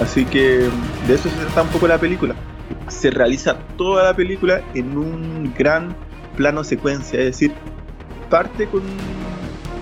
Así 0.00 0.24
que 0.24 0.68
de 1.06 1.14
eso 1.14 1.28
se 1.28 1.36
trata 1.36 1.62
un 1.62 1.68
poco 1.68 1.86
la 1.86 1.98
película. 1.98 2.34
Se 2.88 3.10
realiza 3.10 3.56
toda 3.76 4.04
la 4.04 4.16
película 4.16 4.62
en 4.74 4.96
un 4.96 5.54
gran 5.56 5.94
plano 6.36 6.64
secuencia, 6.64 7.18
es 7.20 7.26
decir, 7.26 7.52
parte 8.30 8.66
con 8.66 8.82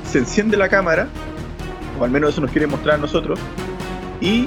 se 0.05 0.19
enciende 0.19 0.57
la 0.57 0.69
cámara, 0.69 1.07
o 1.99 2.05
al 2.05 2.11
menos 2.11 2.31
eso 2.31 2.41
nos 2.41 2.51
quiere 2.51 2.67
mostrar 2.67 2.97
a 2.97 2.99
nosotros, 2.99 3.39
y 4.21 4.47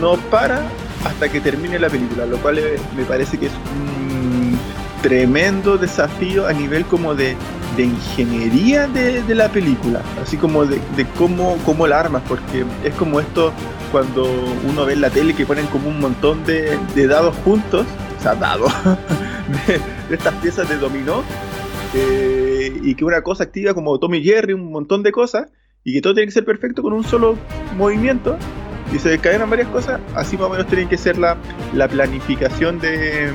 no 0.00 0.16
para 0.30 0.62
hasta 1.04 1.28
que 1.28 1.40
termine 1.40 1.78
la 1.78 1.88
película, 1.88 2.26
lo 2.26 2.38
cual 2.38 2.60
me 2.96 3.04
parece 3.04 3.38
que 3.38 3.46
es 3.46 3.52
un 3.52 4.58
tremendo 5.02 5.78
desafío 5.78 6.46
a 6.46 6.52
nivel 6.52 6.84
como 6.84 7.14
de, 7.14 7.36
ingeniería 7.78 8.88
de, 8.88 9.22
la 9.36 9.48
película, 9.48 10.02
así 10.20 10.36
como 10.36 10.66
de, 10.66 10.80
cómo, 11.16 11.56
cómo 11.64 11.86
la 11.86 12.00
armas, 12.00 12.22
porque 12.26 12.64
es 12.82 12.92
como 12.94 13.20
esto 13.20 13.52
cuando 13.92 14.28
uno 14.68 14.84
ve 14.84 14.94
en 14.94 15.00
la 15.00 15.10
tele 15.10 15.32
que 15.34 15.46
ponen 15.46 15.66
como 15.66 15.88
un 15.88 16.00
montón 16.00 16.44
de, 16.44 16.76
dados 17.06 17.36
juntos, 17.44 17.86
o 18.18 18.22
sea, 18.22 18.34
dados, 18.34 18.72
de, 19.68 20.14
estas 20.14 20.34
piezas 20.34 20.68
de 20.68 20.76
dominó, 20.76 21.22
eh, 21.94 22.76
y 22.82 22.96
que 22.96 23.04
una 23.04 23.22
cosa 23.22 23.44
activa 23.44 23.74
como 23.74 23.98
Tommy 24.00 24.22
Jerry, 24.24 24.54
un 24.54 24.72
montón 24.72 25.04
de 25.04 25.12
cosas, 25.12 25.46
y 25.84 25.92
que 25.92 26.02
todo 26.02 26.14
tiene 26.14 26.26
que 26.26 26.32
ser 26.32 26.44
perfecto 26.44 26.82
con 26.82 26.92
un 26.92 27.04
solo 27.04 27.36
movimiento, 27.76 28.36
y 28.92 28.98
se 28.98 29.10
descadenan 29.10 29.50
varias 29.50 29.68
cosas, 29.68 30.00
así 30.14 30.36
más 30.36 30.46
o 30.46 30.50
menos 30.50 30.66
tiene 30.66 30.88
que 30.88 30.96
ser 30.96 31.18
la, 31.18 31.36
la 31.74 31.88
planificación 31.88 32.78
de, 32.78 33.30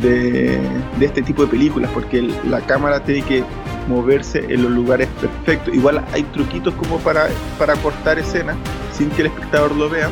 de, 0.00 0.60
este 1.00 1.22
tipo 1.22 1.42
de 1.42 1.48
películas, 1.48 1.90
porque 1.92 2.22
la 2.48 2.60
cámara 2.60 3.02
tiene 3.02 3.22
que 3.22 3.44
moverse 3.88 4.44
en 4.48 4.62
los 4.62 4.72
lugares 4.72 5.08
perfectos. 5.20 5.74
Igual 5.74 6.04
hay 6.12 6.22
truquitos 6.24 6.74
como 6.74 6.98
para, 6.98 7.28
para 7.58 7.74
cortar 7.76 8.18
escenas 8.18 8.56
sin 8.92 9.10
que 9.10 9.22
el 9.22 9.28
espectador 9.28 9.74
lo 9.74 9.88
vea. 9.88 10.10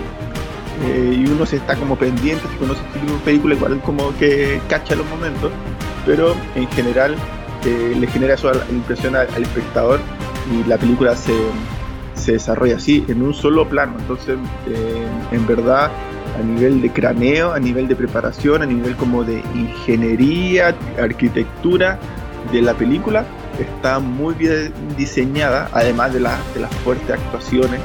Eh, 0.84 1.24
y 1.24 1.26
uno 1.30 1.46
se 1.46 1.56
está 1.56 1.74
como 1.74 1.96
pendiente, 1.96 2.46
si 2.52 2.56
conoce 2.56 2.82
este 2.86 2.98
tipo 3.00 3.12
de 3.14 3.18
película, 3.20 3.54
igual 3.54 3.80
como 3.80 4.14
que 4.18 4.60
cacha 4.68 4.94
los 4.94 5.08
momentos, 5.08 5.50
pero 6.04 6.34
en 6.54 6.68
general 6.68 7.16
eh, 7.64 7.96
le 7.98 8.06
genera 8.06 8.34
eso 8.34 8.52
la 8.52 8.60
impresión 8.70 9.16
al 9.16 9.42
espectador 9.42 10.00
y 10.52 10.68
la 10.68 10.76
película 10.76 11.16
se, 11.16 11.32
se 12.16 12.32
desarrolla 12.32 12.76
así, 12.76 13.04
en 13.08 13.22
un 13.22 13.34
solo 13.34 13.68
plano. 13.68 13.94
Entonces, 13.98 14.36
eh, 14.68 15.06
en 15.32 15.46
verdad, 15.46 15.90
a 16.38 16.42
nivel 16.42 16.82
de 16.82 16.90
craneo, 16.90 17.52
a 17.52 17.58
nivel 17.58 17.88
de 17.88 17.96
preparación, 17.96 18.62
a 18.62 18.66
nivel 18.66 18.96
como 18.96 19.24
de 19.24 19.42
ingeniería, 19.54 20.74
arquitectura 21.00 21.98
de 22.52 22.62
la 22.62 22.74
película, 22.74 23.24
está 23.58 23.98
muy 23.98 24.34
bien 24.34 24.72
diseñada, 24.96 25.68
además 25.72 26.12
de, 26.12 26.20
de 26.20 26.60
las 26.60 26.74
fuertes 26.84 27.10
actuaciones 27.10 27.80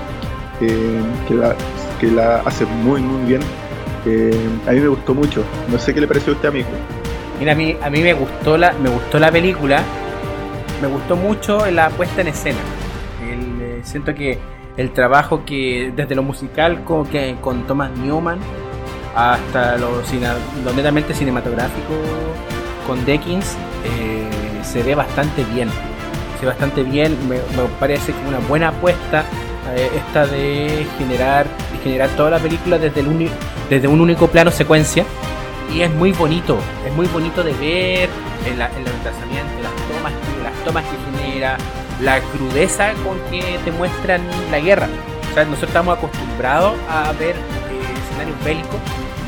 eh, 0.62 1.02
que, 1.28 1.34
la, 1.34 1.56
que 2.00 2.08
la 2.08 2.40
hacen 2.40 2.68
muy, 2.84 3.02
muy 3.02 3.28
bien. 3.28 3.42
Eh, 4.06 4.50
a 4.68 4.72
mí 4.72 4.80
me 4.80 4.88
gustó 4.88 5.14
mucho. 5.14 5.44
No 5.70 5.78
sé 5.78 5.94
qué 5.94 6.02
le 6.02 6.08
pareció 6.08 6.34
a 6.34 6.36
usted, 6.36 6.50
amigo. 6.50 6.70
Mira, 7.40 7.54
a 7.54 7.56
mí, 7.56 7.76
a 7.82 7.90
mí 7.90 8.02
me, 8.02 8.14
gustó 8.14 8.58
la, 8.58 8.74
me 8.74 8.90
gustó 8.90 9.20
la 9.20 9.32
película. 9.32 9.82
Me 10.82 10.88
gustó 10.88 11.16
mucho 11.16 11.66
la 11.70 11.90
puesta 11.92 12.22
en 12.22 12.28
escena 12.28 12.60
siento 13.84 14.14
que 14.14 14.40
el 14.78 14.92
trabajo 14.92 15.44
que 15.46 15.92
desde 15.96 16.16
lo 16.16 16.24
musical 16.24 16.84
como 16.84 17.08
que 17.10 17.36
con 17.42 17.68
Thomas 17.68 17.92
Newman 17.98 18.40
hasta 19.16 19.78
lo, 19.78 20.02
netamente 20.74 21.14
cinematográfico 21.14 21.94
con 22.88 23.04
Deckins 23.06 23.58
eh, 23.86 24.30
se 24.64 24.84
ve 24.84 24.96
bastante 24.96 25.44
bien. 25.46 25.70
Se 26.40 26.46
ve 26.46 26.48
bastante 26.48 26.84
bien 26.84 27.18
me, 27.28 27.38
parece 27.80 28.14
que 28.14 28.28
una 28.28 28.40
buena 28.40 28.70
apuesta 28.70 29.26
eh, 29.76 29.90
esta 29.96 30.26
de 30.26 30.86
generar 30.98 31.46
generar 31.84 32.10
toda 32.10 32.32
la 32.32 32.40
película 32.40 32.78
desde 32.78 33.02
el 33.02 33.30
desde 33.70 33.88
un 33.88 34.02
único 34.02 34.28
plano 34.28 34.52
secuencia. 34.52 35.06
Y 35.74 35.82
es 35.82 35.92
muy 35.92 36.12
bonito, 36.12 36.58
es 36.86 36.94
muy 36.94 37.08
bonito 37.08 37.44
de 37.44 37.54
ver 37.54 38.10
el, 38.46 38.54
el 38.54 38.60
las 38.60 39.74
tomas, 39.88 40.14
las 40.44 40.66
tomas 40.66 40.84
que 40.84 41.24
genera, 41.24 41.58
la 42.02 42.20
crudeza 42.20 42.94
con 43.04 43.20
que 43.30 43.60
te 43.64 43.72
muestran 43.72 44.22
la 44.50 44.60
guerra. 44.60 44.88
O 45.30 45.34
sea, 45.34 45.46
nosotros 45.46 45.70
estamos 45.70 45.98
acostumbrados 45.98 46.74
a 46.90 47.12
ver 47.14 47.36
eh, 47.36 47.94
escenarios 48.06 48.44
bélicos 48.44 48.80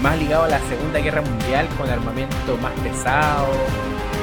más 0.01 0.17
ligados 0.17 0.47
a 0.47 0.49
la 0.49 0.59
Segunda 0.67 0.99
Guerra 0.99 1.21
Mundial 1.21 1.67
con 1.77 1.89
armamento 1.89 2.57
más 2.62 2.73
pesado, 2.83 3.47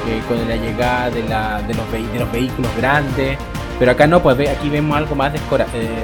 eh, 0.07 0.21
con 0.27 0.47
la 0.47 0.55
llegada 0.55 1.09
de, 1.09 1.23
la, 1.23 1.61
de, 1.63 1.73
los 1.73 1.91
de, 1.91 2.19
los 2.19 2.31
vehículos 2.31 2.71
grandes. 2.77 3.37
Pero 3.79 3.91
acá 3.91 4.05
no, 4.05 4.21
pues 4.21 4.37
aquí 4.47 4.69
vemos 4.69 4.95
algo 4.95 5.15
más 5.15 5.33
descora, 5.33 5.65
eh, 5.73 6.03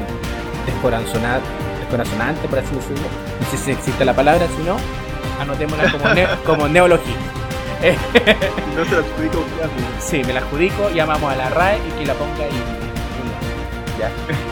descorazonante, 0.65 1.47
descorazonante, 1.79 2.47
por 2.47 2.59
así 2.59 2.73
decirlo. 2.73 3.07
No 3.39 3.51
sé 3.51 3.57
si 3.57 3.71
existe 3.71 4.03
la 4.03 4.15
palabra, 4.15 4.47
si 4.57 4.63
no, 4.63 4.77
anotémosla 5.39 5.91
como, 5.91 6.13
ne 6.13 6.27
como 6.43 6.67
neología. 6.69 7.15
No 8.75 8.85
se 8.85 8.91
la 8.91 8.97
adjudico, 8.99 9.45
Sí, 9.99 10.23
me 10.25 10.33
la 10.33 10.39
adjudico, 10.39 10.89
llamamos 10.89 11.31
a 11.31 11.35
la 11.35 11.49
RAE 11.49 11.77
y 11.77 11.99
que 11.99 12.05
la 12.05 12.13
ponga 12.13 12.43
ahí. 12.43 12.51
¿Ya? 13.99 14.11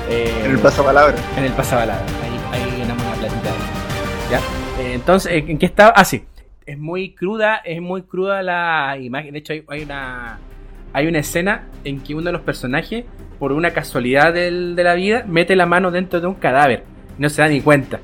Eh, 0.09 0.41
en 0.45 0.51
el 0.51 0.59
pasapalabra. 0.59 1.15
En 1.37 1.43
el 1.45 1.51
pasapalabra, 1.53 2.05
ahí, 2.23 2.61
ahí 2.61 2.79
ganamos 2.79 3.05
una 3.05 3.15
platita. 3.15 3.49
¿Ya? 4.29 4.39
Eh, 4.81 4.93
entonces, 4.93 5.31
¿en 5.47 5.57
qué 5.57 5.65
estaba? 5.65 5.93
Ah, 5.95 6.05
sí. 6.05 6.25
Es 6.65 6.77
muy 6.77 7.13
cruda, 7.13 7.57
es 7.57 7.81
muy 7.81 8.03
cruda 8.03 8.41
la 8.41 8.97
imagen. 8.99 9.33
De 9.33 9.39
hecho, 9.39 9.53
hay, 9.53 9.63
hay 9.67 9.83
una 9.83 10.39
hay 10.95 11.07
una 11.07 11.19
escena 11.19 11.67
en 11.83 11.99
que 11.99 12.15
uno 12.15 12.23
de 12.23 12.31
los 12.31 12.41
personajes, 12.41 13.03
por 13.37 13.51
una 13.51 13.71
casualidad 13.71 14.33
del, 14.33 14.77
de 14.77 14.83
la 14.85 14.93
vida, 14.93 15.25
mete 15.27 15.57
la 15.57 15.65
mano 15.65 15.91
dentro 15.91 16.21
de 16.21 16.27
un 16.27 16.35
cadáver. 16.35 16.85
No 17.17 17.27
se 17.27 17.41
da 17.41 17.49
ni 17.49 17.59
cuenta. 17.59 17.99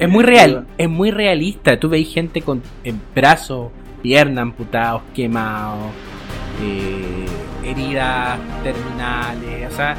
Es 0.00 0.08
muy 0.08 0.24
real, 0.24 0.66
es 0.78 0.88
muy 0.88 1.12
realista. 1.12 1.78
Tú 1.78 1.88
veis 1.88 2.12
gente 2.12 2.42
con 2.42 2.60
brazos, 3.14 3.70
piernas 4.06 4.42
amputados, 4.42 5.02
quemados, 5.12 5.90
eh, 6.62 7.26
heridas 7.64 8.38
terminales, 8.62 9.72
o 9.72 9.76
sea, 9.76 9.96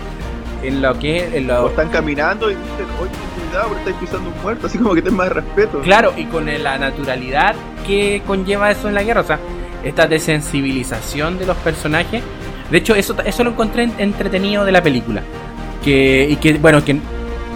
en 0.63 0.81
lo 0.81 0.97
que... 0.97 1.37
En 1.37 1.47
lo... 1.47 1.67
están 1.67 1.89
caminando 1.89 2.49
y 2.49 2.55
dicen, 2.55 2.85
oye, 3.01 3.11
cuidado 3.49 3.67
porque 3.67 3.79
estáis 3.79 3.97
pisando 3.97 4.29
un 4.29 4.41
muerto, 4.41 4.67
así 4.67 4.77
como 4.77 4.95
que 4.95 5.01
ten 5.01 5.13
más 5.13 5.27
respeto. 5.29 5.81
Claro, 5.81 6.13
y 6.15 6.23
con 6.23 6.45
la 6.45 6.77
naturalidad 6.77 7.53
que 7.85 8.21
conlleva 8.25 8.71
eso 8.71 8.87
en 8.87 8.95
la 8.95 9.03
guerra, 9.03 9.19
o 9.19 9.25
sea, 9.25 9.39
esta 9.83 10.07
desensibilización 10.07 11.37
de 11.37 11.45
los 11.45 11.57
personajes. 11.57 12.23
De 12.71 12.77
hecho, 12.77 12.95
eso, 12.95 13.13
eso 13.25 13.43
lo 13.43 13.49
encontré 13.49 13.89
entretenido 13.97 14.63
de 14.63 14.71
la 14.71 14.81
película. 14.81 15.21
Que, 15.83 16.27
y 16.29 16.37
que, 16.37 16.53
bueno, 16.53 16.81
que 16.85 16.97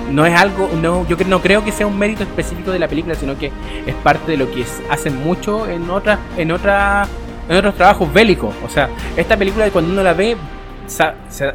no 0.09 0.25
es 0.25 0.33
algo, 0.33 0.69
no, 0.81 1.07
yo 1.07 1.15
no 1.27 1.41
creo 1.41 1.63
que 1.63 1.71
sea 1.71 1.87
un 1.87 1.97
mérito 1.97 2.23
específico 2.23 2.71
de 2.71 2.79
la 2.79 2.87
película, 2.87 3.15
sino 3.15 3.37
que 3.37 3.51
es 3.85 3.95
parte 4.03 4.31
de 4.31 4.37
lo 4.37 4.51
que 4.51 4.65
hacen 4.89 5.23
mucho 5.23 5.67
en 5.67 5.89
otras, 5.89 6.19
en 6.37 6.51
otras, 6.51 7.09
en 7.49 7.57
otros 7.57 7.75
trabajos 7.75 8.11
bélicos. 8.13 8.53
O 8.65 8.69
sea, 8.69 8.89
esta 9.15 9.37
película 9.37 9.69
cuando 9.69 9.91
uno 9.91 10.03
la 10.03 10.13
ve, 10.13 10.35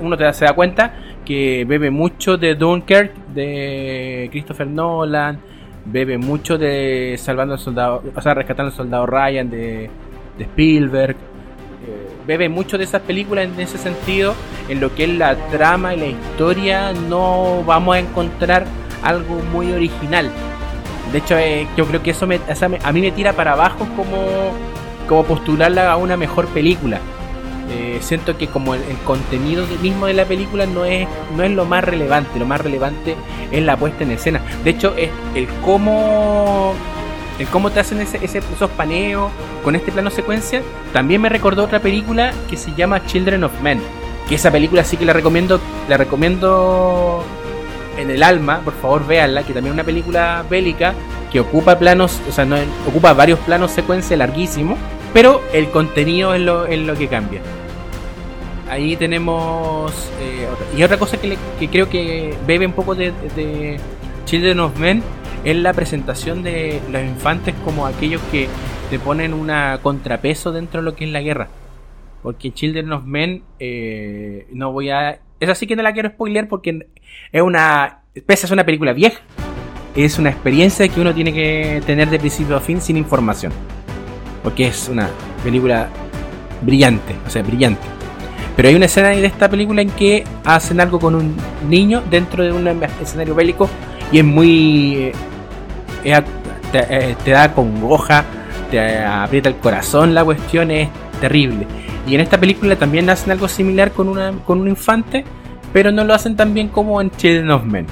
uno 0.01 0.33
se 0.33 0.45
da 0.45 0.53
cuenta 0.55 0.95
que 1.25 1.65
bebe 1.67 1.91
mucho 1.91 2.37
de 2.37 2.55
Dunkirk, 2.55 3.13
de 3.35 4.29
Christopher 4.31 4.67
Nolan, 4.67 5.39
bebe 5.85 6.19
mucho 6.19 6.57
de 6.57 7.17
Salvando 7.19 7.55
al 7.55 7.61
Soldado, 7.61 8.03
o 8.15 8.21
sea, 8.21 8.35
Rescatando 8.35 8.71
al 8.71 8.77
Soldado 8.77 9.07
Ryan 9.07 9.51
de, 9.51 9.91
de 10.39 10.45
Spielberg. 10.45 11.17
Bebe 12.27 12.49
mucho 12.49 12.77
de 12.77 12.85
esas 12.85 13.03
películas 13.03 13.45
en 13.45 13.61
ese 13.61 13.79
sentido, 13.79 14.35
en 14.69 14.81
lo 14.81 14.95
que 14.95 15.05
es 15.05 15.11
la 15.11 15.37
trama 15.51 15.95
y 15.95 16.01
la 16.01 16.07
historia, 16.07 16.93
no 16.93 17.63
vamos 17.65 17.97
a 17.97 18.01
encontrar 18.01 18.67
algo 19.03 19.41
muy 19.53 19.73
original. 19.73 20.31
De 21.13 21.19
hecho, 21.19 21.39
eh, 21.39 21.69
yo 21.77 21.87
creo 21.87 22.03
que 22.03 22.11
eso 22.11 22.27
a 22.27 22.93
mí 22.93 23.01
me 23.01 23.13
tira 23.13 23.33
para 23.33 23.53
abajo 23.53 23.87
como, 23.97 24.51
como 25.09 25.25
postularla 25.25 25.93
a 25.93 25.97
una 25.97 26.17
mejor 26.17 26.47
película. 26.49 26.99
Eh, 27.71 27.99
siento 28.01 28.37
que 28.37 28.47
como 28.47 28.75
el, 28.75 28.83
contenido 29.05 29.67
mismo 29.83 30.07
de 30.07 30.15
la 30.15 30.25
película 30.25 30.67
no 30.67 30.85
es, 30.85 31.07
no 31.37 31.43
es 31.43 31.51
lo 31.51 31.65
más 31.65 31.83
relevante, 31.85 32.39
lo 32.39 32.47
más 32.47 32.61
relevante 32.61 33.17
es 33.51 33.63
la 33.63 33.77
puesta 33.77 34.05
en 34.05 34.13
escena. 34.13 34.41
De 34.65 34.71
hecho, 34.71 34.95
es 34.97 35.11
el 35.35 35.47
cómo, 35.65 36.75
el 37.39 37.47
cómo 37.49 37.71
te 37.71 37.81
hacen 37.81 38.01
ese, 38.01 38.19
esos 38.25 38.71
paneos 38.71 39.31
con 39.63 39.77
este 39.77 39.93
plano 39.93 40.11
secuencia. 40.11 40.63
También 40.93 41.21
me 41.21 41.29
recordó 41.29 41.65
otra 41.65 41.81
película 41.81 42.33
que 42.49 42.57
se 42.57 42.73
llama 42.75 43.05
Children 43.07 43.45
of 43.45 43.61
Men. 43.63 43.81
Que 44.29 44.35
esa 44.35 44.51
película 44.51 44.85
sí 44.85 44.97
que 44.97 45.05
la 45.05 45.13
recomiendo, 45.13 45.61
la 45.89 45.97
recomiendo 45.97 47.23
en 47.97 48.11
el 48.11 48.23
alma, 48.23 48.61
por 48.65 48.75
favor 48.75 49.07
véanla, 49.07 49.43
que 49.45 49.53
también 49.53 49.73
es 49.73 49.75
una 49.75 49.85
película 49.85 50.45
bélica 50.49 50.95
que 51.31 51.41
ocupa 51.41 51.79
planos, 51.79 52.21
o 52.29 52.33
sea, 52.33 52.45
no, 52.45 52.57
ocupa 52.89 53.13
varios 53.13 53.39
planos 53.41 53.71
secuencia 53.71 54.17
larguísimos 54.17 54.79
pero 55.17 55.41
el 55.55 55.71
contenido 55.71 56.35
es 56.35 56.43
lo, 56.43 56.67
es 56.67 56.79
lo 56.79 56.95
que 56.95 57.09
cambia. 57.09 57.41
Ahí 58.69 58.97
tenemos. 58.97 59.91
Eh, 60.21 60.47
y 60.77 60.83
otra 60.83 60.99
cosa 60.99 61.17
que, 61.17 61.39
creo 61.69 61.89
que 61.89 62.35
bebe 62.47 62.67
un 62.67 62.75
poco 62.75 62.95
de, 62.95 63.81
Children 64.27 64.61
of 64.61 64.79
Men 64.79 65.03
es 65.47 65.57
la 65.57 65.73
presentación 65.73 66.43
de 66.43 66.81
los 66.91 67.03
infantes 67.03 67.55
como 67.65 67.87
aquellos 67.87 68.21
que 68.31 68.49
te 68.91 68.99
ponen 68.99 69.33
una 69.33 69.79
contrapeso 69.83 70.53
dentro 70.53 70.83
de 70.83 70.85
lo 70.85 70.95
que 70.95 71.07
es 71.07 71.11
la 71.11 71.23
guerra. 71.23 71.49
Porque 72.23 72.53
Children 72.53 72.93
of 72.93 73.05
Men, 73.05 73.43
eh, 73.59 74.47
no 74.53 74.73
voy 74.73 74.91
a. 74.91 75.21
Es 75.41 75.49
así 75.49 75.67
que 75.67 75.77
no 75.77 75.83
la 75.83 75.95
quiero 75.95 76.11
spoilear 76.11 76.49
porque 76.49 76.87
es 77.33 77.43
una. 77.43 78.03
Pese 78.27 78.47
a 78.47 78.53
una 78.53 78.65
película 78.65 78.93
vieja, 78.93 79.21
es 79.95 80.19
una 80.19 80.31
experiencia 80.31 80.87
que 80.89 81.01
uno 81.01 81.15
tiene 81.15 81.33
que 81.33 81.83
tener 81.87 82.11
de 82.11 82.19
principio 82.19 82.57
a 82.57 82.61
fin 82.61 82.81
sin 82.81 82.97
información 82.97 83.53
porque 84.47 84.69
es 84.69 84.89
una 84.89 85.11
película 85.43 85.89
brillante, 86.63 87.17
o 87.27 87.31
sea, 87.31 87.43
brillante. 87.43 87.83
Pero 88.55 88.69
hay 88.69 88.77
una 88.77 88.87
escena 88.87 89.09
de 89.09 89.27
esta 89.27 89.51
película 89.51 89.83
en 89.83 89.91
que 89.91 90.23
hacen 90.45 90.81
algo 90.81 91.01
con 91.01 91.17
un 91.17 91.35
niño 91.69 92.01
dentro 92.09 92.45
de 92.45 92.53
un 92.53 92.69
escenario 93.03 93.35
bélico 93.35 93.69
y 94.13 94.21
es 94.21 94.25
muy... 94.25 95.11
Eh, 96.07 96.23
eh, 96.73 97.17
te, 97.25 97.31
da 97.33 97.53
congoja, 97.53 98.25
te 98.71 99.03
aprieta 99.05 99.49
el 99.49 99.57
corazón, 99.57 100.15
la 100.15 100.25
cuestión 100.25 100.71
es 100.71 100.89
terrible. 101.21 101.67
Y 102.07 102.15
en 102.15 102.21
esta 102.21 102.39
película 102.39 102.77
también 102.77 103.11
hacen 103.11 103.33
algo 103.33 103.49
similar 103.49 103.91
con, 103.91 104.09
una, 104.09 104.33
con 104.45 104.61
un 104.61 104.69
infante, 104.69 105.25
pero 105.73 105.91
no 105.91 106.05
lo 106.05 106.15
hacen 106.15 106.37
tan 106.37 106.55
bien 106.55 106.69
como 106.69 107.01
en 107.01 107.11
Children 107.11 107.51
of 107.51 107.65
Men. 107.65 107.87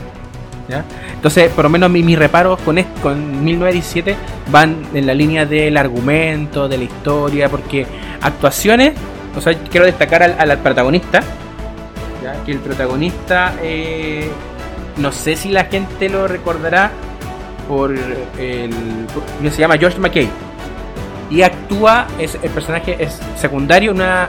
Entonces, 1.14 1.50
por 1.50 1.64
lo 1.64 1.70
menos 1.70 1.90
mis, 1.90 2.16
reparos 2.16 2.60
con, 2.60 2.80
con 3.02 3.44
1917 3.44 4.16
van 4.50 4.76
en 4.94 5.06
la 5.06 5.14
línea 5.14 5.44
del 5.44 5.76
argumento, 5.76 6.68
de 6.68 6.78
la 6.78 6.84
historia, 6.84 7.48
porque 7.48 7.86
actuaciones, 8.22 8.92
o 9.36 9.40
sea, 9.40 9.54
quiero 9.54 9.86
destacar 9.86 10.22
al, 10.22 10.58
protagonista, 10.58 11.20
que 12.46 12.52
el 12.52 12.58
protagonista, 12.60 13.54
eh, 13.62 14.30
no 14.98 15.10
sé 15.10 15.34
si 15.34 15.50
la 15.50 15.64
gente 15.64 16.08
lo 16.08 16.28
recordará 16.28 16.92
por 17.68 17.92
el. 18.38 18.70
que 19.42 19.50
se 19.50 19.60
llama 19.60 19.76
George 19.78 19.98
McKay. 19.98 20.28
Y 21.30 21.42
actúa, 21.42 22.06
es, 22.18 22.38
el 22.42 22.50
personaje 22.50 22.96
es 23.02 23.20
secundario 23.36 23.90
en 23.90 23.96
una, 23.96 24.28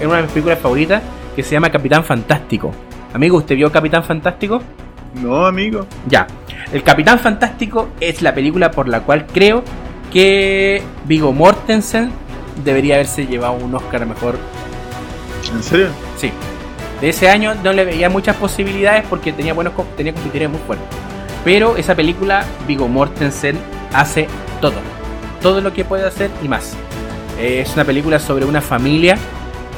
en 0.00 0.08
una 0.08 0.16
de 0.18 0.22
mis 0.24 0.32
películas 0.32 0.58
favoritas 0.58 1.02
que 1.34 1.42
se 1.42 1.52
llama 1.52 1.70
Capitán 1.70 2.04
Fantástico. 2.04 2.72
Amigo, 3.12 3.38
¿usted 3.38 3.56
vio 3.56 3.70
Capitán 3.72 4.04
Fantástico? 4.04 4.62
No, 5.22 5.46
amigo. 5.46 5.86
Ya. 6.08 6.26
El 6.72 6.82
Capitán 6.82 7.18
Fantástico 7.18 7.88
es 8.00 8.22
la 8.22 8.34
película 8.34 8.70
por 8.70 8.88
la 8.88 9.00
cual 9.00 9.26
creo 9.26 9.62
que 10.12 10.82
Vigo 11.06 11.32
Mortensen 11.32 12.10
debería 12.64 12.94
haberse 12.94 13.26
llevado 13.26 13.54
un 13.54 13.74
Oscar 13.74 14.06
mejor. 14.06 14.36
¿En 15.52 15.62
serio? 15.62 15.88
Sí. 16.16 16.30
De 17.00 17.08
ese 17.08 17.28
año 17.28 17.54
no 17.62 17.72
le 17.72 17.84
veía 17.84 18.08
muchas 18.08 18.36
posibilidades 18.36 19.04
porque 19.08 19.32
tenía 19.32 19.52
buenos 19.52 19.74
tenía 19.96 20.12
competidores 20.12 20.50
muy 20.50 20.60
fuertes. 20.60 20.88
Pero 21.44 21.76
esa 21.76 21.94
película, 21.94 22.44
Vigo 22.66 22.88
Mortensen 22.88 23.58
hace 23.92 24.26
todo. 24.60 24.76
Todo 25.42 25.60
lo 25.60 25.72
que 25.72 25.84
puede 25.84 26.06
hacer 26.06 26.30
y 26.42 26.48
más. 26.48 26.74
es 27.38 27.74
una 27.74 27.84
película 27.84 28.18
sobre 28.18 28.46
una 28.46 28.62
familia, 28.62 29.14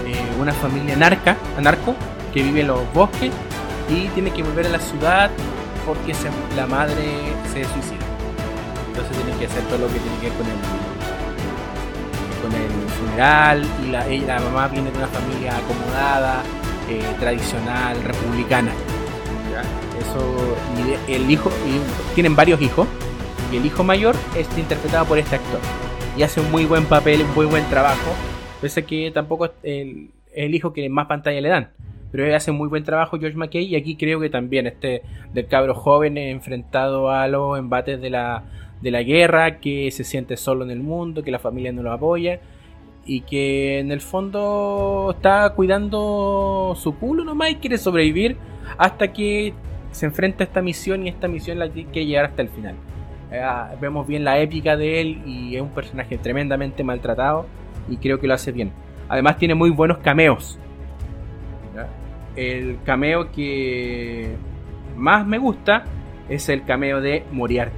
eh, 0.06 0.40
una 0.40 0.52
familia 0.52 0.94
narca, 0.94 1.36
narco, 1.60 1.96
que 2.32 2.42
vive 2.42 2.60
en 2.60 2.68
los 2.68 2.92
bosques 2.92 3.32
y 3.88 4.08
tiene 4.08 4.30
que 4.30 4.42
volver 4.42 4.66
a 4.66 4.68
la 4.68 4.78
ciudad 4.78 5.30
porque 5.84 6.14
la 6.56 6.66
madre 6.66 6.94
se 7.52 7.64
suicida. 7.64 8.04
Entonces 8.88 9.16
tiene 9.16 9.38
que 9.38 9.46
hacer 9.46 9.62
todo 9.64 9.78
lo 9.78 9.86
que 9.88 9.98
tiene 9.98 10.16
que 10.18 10.28
ver 10.28 10.36
con 10.36 10.46
el, 10.46 10.56
con 12.42 12.52
el 12.54 12.88
funeral 12.90 13.66
y 13.84 13.90
la, 13.90 14.34
la 14.34 14.40
mamá 14.40 14.68
viene 14.68 14.90
de 14.90 14.98
una 14.98 15.08
familia 15.08 15.56
acomodada, 15.56 16.42
eh, 16.88 17.02
tradicional, 17.18 18.02
republicana. 18.04 18.72
Eso, 20.00 20.56
el 21.08 21.30
hijo, 21.30 21.50
tienen 22.14 22.36
varios 22.36 22.60
hijos 22.60 22.88
y 23.52 23.56
el 23.56 23.66
hijo 23.66 23.84
mayor 23.84 24.14
es 24.36 24.46
interpretado 24.58 25.06
por 25.06 25.18
este 25.18 25.36
actor 25.36 25.60
y 26.16 26.22
hace 26.22 26.40
un 26.40 26.50
muy 26.50 26.64
buen 26.64 26.84
papel, 26.84 27.22
un 27.22 27.34
muy 27.34 27.46
buen 27.46 27.64
trabajo, 27.68 28.12
pese 28.60 28.84
que 28.84 29.10
tampoco 29.10 29.46
es 29.46 29.50
el, 29.62 30.10
el 30.34 30.54
hijo 30.54 30.72
que 30.72 30.88
más 30.88 31.06
pantalla 31.06 31.40
le 31.40 31.48
dan 31.48 31.70
pero 32.12 32.34
hace 32.34 32.52
muy 32.52 32.68
buen 32.68 32.84
trabajo 32.84 33.18
George 33.18 33.36
McKay 33.36 33.64
y 33.64 33.76
aquí 33.76 33.96
creo 33.96 34.20
que 34.20 34.30
también 34.30 34.66
este 34.66 35.02
del 35.34 35.46
cabro 35.48 35.74
joven 35.74 36.16
enfrentado 36.16 37.10
a 37.10 37.28
los 37.28 37.58
embates 37.58 38.00
de 38.00 38.10
la 38.10 38.44
de 38.80 38.90
la 38.90 39.02
guerra, 39.02 39.58
que 39.58 39.90
se 39.90 40.04
siente 40.04 40.36
solo 40.36 40.64
en 40.64 40.70
el 40.70 40.80
mundo, 40.80 41.22
que 41.22 41.30
la 41.30 41.38
familia 41.38 41.72
no 41.72 41.82
lo 41.82 41.92
apoya 41.92 42.40
y 43.06 43.20
que 43.20 43.78
en 43.78 43.92
el 43.92 44.00
fondo 44.00 45.14
está 45.16 45.50
cuidando 45.50 46.74
su 46.76 46.96
culo 46.96 47.24
nomás 47.24 47.50
y 47.50 47.54
quiere 47.56 47.78
sobrevivir 47.78 48.36
hasta 48.76 49.12
que 49.12 49.54
se 49.92 50.06
enfrenta 50.06 50.42
a 50.42 50.46
esta 50.46 50.60
misión 50.60 51.06
y 51.06 51.08
esta 51.08 51.28
misión 51.28 51.58
la 51.58 51.68
quiere 51.68 52.04
llegar 52.04 52.26
hasta 52.26 52.42
el 52.42 52.48
final. 52.48 52.74
Eh, 53.30 53.42
vemos 53.80 54.06
bien 54.06 54.24
la 54.24 54.38
épica 54.40 54.76
de 54.76 55.00
él 55.00 55.22
y 55.24 55.56
es 55.56 55.62
un 55.62 55.70
personaje 55.70 56.18
tremendamente 56.18 56.84
maltratado 56.84 57.46
y 57.88 57.96
creo 57.96 58.18
que 58.18 58.26
lo 58.26 58.34
hace 58.34 58.52
bien. 58.52 58.72
Además 59.08 59.38
tiene 59.38 59.54
muy 59.54 59.70
buenos 59.70 59.98
cameos. 59.98 60.58
El 62.34 62.78
cameo 62.84 63.32
que 63.32 64.34
más 64.96 65.26
me 65.26 65.38
gusta 65.38 65.84
es 66.28 66.48
el 66.48 66.64
cameo 66.64 67.00
de 67.00 67.24
Moriarty. 67.32 67.76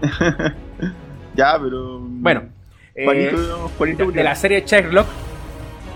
ya, 1.36 1.56
pero... 1.62 2.00
Bueno, 2.00 2.42
eh, 2.98 4.06
de, 4.12 4.24
la 4.24 4.34
serie 4.34 4.64
Sherlock, 4.66 5.06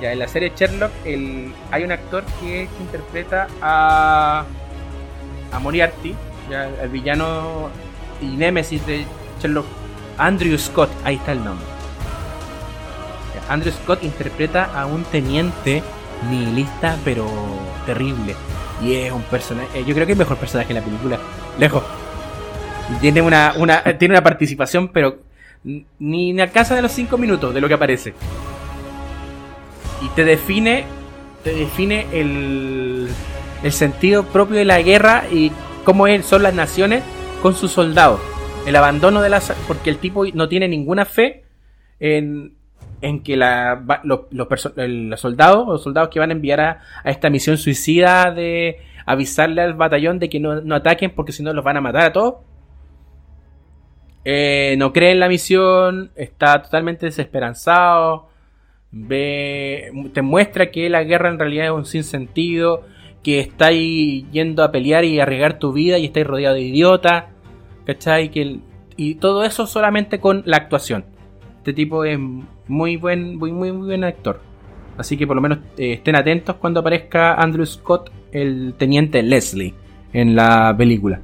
ya 0.00 0.12
en 0.12 0.18
la 0.18 0.28
serie 0.28 0.52
Sherlock 0.54 0.92
el, 1.04 1.52
hay 1.70 1.84
un 1.84 1.92
actor 1.92 2.24
que, 2.40 2.68
interpreta 2.80 3.48
a, 3.60 4.44
a 5.50 5.58
Moriarty, 5.58 6.14
ya, 6.48 6.68
el 6.82 6.88
villano 6.88 7.70
y 8.20 8.26
némesis 8.26 8.86
de 8.86 9.04
Sherlock, 9.40 9.66
Andrew 10.18 10.56
Scott, 10.58 10.90
ahí 11.04 11.16
está 11.16 11.32
el 11.32 11.44
nombre. 11.44 11.66
Andrew 13.48 13.72
Scott 13.72 14.02
interpreta 14.04 14.70
a 14.74 14.86
un 14.86 15.04
teniente 15.04 15.82
nihilista, 16.30 16.96
pero 17.04 17.26
terrible. 17.86 18.34
Y 18.82 18.94
es 18.94 19.12
un 19.12 19.22
personaje. 19.22 19.80
Eh, 19.80 19.84
yo 19.84 19.94
creo 19.94 20.06
que 20.06 20.12
es 20.12 20.18
el 20.18 20.24
mejor 20.24 20.36
personaje 20.36 20.70
en 20.70 20.76
la 20.76 20.84
película. 20.84 21.18
Lejos. 21.58 21.82
Tiene 23.00 23.22
una, 23.22 23.54
una, 23.56 23.82
tiene 23.98 24.14
una 24.14 24.22
participación, 24.22 24.88
pero 24.88 25.18
ni, 25.64 25.86
ni 25.98 26.40
alcanza 26.40 26.74
de 26.74 26.82
los 26.82 26.92
5 26.92 27.16
minutos 27.18 27.54
de 27.54 27.60
lo 27.60 27.68
que 27.68 27.74
aparece. 27.74 28.14
Y 30.00 30.08
te 30.10 30.24
define. 30.24 30.84
Te 31.44 31.52
define 31.52 32.06
el, 32.12 33.08
el 33.64 33.72
sentido 33.72 34.24
propio 34.24 34.56
de 34.56 34.64
la 34.64 34.80
guerra 34.80 35.24
y 35.30 35.50
cómo 35.84 36.06
son 36.22 36.44
las 36.44 36.54
naciones 36.54 37.02
con 37.42 37.54
sus 37.54 37.72
soldados. 37.72 38.20
El 38.66 38.76
abandono 38.76 39.22
de 39.22 39.28
las. 39.28 39.52
Porque 39.66 39.90
el 39.90 39.98
tipo 39.98 40.24
no 40.34 40.48
tiene 40.48 40.68
ninguna 40.68 41.04
fe 41.04 41.44
en, 41.98 42.54
en 43.00 43.22
que 43.22 43.36
la, 43.36 43.82
los, 44.04 44.20
los, 44.30 45.20
soldados, 45.20 45.66
los 45.66 45.82
soldados 45.82 46.08
que 46.08 46.20
van 46.20 46.30
a 46.30 46.32
enviar 46.32 46.60
a, 46.60 46.80
esta 47.04 47.28
misión 47.28 47.58
suicida 47.58 48.30
de 48.30 48.78
avisarle 49.04 49.60
al 49.60 49.74
batallón 49.74 50.18
de 50.20 50.30
que 50.30 50.38
no, 50.38 50.74
ataquen 50.74 51.10
porque 51.10 51.32
si 51.32 51.42
no 51.42 51.52
los 51.52 51.64
van 51.64 51.76
a 51.76 51.80
matar 51.80 52.02
a 52.02 52.12
todos. 52.12 52.34
Eh, 54.24 54.76
no 54.78 54.92
cree 54.92 55.12
en 55.12 55.20
la 55.20 55.28
misión, 55.28 56.10
está 56.14 56.62
totalmente 56.62 57.06
desesperanzado, 57.06 58.28
ve, 58.92 59.90
te 60.12 60.22
muestra 60.22 60.70
que 60.70 60.88
la 60.88 61.02
guerra 61.02 61.28
en 61.28 61.38
realidad 61.38 61.66
es 61.66 61.72
un 61.72 61.86
sinsentido, 61.86 62.84
que 63.22 63.40
estáis 63.40 64.30
yendo 64.30 64.62
a 64.62 64.72
pelear 64.72 65.04
y 65.04 65.20
arriesgar 65.20 65.58
tu 65.58 65.72
vida 65.72 65.98
y 65.98 66.06
estáis 66.06 66.26
rodeado 66.26 66.54
de 66.54 66.62
idiotas, 66.62 67.24
¿cachai? 67.84 68.30
Que 68.30 68.60
y 68.96 69.14
todo 69.16 69.44
eso 69.44 69.66
solamente 69.66 70.20
con 70.20 70.42
la 70.46 70.58
actuación. 70.58 71.04
Este 71.58 71.72
tipo 71.72 72.04
es 72.04 72.18
muy 72.68 72.96
buen, 72.96 73.36
muy, 73.36 73.52
muy, 73.52 73.70
buen 73.70 74.04
actor. 74.04 74.40
Así 74.98 75.16
que 75.16 75.26
por 75.26 75.36
lo 75.36 75.42
menos 75.42 75.58
eh, 75.78 75.94
estén 75.94 76.16
atentos 76.16 76.56
cuando 76.56 76.80
aparezca 76.80 77.34
Andrew 77.34 77.64
Scott, 77.64 78.10
el 78.30 78.74
teniente 78.76 79.22
Leslie, 79.22 79.74
en 80.12 80.36
la 80.36 80.74
película. 80.76 81.20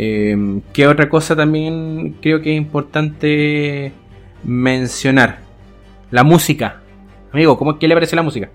Eh, 0.00 0.60
¿Qué 0.72 0.86
otra 0.86 1.08
cosa 1.08 1.34
también 1.34 2.16
creo 2.22 2.40
que 2.40 2.52
es 2.52 2.56
importante 2.56 3.92
mencionar? 4.44 5.40
La 6.10 6.24
música. 6.24 6.80
Amigo, 7.32 7.58
¿cómo, 7.58 7.78
¿qué 7.78 7.88
le 7.88 7.94
parece 7.94 8.16
la 8.16 8.22
música? 8.22 8.48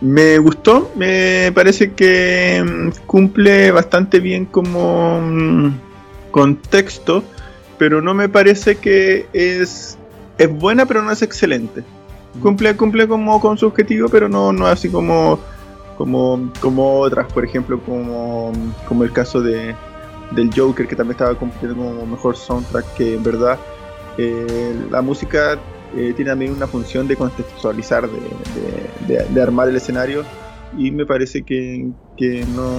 Me 0.00 0.38
gustó, 0.38 0.92
me 0.94 1.50
parece 1.52 1.92
que 1.94 2.62
mm, 2.64 3.06
cumple 3.06 3.72
bastante 3.72 4.20
bien 4.20 4.44
como 4.44 5.20
mm, 5.20 5.72
contexto 6.30 7.24
pero 7.78 8.02
no 8.02 8.12
me 8.12 8.28
parece 8.28 8.76
que 8.76 9.26
es, 9.32 9.96
es 10.36 10.50
buena, 10.50 10.84
pero 10.84 11.02
no 11.02 11.12
es 11.12 11.22
excelente. 11.22 11.84
Cumple, 12.42 12.76
cumple 12.76 13.08
como 13.08 13.40
con 13.40 13.56
su 13.56 13.66
objetivo, 13.66 14.08
pero 14.08 14.28
no, 14.28 14.52
no 14.52 14.66
así 14.66 14.90
como, 14.90 15.38
como, 15.98 16.50
como 16.60 17.00
otras, 17.00 17.30
por 17.32 17.44
ejemplo, 17.44 17.80
como, 17.80 18.52
como 18.86 19.02
el 19.02 19.12
caso 19.12 19.42
de, 19.42 19.74
del 20.30 20.50
Joker, 20.54 20.86
que 20.86 20.94
también 20.94 21.16
estaba 21.16 21.34
cumpliendo 21.34 21.76
como 21.76 22.06
mejor 22.06 22.36
soundtrack, 22.36 22.94
que 22.94 23.16
en 23.16 23.22
verdad 23.24 23.58
eh, 24.16 24.74
la 24.90 25.02
música 25.02 25.58
eh, 25.96 26.12
tiene 26.14 26.30
también 26.30 26.52
una 26.52 26.68
función 26.68 27.08
de 27.08 27.16
contextualizar, 27.16 28.08
de, 28.08 29.26
de, 29.28 29.42
armar 29.42 29.68
el 29.68 29.76
escenario, 29.76 30.24
y 30.78 30.92
me 30.92 31.04
parece 31.04 31.42
que, 31.42 31.88
que 32.16 32.46
no, 32.54 32.70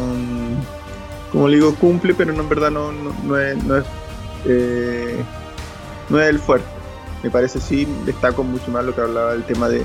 como 1.34 1.50
le 1.50 1.58
digo, 1.58 1.76
cumple, 1.76 2.14
pero 2.14 2.32
no 2.32 2.42
en 2.42 2.50
verdad 2.50 2.72
no, 2.72 2.94
no, 2.94 3.38
es, 3.38 3.62
no 3.66 3.78
es 3.78 3.86
eh, 4.46 5.22
no 6.10 6.22
es 6.22 6.30
el 6.30 6.40
fuerte. 6.40 6.68
Me 7.22 7.30
parece 7.30 7.60
sí, 7.60 7.86
destaco 8.06 8.44
mucho 8.44 8.72
más 8.72 8.86
lo 8.86 8.96
que 8.96 9.02
hablaba 9.02 9.34
del 9.34 9.44
tema 9.44 9.68
de, 9.68 9.84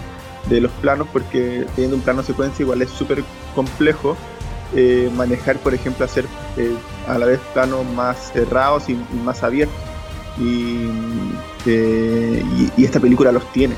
los 0.51 0.71
planos, 0.73 1.09
porque 1.13 1.67
teniendo 1.75 1.97
un 1.97 2.03
plano 2.03 2.23
secuencia 2.23 2.63
igual 2.63 2.83
es 2.83 2.91
súper 2.91 3.25
complejo 3.55 4.17
eh, 4.75 5.11
manejar, 5.17 5.59
por 5.59 5.75
ejemplo, 5.75 6.05
hacer 6.05 6.27
eh, 6.57 6.75
a 7.09 7.19
la 7.19 7.27
vez 7.27 7.41
planos 7.53 7.85
más 7.95 8.33
cerrados 8.33 8.89
y, 8.89 8.99
más 9.25 9.43
abiertos. 9.43 9.77
Y, 10.39 10.89
y, 11.67 12.85
esta 12.85 13.01
película 13.01 13.31
los 13.31 13.51
tiene. 13.53 13.75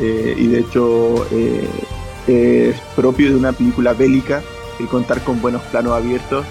y 0.00 0.46
de 0.48 0.58
hecho 0.58 1.24
es 2.26 2.80
propio 2.96 3.30
de 3.30 3.36
una 3.36 3.52
película 3.52 3.92
bélica 3.92 4.42
el 4.80 4.88
contar 4.88 5.22
con 5.22 5.40
buenos 5.40 5.62
planos 5.62 5.92
abiertos 5.92 6.44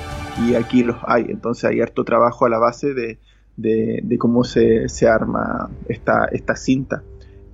y 0.45 0.55
aquí 0.55 0.83
los 0.83 0.97
hay. 1.05 1.25
Entonces 1.29 1.65
hay 1.65 1.81
harto 1.81 2.03
trabajo 2.03 2.45
a 2.45 2.49
la 2.49 2.57
base 2.57 2.93
de, 2.93 3.19
de, 3.57 4.17
cómo 4.17 4.43
se, 4.43 4.87
arma 5.07 5.69
esta, 5.87 6.25
esta 6.31 6.55
cinta. 6.55 7.03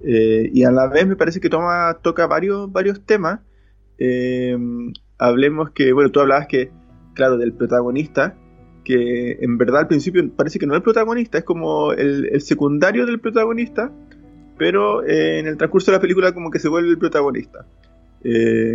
Eh, 0.04 0.50
y 0.54 0.64
a 0.64 0.72
la 0.72 0.88
vez 0.88 1.08
me 1.08 1.16
parece 1.16 1.40
que 1.40 1.50
toma, 1.50 1.98
toca 2.02 2.28
varios, 2.28 2.72
varios 2.72 3.06
temas. 3.06 3.40
Eh, 3.98 4.58
hablemos 5.18 5.72
que, 5.72 5.94
bueno, 5.94 6.12
tú 6.12 6.20
hablabas 6.20 6.48
que, 6.48 6.72
claro, 7.14 7.38
del 7.38 7.54
protagonista, 7.54 8.36
que 8.84 9.38
en 9.42 9.58
verdad 9.58 9.82
al 9.82 9.88
principio 9.88 10.24
parece 10.36 10.58
que 10.58 10.66
no 10.66 10.74
es 10.74 10.78
el 10.78 10.84
protagonista, 10.84 11.38
es 11.38 11.44
como 11.44 11.94
el, 11.94 12.40
secundario 12.42 13.06
del 13.06 13.20
protagonista, 13.20 13.92
pero 14.58 15.06
eh, 15.06 15.40
en 15.40 15.48
el 15.48 15.58
transcurso 15.58 15.92
de 15.92 15.98
la 15.98 16.02
película 16.02 16.34
como 16.34 16.50
que 16.50 16.60
se 16.60 16.70
vuelve 16.70 16.90
el 16.90 16.98
protagonista. 16.98 17.66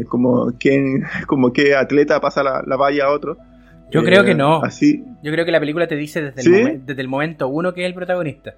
como, 0.09 0.53
quien, 0.59 1.05
como 1.27 1.53
que 1.53 1.75
atleta 1.75 2.21
pasa 2.21 2.43
la, 2.43 2.63
la 2.67 2.77
valla 2.77 3.07
a 3.07 3.11
otro. 3.11 3.39
Yo 3.91 4.03
creo 4.03 4.25
que 4.25 4.33
eh, 4.33 4.35
no. 4.35 4.63
Así. 4.63 5.05
Yo 5.23 5.33
creo 5.33 5.45
que 5.45 5.53
la 5.53 5.61
película 5.61 5.87
te 5.87 5.97
dice 5.97 6.21
desde, 6.21 6.73
el, 6.73 6.85
desde 6.85 7.01
el 7.01 7.09
momento 7.09 7.49
uno 7.49 7.73
que 7.75 7.83
es 7.83 7.87
el 7.87 7.95
protagonista. 7.95 8.55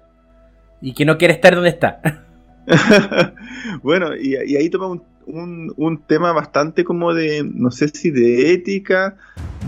Y 0.81 0.93
que 0.93 1.05
no 1.05 1.17
quiere 1.17 1.33
estar 1.35 1.53
donde 1.53 1.69
está. 1.69 2.01
bueno, 3.83 4.15
y, 4.15 4.35
ahí 4.35 4.69
toma 4.69 4.87
un, 5.25 5.73
un, 5.75 5.97
tema 5.99 6.33
bastante 6.33 6.83
como 6.83 7.13
de, 7.13 7.43
no 7.43 7.71
sé 7.71 7.87
si 7.87 8.11
de 8.11 8.53
ética, 8.53 9.17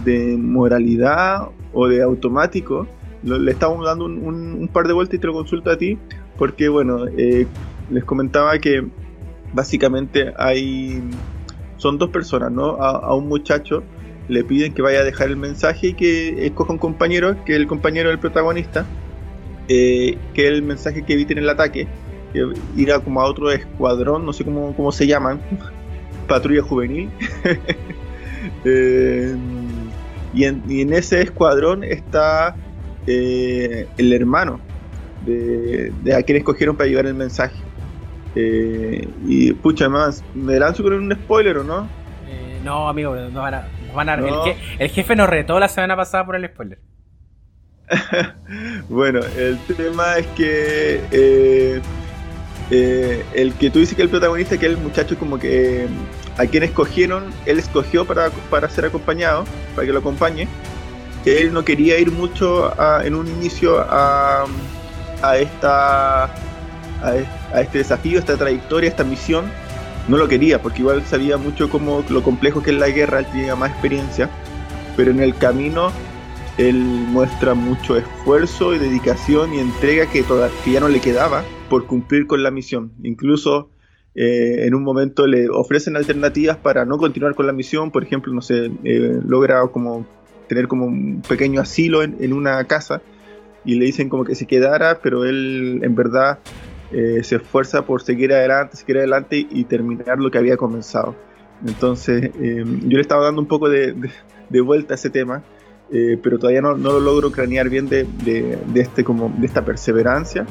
de 0.04 0.38
moralidad 0.38 1.50
o 1.74 1.88
de 1.88 2.02
automático. 2.02 2.88
le 3.24 3.52
estamos 3.52 3.86
dando 3.86 4.06
un, 4.06 4.70
par 4.72 4.88
de 4.88 4.94
vueltas 4.94 5.16
y 5.16 5.20
te 5.20 5.28
lo 5.28 5.34
consulto 5.34 5.72
a 5.72 5.78
ti, 5.78 5.98
porque 6.38 6.70
bueno, 6.70 7.06
eh, 7.18 7.48
les 7.90 8.04
comentaba 8.04 8.58
que 8.60 8.86
básicamente 9.54 10.34
hay, 10.38 11.02
son 11.78 11.98
dos 11.98 12.10
personas, 12.10 12.52
¿no? 12.52 12.76
a 12.82 13.16
un 13.16 13.28
muchacho 13.28 13.84
le 14.30 14.44
piden 14.44 14.74
que 14.74 14.82
vaya 14.82 15.00
a 15.00 15.04
dejar 15.04 15.28
el 15.28 15.36
mensaje 15.36 15.88
y 15.88 15.94
que 15.94 16.46
escoja 16.46 16.72
un 16.72 16.78
compañero, 16.78 17.44
que 17.44 17.56
el 17.56 17.68
compañero 17.68 18.10
del 18.10 18.20
protagonista, 18.20 18.86
eh, 19.68 20.18
que 20.34 20.48
el 20.48 20.62
mensaje 20.62 21.04
que 21.04 21.14
eviten 21.14 21.40
el 21.40 21.50
ataque, 21.50 21.88
que 22.34 22.54
irá 22.76 23.00
como 23.00 23.22
a 23.22 23.26
otro 23.26 23.52
escuadrón, 23.52 24.26
no 24.26 24.34
sé 24.34 24.44
cómo, 24.44 24.76
cómo 24.76 24.92
se 24.92 25.08
llaman, 25.08 25.40
patrulla 26.28 26.62
juvenil. 26.62 27.10
Eh, 28.64 29.36
y, 30.34 30.46
en, 30.46 30.94
ese 30.94 31.22
escuadrón 31.22 31.84
está 31.84 32.56
eh, 33.06 33.86
el 33.98 34.14
hermano 34.14 34.62
de, 35.26 35.92
a 36.18 36.24
quien 36.24 36.38
escogieron 36.38 36.78
para 36.78 36.90
llevar 36.90 37.06
el 37.06 37.16
mensaje. 37.16 37.58
y 38.34 39.52
pucha, 39.54 39.90
más, 39.90 40.24
¿me 40.34 40.58
lanzo 40.58 40.84
con 40.84 40.94
un 40.94 41.14
spoiler 41.14 41.58
o 41.58 41.64
no? 41.66 41.90
no, 42.64 42.88
amigo, 42.88 43.14
no 43.16 43.42
van 43.42 43.56
a 43.56 43.68
el, 44.80 44.90
jefe 44.90 45.16
nos 45.16 45.30
retó 45.30 45.60
la 45.60 45.68
semana 45.68 45.96
pasada 45.96 46.26
por 46.26 46.36
el 46.36 46.48
spoiler. 46.48 46.80
bueno, 48.90 49.20
el 49.38 49.58
tema 49.76 50.18
es 50.18 50.28
que 50.28 51.02
eh, 51.12 51.82
eh, 52.72 53.26
el 53.34 53.54
que 53.54 53.72
tú 53.72 53.80
dices 53.80 53.96
que 53.96 54.04
el 54.04 54.10
protagonista, 54.10 54.58
que 54.58 54.68
el 54.68 54.78
muchacho 54.78 55.18
como 55.18 55.40
que 55.40 55.88
a 56.38 56.46
quien 56.46 56.64
escogieron, 56.64 57.26
él 57.46 57.60
escogió 57.60 58.06
para, 58.06 58.30
para 58.50 58.70
ser 58.70 58.86
acompañado, 58.86 59.46
para 59.76 59.88
que 59.88 59.94
lo 59.94 60.00
acompañe. 60.00 60.48
él 61.26 61.52
no 61.52 61.66
quería 61.66 61.98
ir 62.00 62.12
mucho 62.12 62.72
en 63.04 63.16
un 63.16 63.28
inicio 63.28 63.80
a, 63.80 64.46
esta 65.38 66.26
a, 66.26 67.62
este 67.62 67.80
desafío, 67.80 68.20
esta 68.20 68.38
trayectoria, 68.38 68.90
esta 68.90 69.04
misión. 69.04 69.46
No 70.08 70.18
lo 70.18 70.28
quería 70.28 70.62
porque 70.62 70.80
igual 70.80 71.04
sabía 71.06 71.38
mucho 71.38 71.70
cómo 71.70 72.04
lo 72.10 72.24
complejo 72.24 72.64
que 72.64 72.72
es 72.72 72.78
la 72.78 72.90
guerra, 72.90 73.20
él 73.20 73.26
tenía 73.32 73.56
más 73.56 73.72
experiencia, 73.72 74.30
pero 74.96 75.12
en 75.12 75.20
el 75.20 75.36
camino 75.36 75.92
él 76.58 76.76
muestra 76.76 77.54
mucho 77.54 77.96
esfuerzo 77.96 78.74
y 78.74 78.80
dedicación 78.80 79.54
y 79.54 79.60
entrega 79.60 80.08
que, 80.08 80.24
todavía, 80.24 80.80
no 80.80 80.88
le 80.88 81.00
quedaba 81.00 81.44
por 81.70 81.86
cumplir 81.86 82.28
con 82.28 82.44
la 82.44 82.52
misión. 82.52 82.92
Incluso 83.04 83.70
eh, 84.16 84.66
en 84.66 84.74
un 84.74 84.84
momento 84.84 85.28
le 85.28 85.50
ofrecen 85.50 85.96
alternativas 85.96 86.58
para 86.58 86.84
no 86.84 86.98
continuar 86.98 87.36
con 87.36 87.46
la 87.48 87.54
misión, 87.54 87.92
por 87.92 88.04
ejemplo, 88.04 88.34
no 88.34 88.42
sé, 88.42 88.72
eh, 88.84 89.20
logra 89.26 89.66
como 89.68 90.06
tener 90.48 90.68
como 90.68 90.88
un 90.88 91.22
pequeño 91.22 91.62
asilo 91.62 92.02
en, 92.02 92.34
una 92.34 92.64
casa 92.66 93.02
y 93.64 93.76
le 93.76 93.86
dicen 93.86 94.10
como 94.10 94.26
que 94.26 94.34
se 94.34 94.48
quedara, 94.48 95.00
pero 95.02 95.26
él 95.26 95.80
en 95.84 95.94
verdad 95.94 96.40
eh, 96.92 97.24
se 97.24 97.36
esfuerza 97.36 97.86
por 97.86 98.02
seguir 98.02 98.34
adelante, 98.34 98.78
seguir 98.78 98.98
adelante 98.98 99.46
y, 99.50 99.64
terminar 99.66 100.18
lo 100.18 100.32
que 100.32 100.40
había 100.40 100.58
comenzado. 100.58 101.16
Entonces, 101.66 102.32
yo 102.34 102.98
le 102.98 103.02
estaba 103.02 103.26
dando 103.26 103.42
un 103.42 103.48
poco 103.48 103.70
de, 103.70 103.94
vuelta 104.64 104.94
a 104.94 104.96
ese 104.96 105.10
tema, 105.10 105.44
pero 105.92 106.40
todavía 106.40 106.62
no, 106.62 106.74
lo 106.76 107.00
logro 107.00 107.32
cranear 107.32 107.70
bien 107.70 107.88
de, 107.90 108.08
este, 108.74 109.04
como, 109.04 109.32
de 109.38 109.46
esta 109.46 109.64
perseverancia 109.64 110.48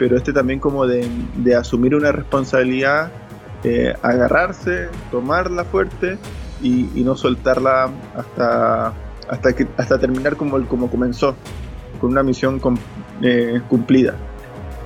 pero 0.00 0.16
este 0.16 0.32
también 0.32 0.60
como 0.60 0.86
de, 0.86 1.04
asumir 1.54 1.94
una 1.94 2.10
responsabilidad, 2.10 3.12
eh, 3.62 3.92
agarrarse, 4.00 4.88
tomarla 5.10 5.66
fuerte 5.66 6.16
y, 6.62 6.84
no 7.04 7.14
soltarla 7.16 7.90
hasta, 8.16 8.94
hasta, 9.28 9.52
que, 9.52 9.68
hasta 9.76 9.98
terminar 9.98 10.36
como, 10.36 10.66
como 10.66 10.90
comenzó, 10.90 11.36
con 12.00 12.12
una 12.12 12.22
misión 12.22 12.58
eh, 13.20 13.60
cumplida. 13.68 14.14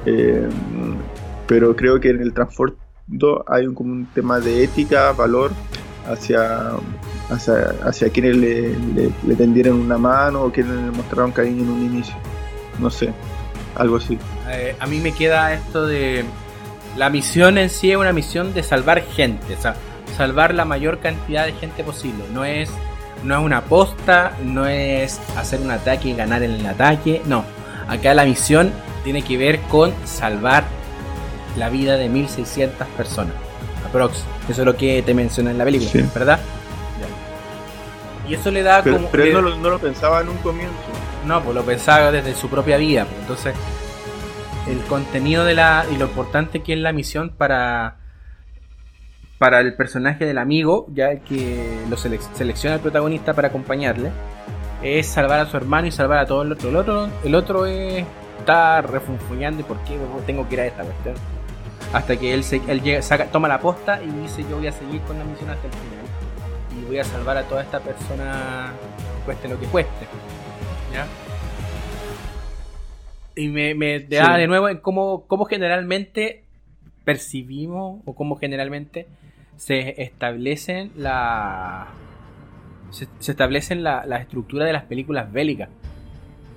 Eh, 0.04 0.48
pero 1.46 1.76
creo 1.76 2.00
que 2.00 2.10
en 2.10 2.20
el 2.20 2.34
transporte 2.34 2.76
hay 3.46 3.68
un, 3.68 3.74
como 3.76 3.92
un 3.92 4.06
tema 4.06 4.40
de 4.40 4.64
ética, 4.64 5.12
valor 5.12 5.52
hacia, 6.08 6.72
hacia, 7.30 8.10
quienes 8.10 8.36
le, 8.36 8.76
le, 8.96 9.36
tendieron 9.36 9.78
una 9.78 9.96
mano 9.96 10.42
o 10.42 10.50
quienes 10.50 10.74
le 10.74 10.90
mostraron 10.90 11.30
cariño 11.30 11.62
en 11.62 11.70
un 11.70 11.84
inicio. 11.84 12.16
No 12.80 12.90
sé 12.90 13.14
algo 13.76 13.96
así. 13.96 14.18
Eh, 14.50 14.76
a 14.78 14.86
mí 14.86 15.00
me 15.00 15.12
queda 15.12 15.52
esto 15.52 15.86
de 15.86 16.24
la 16.96 17.10
misión 17.10 17.58
en 17.58 17.70
sí 17.70 17.90
es 17.90 17.96
una 17.96 18.12
misión 18.12 18.54
de 18.54 18.62
salvar 18.62 19.02
gente, 19.02 19.54
o 19.54 19.60
sea, 19.60 19.74
salvar 20.16 20.54
la 20.54 20.64
mayor 20.64 21.00
cantidad 21.00 21.44
de 21.44 21.52
gente 21.52 21.82
posible. 21.82 22.24
No 22.32 22.44
es, 22.44 22.70
no 23.24 23.34
es 23.34 23.44
una 23.44 23.62
posta, 23.62 24.36
no 24.42 24.66
es 24.66 25.20
hacer 25.36 25.60
un 25.60 25.70
ataque 25.70 26.10
y 26.10 26.14
ganar 26.14 26.42
en 26.42 26.52
el 26.52 26.66
ataque, 26.66 27.22
no. 27.26 27.44
Acá 27.88 28.14
la 28.14 28.24
misión 28.24 28.72
tiene 29.02 29.22
que 29.22 29.36
ver 29.36 29.60
con 29.62 29.92
salvar 30.04 30.64
la 31.56 31.68
vida 31.68 31.96
de 31.96 32.08
1600 32.08 32.86
personas. 32.88 33.34
Aprox. 33.86 34.24
Eso 34.48 34.62
es 34.62 34.66
lo 34.66 34.76
que 34.76 35.02
te 35.02 35.14
menciona 35.14 35.50
en 35.50 35.58
la 35.58 35.64
película, 35.64 36.04
¿verdad? 36.14 36.40
Y 38.28 38.34
eso 38.34 38.50
le 38.50 38.62
da 38.62 38.82
como. 38.82 39.08
Pero 39.10 39.32
no 39.32 39.42
lo, 39.42 39.56
no 39.56 39.70
lo 39.70 39.78
pensaba 39.78 40.20
en 40.22 40.30
un 40.30 40.36
comienzo. 40.38 40.74
No, 41.26 41.42
pues 41.42 41.54
lo 41.54 41.64
pensaba 41.64 42.12
desde 42.12 42.34
su 42.34 42.48
propia 42.48 42.76
vida. 42.76 43.06
Pues. 43.06 43.20
Entonces, 43.20 43.54
el 44.68 44.80
contenido 44.84 45.44
de 45.44 45.54
la. 45.54 45.86
y 45.90 45.96
lo 45.96 46.06
importante 46.06 46.62
que 46.62 46.74
es 46.74 46.78
la 46.78 46.92
misión 46.92 47.30
para. 47.30 47.96
para 49.38 49.60
el 49.60 49.74
personaje 49.74 50.26
del 50.26 50.38
amigo, 50.38 50.86
ya 50.92 51.16
que 51.20 51.82
lo 51.88 51.96
selecciona 51.96 52.76
el 52.76 52.82
protagonista 52.82 53.32
para 53.32 53.48
acompañarle, 53.48 54.10
es 54.82 55.06
salvar 55.06 55.40
a 55.40 55.46
su 55.46 55.56
hermano 55.56 55.86
y 55.86 55.92
salvar 55.92 56.18
a 56.18 56.26
todo 56.26 56.42
el 56.42 56.52
otro. 56.52 57.08
El 57.24 57.34
otro, 57.34 57.66
es, 57.66 58.04
está 58.38 58.82
refunfuñando 58.82 59.60
y 59.60 59.64
por 59.64 59.78
qué 59.84 59.98
tengo 60.26 60.46
que 60.48 60.54
ir 60.54 60.60
a 60.60 60.66
esta 60.66 60.82
cuestión. 60.82 61.14
Hasta 61.92 62.16
que 62.16 62.34
él, 62.34 62.44
se, 62.44 62.60
él 62.68 62.82
llega, 62.82 63.00
saca, 63.02 63.26
toma 63.26 63.48
la 63.48 63.60
posta 63.60 64.02
y 64.02 64.10
dice: 64.10 64.42
Yo 64.42 64.56
voy 64.58 64.66
a 64.66 64.72
seguir 64.72 65.00
con 65.02 65.18
la 65.18 65.24
misión 65.24 65.48
hasta 65.48 65.66
el 65.66 65.72
final. 65.72 66.04
Y 66.78 66.84
voy 66.86 66.98
a 66.98 67.04
salvar 67.04 67.38
a 67.38 67.44
toda 67.44 67.62
esta 67.62 67.80
persona, 67.80 68.72
cueste 69.24 69.48
lo 69.48 69.58
que 69.58 69.66
cueste. 69.66 70.06
Y 73.36 73.48
me, 73.48 74.00
da 74.00 74.36
de 74.36 74.46
nuevo 74.46 74.68
en 74.68 74.78
cómo, 74.78 75.44
generalmente 75.48 76.44
percibimos 77.04 78.00
o 78.04 78.14
cómo 78.14 78.36
generalmente 78.36 79.06
se 79.56 80.02
establecen 80.02 80.92
la 80.96 81.88
se, 82.90 83.08
establecen 83.30 83.82
la, 83.82 84.06
la, 84.06 84.18
estructura 84.18 84.64
de 84.64 84.72
las 84.72 84.84
películas 84.84 85.32
bélicas. 85.32 85.68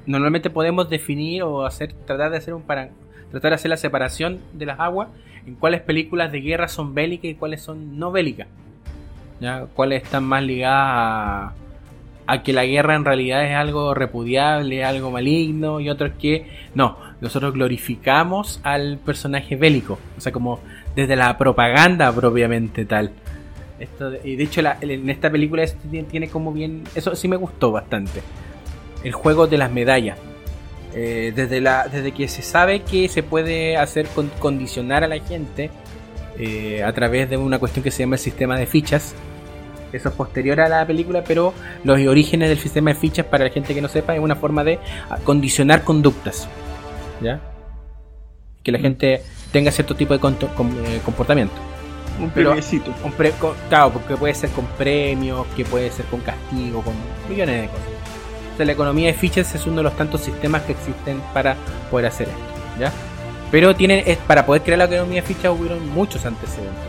Normalmente 0.06 0.50
podemos 0.50 0.90
definir 0.90 1.44
o 1.44 1.66
hacer 1.66 1.94
tratar 1.94 2.32
de 2.32 2.38
hacer 2.38 2.54
un 2.54 2.62
para, 2.62 2.90
tratar 3.32 3.52
de 3.52 3.56
hacer 3.56 3.70
la 3.70 3.78
separación 3.78 4.40
de 4.54 4.68
las 4.68 4.80
aguas 4.80 5.10
en 5.46 5.56
cuáles 5.56 5.82
películas 5.82 6.32
de 6.32 6.42
guerra 6.42 6.68
son 6.68 6.94
bélicas 6.94 7.32
y 7.32 7.36
cuáles 7.36 7.62
son 7.62 7.98
no 7.98 8.12
bélicas. 8.12 8.48
¿Ya? 9.40 9.66
Cuáles 9.74 10.04
están 10.04 10.24
más 10.24 10.44
ligadas 10.44 10.78
a 10.80 11.54
a 12.28 12.44
que 12.44 12.54
la 12.54 12.66
guerra 12.66 12.96
en 12.96 13.06
realidad 13.06 13.46
es 13.46 13.56
algo 13.56 13.94
repudiable, 13.94 14.84
algo 14.84 15.10
maligno, 15.12 15.80
y 15.80 15.90
otros 15.90 16.12
que 16.20 16.46
no, 16.76 16.98
nosotros 17.22 17.54
glorificamos 17.54 18.60
al 18.64 18.98
personaje 18.98 19.56
bélico, 19.56 19.98
o 20.18 20.22
sea, 20.22 20.32
como 20.32 20.60
desde 20.96 21.16
la 21.16 21.38
propaganda 21.38 22.12
propiamente 22.12 22.86
tal. 22.86 23.12
Esto, 23.80 24.12
y 24.24 24.36
de 24.36 24.44
hecho 24.44 24.62
en 24.82 25.10
esta 25.10 25.30
película 25.30 25.64
tiene 26.10 26.28
como 26.28 26.52
bien, 26.52 26.84
eso 26.96 27.16
sí 27.16 27.28
me 27.28 27.38
gustó 27.38 27.72
bastante, 27.72 28.22
el 29.04 29.14
juego 29.14 29.48
de 29.48 29.58
las 29.58 29.72
medallas. 29.72 30.18
Eh, 30.94 31.32
desde, 31.36 31.62
la, 31.62 31.88
desde 31.88 32.12
que 32.12 32.28
se 32.28 32.42
sabe 32.42 32.82
que 32.82 33.08
se 33.08 33.22
puede 33.22 33.78
hacer 33.78 34.08
condicionar 34.40 35.04
a 35.04 35.08
la 35.08 35.20
gente 35.20 35.70
eh, 36.40 36.82
a 36.84 36.92
través 36.94 37.30
de 37.30 37.38
una 37.38 37.60
cuestión 37.60 37.84
que 37.84 37.92
se 37.92 38.04
llama 38.04 38.16
el 38.16 38.20
sistema 38.20 38.58
de 38.58 38.66
fichas, 38.66 39.14
eso 39.94 40.10
es 40.10 40.16
posterior 40.16 40.60
a 40.60 40.70
la 40.70 40.86
película, 40.86 41.24
pero 41.24 41.54
los 41.84 42.00
orígenes 42.00 42.50
del 42.50 42.60
sistema 42.60 42.92
de 42.92 42.96
fichas, 42.96 43.26
para 43.26 43.46
la 43.46 43.50
gente 43.50 43.74
que 43.74 43.82
no 43.82 43.88
sepa, 43.88 44.16
es 44.16 44.20
una 44.20 44.36
forma 44.36 44.64
de 44.64 44.80
condicionar 45.24 45.84
conductas. 45.84 46.48
¿Ya? 47.22 47.40
Que 48.64 48.72
la 48.72 48.80
mm. 48.80 48.82
gente 48.82 49.22
tenga 49.52 49.72
cierto 49.72 49.96
tipo 49.96 50.18
de 50.18 50.20
eh, 50.20 51.02
comportamiento. 51.04 51.56
Un 52.20 52.32
Un 53.04 53.12
claro, 53.70 53.92
porque 53.92 54.16
puede 54.18 54.34
ser 54.34 54.50
con 54.50 54.66
premios, 54.66 55.46
que 55.56 55.64
puede 55.64 55.92
ser 55.92 56.06
con 56.06 56.20
castigo, 56.22 56.82
con 56.82 56.94
millones 57.30 57.62
de 57.62 57.68
cosas. 57.68 57.86
O 58.54 58.58
sea, 58.58 58.66
la 58.66 58.72
economía 58.72 59.08
de 59.08 59.14
fichas 59.14 59.54
es 59.54 59.68
uno 59.68 59.78
de 59.78 59.84
los 59.84 59.96
tantos 59.96 60.22
sistemas 60.22 60.64
que 60.64 60.72
existen 60.72 61.22
para 61.34 61.56
poder 61.92 62.08
hacer 62.08 62.28
esto. 62.28 62.42
¿Ya? 62.80 62.92
Pero 63.52 63.76
tiene, 63.76 64.04
es, 64.06 64.18
para 64.18 64.46
poder 64.46 64.64
crear 64.64 64.80
la 64.80 64.86
economía 64.86 65.22
de 65.22 65.28
fichas 65.28 65.52
hubieron 65.58 65.88
muchos 65.90 66.26
antecedentes. 66.26 66.87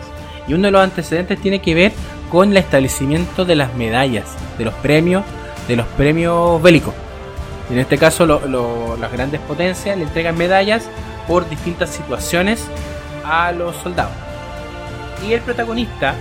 Y 0.48 0.54
uno 0.54 0.64
de 0.64 0.70
los 0.70 0.80
antecedentes 0.80 1.40
tiene 1.40 1.60
que 1.60 1.74
ver 1.74 1.92
con 2.30 2.50
el 2.50 2.56
establecimiento 2.56 3.44
de 3.44 3.54
las 3.54 3.74
medallas, 3.74 4.34
de 4.56 4.64
los 4.64 4.74
premios, 4.74 5.24
de 5.68 5.76
los 5.76 5.86
premios 5.86 6.60
bélicos. 6.62 6.94
En 7.70 7.78
este 7.78 7.98
caso, 7.98 8.26
las 8.26 9.12
grandes 9.12 9.40
potencias 9.42 9.96
le 9.96 10.04
entregan 10.04 10.36
medallas 10.36 10.88
por 11.26 11.48
distintas 11.48 11.90
situaciones 11.90 12.64
a 13.24 13.52
los 13.52 13.76
soldados. 13.76 14.12
Y 15.26 15.34
el 15.34 15.40
protagonista 15.42 16.14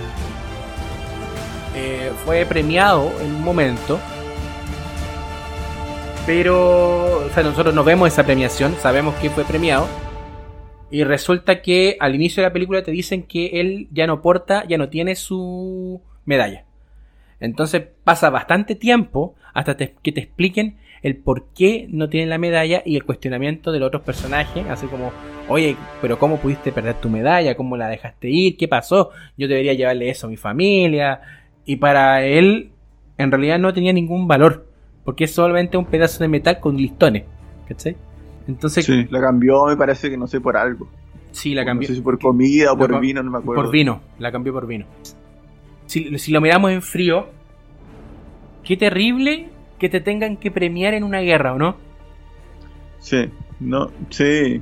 eh, 1.74 2.12
fue 2.24 2.44
premiado 2.44 3.12
en 3.20 3.36
un 3.36 3.42
momento. 3.42 3.98
Pero 6.26 7.30
nosotros 7.36 7.74
no 7.74 7.84
vemos 7.84 8.08
esa 8.08 8.24
premiación, 8.24 8.76
sabemos 8.82 9.14
que 9.16 9.30
fue 9.30 9.44
premiado. 9.44 9.86
Y 10.90 11.04
resulta 11.04 11.60
que 11.60 11.96
al 12.00 12.14
inicio 12.14 12.42
de 12.42 12.48
la 12.48 12.52
película 12.52 12.82
te 12.82 12.90
dicen 12.90 13.22
que 13.24 13.60
él 13.60 13.88
ya 13.92 14.06
no 14.06 14.22
porta, 14.22 14.64
ya 14.66 14.78
no 14.78 14.88
tiene 14.88 15.16
su 15.16 16.00
medalla. 16.24 16.64
Entonces 17.40 17.84
pasa 18.04 18.30
bastante 18.30 18.74
tiempo 18.74 19.34
hasta 19.52 19.76
que 19.76 20.12
te 20.12 20.20
expliquen 20.20 20.78
el 21.02 21.16
por 21.16 21.46
qué 21.54 21.86
no 21.90 22.08
tiene 22.08 22.26
la 22.26 22.38
medalla 22.38 22.82
y 22.84 22.96
el 22.96 23.04
cuestionamiento 23.04 23.70
de 23.70 23.78
los 23.78 23.88
otros 23.88 24.02
personajes, 24.02 24.66
así 24.68 24.86
como, 24.86 25.12
oye, 25.48 25.76
pero 26.00 26.18
¿cómo 26.18 26.38
pudiste 26.38 26.72
perder 26.72 26.96
tu 26.96 27.08
medalla? 27.08 27.56
¿Cómo 27.56 27.76
la 27.76 27.88
dejaste 27.88 28.28
ir? 28.28 28.56
¿Qué 28.56 28.66
pasó? 28.66 29.10
Yo 29.36 29.46
debería 29.46 29.74
llevarle 29.74 30.10
eso 30.10 30.26
a 30.26 30.30
mi 30.30 30.36
familia. 30.36 31.20
Y 31.64 31.76
para 31.76 32.24
él, 32.24 32.70
en 33.16 33.30
realidad 33.30 33.58
no 33.58 33.72
tenía 33.72 33.92
ningún 33.92 34.26
valor, 34.26 34.66
porque 35.04 35.24
es 35.24 35.34
solamente 35.34 35.76
un 35.76 35.86
pedazo 35.86 36.24
de 36.24 36.28
metal 36.28 36.60
con 36.60 36.76
listones. 36.76 37.24
¿Cachai? 37.68 37.96
Entonces, 38.48 38.84
sí, 38.84 39.06
la 39.10 39.20
cambió, 39.20 39.66
me 39.66 39.76
parece 39.76 40.10
que 40.10 40.16
no 40.16 40.26
sé 40.26 40.40
por 40.40 40.56
algo. 40.56 40.88
Sí, 41.32 41.54
la 41.54 41.64
cambió. 41.64 41.86
No 41.86 41.94
sé 41.94 41.96
si 41.96 42.02
por 42.02 42.18
comida 42.18 42.72
o 42.72 42.78
por 42.78 42.98
vino, 42.98 43.22
no 43.22 43.30
me 43.30 43.38
acuerdo. 43.38 43.62
Por 43.62 43.70
vino, 43.70 44.00
la 44.18 44.32
cambió 44.32 44.52
por 44.52 44.66
vino. 44.66 44.86
Si, 45.86 46.18
si 46.18 46.32
lo 46.32 46.40
miramos 46.40 46.72
en 46.72 46.82
frío, 46.82 47.26
qué 48.64 48.76
terrible 48.76 49.50
que 49.78 49.88
te 49.88 50.00
tengan 50.00 50.36
que 50.36 50.50
premiar 50.50 50.94
en 50.94 51.04
una 51.04 51.20
guerra, 51.20 51.52
¿o 51.52 51.58
no? 51.58 51.76
Sí, 53.00 53.28
no, 53.60 53.90
sí, 54.10 54.60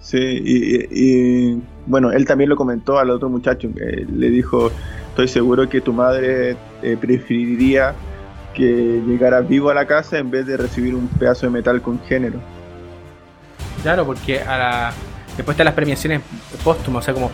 sí, 0.00 0.18
y, 0.18 1.62
bueno, 1.86 2.10
él 2.10 2.24
también 2.24 2.50
lo 2.50 2.56
comentó 2.56 2.98
al 2.98 3.10
otro 3.10 3.28
muchacho, 3.28 3.72
que 3.72 4.06
le 4.12 4.30
dijo, 4.30 4.72
estoy 5.10 5.28
seguro 5.28 5.68
que 5.68 5.80
tu 5.80 5.92
madre 5.92 6.56
eh, 6.82 6.96
preferiría 7.00 7.94
que 8.54 9.00
llegara 9.06 9.40
vivo 9.40 9.70
a 9.70 9.74
la 9.74 9.86
casa 9.86 10.18
en 10.18 10.30
vez 10.30 10.46
de 10.46 10.56
recibir 10.56 10.94
un 10.94 11.06
pedazo 11.06 11.46
de 11.46 11.52
metal 11.52 11.80
con 11.80 12.00
género. 12.00 12.40
Claro, 13.82 14.04
porque 14.06 14.40
a 14.40 14.58
la... 14.58 14.92
después 15.36 15.56
de 15.56 15.64
las 15.64 15.74
premiaciones 15.74 16.20
póstumas, 16.62 17.02
o 17.02 17.04
sea, 17.04 17.14
como 17.14 17.30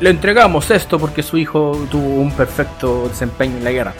le 0.00 0.10
entregamos 0.10 0.70
esto 0.70 0.98
porque 0.98 1.22
su 1.22 1.38
hijo 1.38 1.86
tuvo 1.90 2.20
un 2.20 2.32
perfecto 2.32 3.08
desempeño 3.08 3.56
en 3.58 3.64
la 3.64 3.70
guerra. 3.70 3.94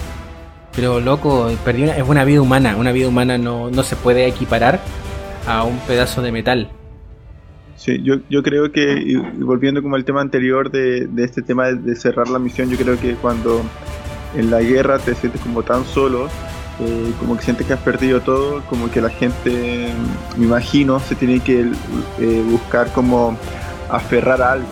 Pero 0.75 1.01
loco, 1.01 1.51
perdió 1.65 1.85
una, 1.85 1.97
es 1.97 2.09
una 2.09 2.25
vida 2.25 2.41
humana, 2.41 2.77
una 2.77 2.91
vida 2.91 3.09
humana 3.09 3.39
no, 3.39 3.71
no 3.71 3.83
se 3.85 3.95
puede 3.95 4.27
equiparar 4.27 4.81
a 5.47 5.63
un 5.63 5.79
pedazo 5.81 6.21
de 6.21 6.33
metal. 6.33 6.69
Sí, 7.77 8.01
yo, 8.03 8.17
yo 8.31 8.43
creo 8.43 8.73
que, 8.73 9.03
y 9.05 9.15
volviendo 9.17 9.83
como 9.83 9.97
al 9.97 10.05
tema 10.05 10.21
anterior 10.21 10.71
de, 10.71 11.07
de 11.07 11.25
este 11.25 11.43
tema 11.43 11.71
de, 11.71 11.95
cerrar 11.95 12.29
la 12.29 12.39
misión, 12.39 12.71
yo 12.71 12.77
creo 12.77 12.99
que 12.99 13.15
cuando 13.15 13.63
en 14.37 14.51
la 14.51 14.61
guerra 14.61 14.99
te 14.99 15.15
sientes 15.15 15.41
como 15.43 15.63
tan 15.63 15.85
solo, 15.85 16.29
eh, 16.81 17.13
como 17.21 17.37
que 17.37 17.45
sientes 17.45 17.67
que 17.67 17.73
has 17.73 17.81
perdido 17.81 18.21
todo, 18.21 18.63
como 18.69 18.91
que 18.91 19.01
la 19.01 19.11
gente, 19.11 19.93
me 20.37 20.45
imagino, 20.45 20.99
se 20.99 21.15
tiene 21.15 21.41
que 21.41 21.71
eh, 22.19 22.45
buscar 22.51 22.93
como 22.93 23.39
aferrar 23.89 24.43
a 24.43 24.53
algo, 24.53 24.69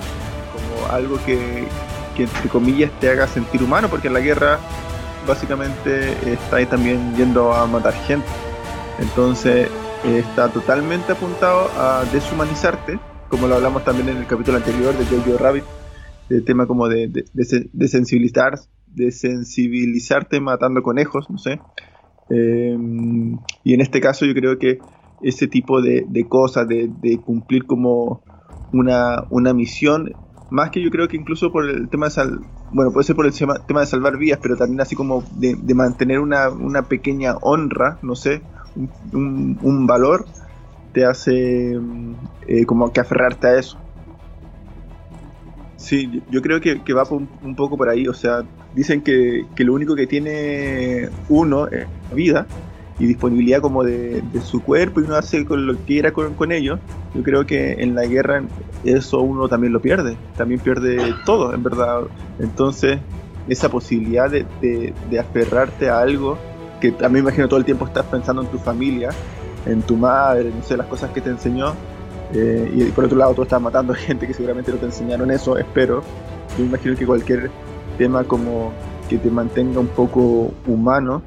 como 0.52 0.92
algo 0.92 1.18
que, 1.24 1.68
entre 2.16 2.48
comillas 2.48 2.90
te 3.00 3.08
haga 3.08 3.26
sentir 3.26 3.62
humano, 3.62 3.88
porque 3.88 4.08
en 4.08 4.14
la 4.14 4.20
guerra 4.20 4.58
básicamente 5.26 6.12
está 6.32 6.56
ahí 6.56 6.66
también 6.66 7.14
yendo 7.16 7.52
a 7.52 7.66
matar 7.66 7.94
gente. 7.94 8.26
Entonces 8.98 9.68
está 10.04 10.48
totalmente 10.48 11.12
apuntado 11.12 11.70
a 11.78 12.04
deshumanizarte, 12.12 12.98
como 13.28 13.46
lo 13.46 13.54
hablamos 13.54 13.84
también 13.84 14.08
en 14.08 14.16
el 14.18 14.26
capítulo 14.26 14.58
anterior 14.58 14.94
de 14.96 15.06
Jojo 15.06 15.38
Rabbit, 15.38 15.64
el 16.28 16.44
tema 16.44 16.66
como 16.66 16.88
de, 16.88 17.08
de, 17.08 17.88
sensibilizar, 17.88 18.58
de 18.86 19.12
sensibilizarte 19.12 20.40
matando 20.40 20.82
conejos, 20.82 21.30
no 21.30 21.38
sé. 21.38 21.60
Em, 22.28 23.38
y 23.64 23.74
en 23.74 23.80
este 23.80 24.00
caso 24.00 24.24
yo 24.24 24.34
creo 24.34 24.58
que 24.58 24.78
ese 25.20 25.46
tipo 25.46 25.80
de, 25.82 26.26
cosas, 26.28 26.66
de, 26.68 27.20
cumplir 27.24 27.66
como 27.66 28.22
una, 28.72 29.24
una 29.30 29.52
misión, 29.54 30.14
más 30.50 30.70
que 30.70 30.82
yo 30.82 30.90
creo 30.90 31.08
que 31.08 31.16
incluso 31.16 31.52
por 31.52 31.68
el 31.68 31.88
tema 31.88 32.06
de 32.06 32.10
sal, 32.10 32.40
bueno, 32.72 32.92
puede 32.92 33.04
ser 33.04 33.16
por 33.16 33.26
el 33.26 33.32
tema 33.32 33.80
de 33.80 33.86
salvar 33.86 34.16
vidas, 34.18 34.40
pero 34.42 34.56
también 34.56 34.80
así 34.80 34.96
como 34.96 35.22
de, 35.36 35.56
mantener 35.74 36.20
una, 36.20 36.48
una, 36.50 36.82
pequeña 36.82 37.36
honra, 37.40 37.98
no 38.02 38.14
sé, 38.16 38.42
un, 39.12 39.86
valor, 39.86 40.26
te 40.92 41.04
hace 41.04 41.78
eh, 42.48 42.66
como 42.66 42.92
que 42.92 43.00
aferrarte 43.00 43.46
a 43.46 43.58
eso. 43.58 43.78
Sí, 45.82 46.22
yo 46.30 46.40
creo 46.42 46.60
que, 46.60 46.92
va 46.94 47.02
un, 47.10 47.56
poco 47.56 47.76
por 47.76 47.88
ahí, 47.88 48.06
o 48.06 48.14
sea, 48.14 48.44
dicen 48.72 49.02
que, 49.02 49.44
lo 49.58 49.74
único 49.74 49.96
que 49.96 50.06
tiene 50.06 51.08
uno 51.28 51.66
es 51.66 51.86
vida 52.14 52.46
y 53.00 53.06
disponibilidad 53.06 53.60
como 53.60 53.82
de, 53.82 54.22
su 54.44 54.62
cuerpo 54.62 55.00
y 55.00 55.04
uno 55.04 55.16
hace 55.16 55.44
con 55.44 55.66
lo 55.66 55.76
que 55.78 55.84
quiera 55.84 56.12
con, 56.12 56.52
ellos. 56.52 56.78
Yo 57.16 57.24
creo 57.24 57.46
que 57.46 57.72
en 57.72 57.96
la 57.96 58.06
guerra 58.06 58.44
eso 58.84 59.20
uno 59.22 59.48
también 59.48 59.72
lo 59.72 59.82
pierde, 59.82 60.16
también 60.36 60.60
pierde 60.60 61.14
todo, 61.26 61.52
en 61.52 61.64
verdad. 61.64 62.02
Entonces, 62.38 63.00
esa 63.48 63.68
posibilidad 63.68 64.30
de, 64.30 64.46
de 65.10 65.18
aferrarte 65.18 65.88
a 65.88 65.98
algo 65.98 66.38
que 66.80 66.92
también 66.92 67.24
imagino 67.24 67.48
todo 67.48 67.58
el 67.58 67.64
tiempo 67.64 67.86
estás 67.86 68.06
pensando 68.06 68.42
en 68.42 68.48
tu 68.48 68.58
familia, 68.58 69.10
en 69.66 69.82
tu 69.82 69.96
madre, 69.96 70.52
no 70.56 70.62
sé, 70.62 70.76
las 70.76 70.86
cosas 70.86 71.10
que 71.10 71.20
te 71.20 71.30
enseñó. 71.30 71.74
Eh, 72.34 72.70
y 72.74 72.84
por 72.92 73.04
otro 73.04 73.18
lado, 73.18 73.34
tú 73.34 73.42
estás 73.42 73.60
matando 73.60 73.94
gente 73.94 74.26
que 74.26 74.34
seguramente 74.34 74.72
no 74.72 74.78
te 74.78 74.86
enseñaron 74.86 75.30
eso, 75.30 75.58
espero. 75.58 76.02
Yo 76.58 76.64
imagino 76.64 76.96
que 76.96 77.06
cualquier 77.06 77.50
tema 77.98 78.24
como 78.24 78.72
que 79.08 79.18
te 79.18 79.30
mantenga 79.30 79.80
un 79.80 79.88
poco 79.88 80.52
humano 80.66 81.22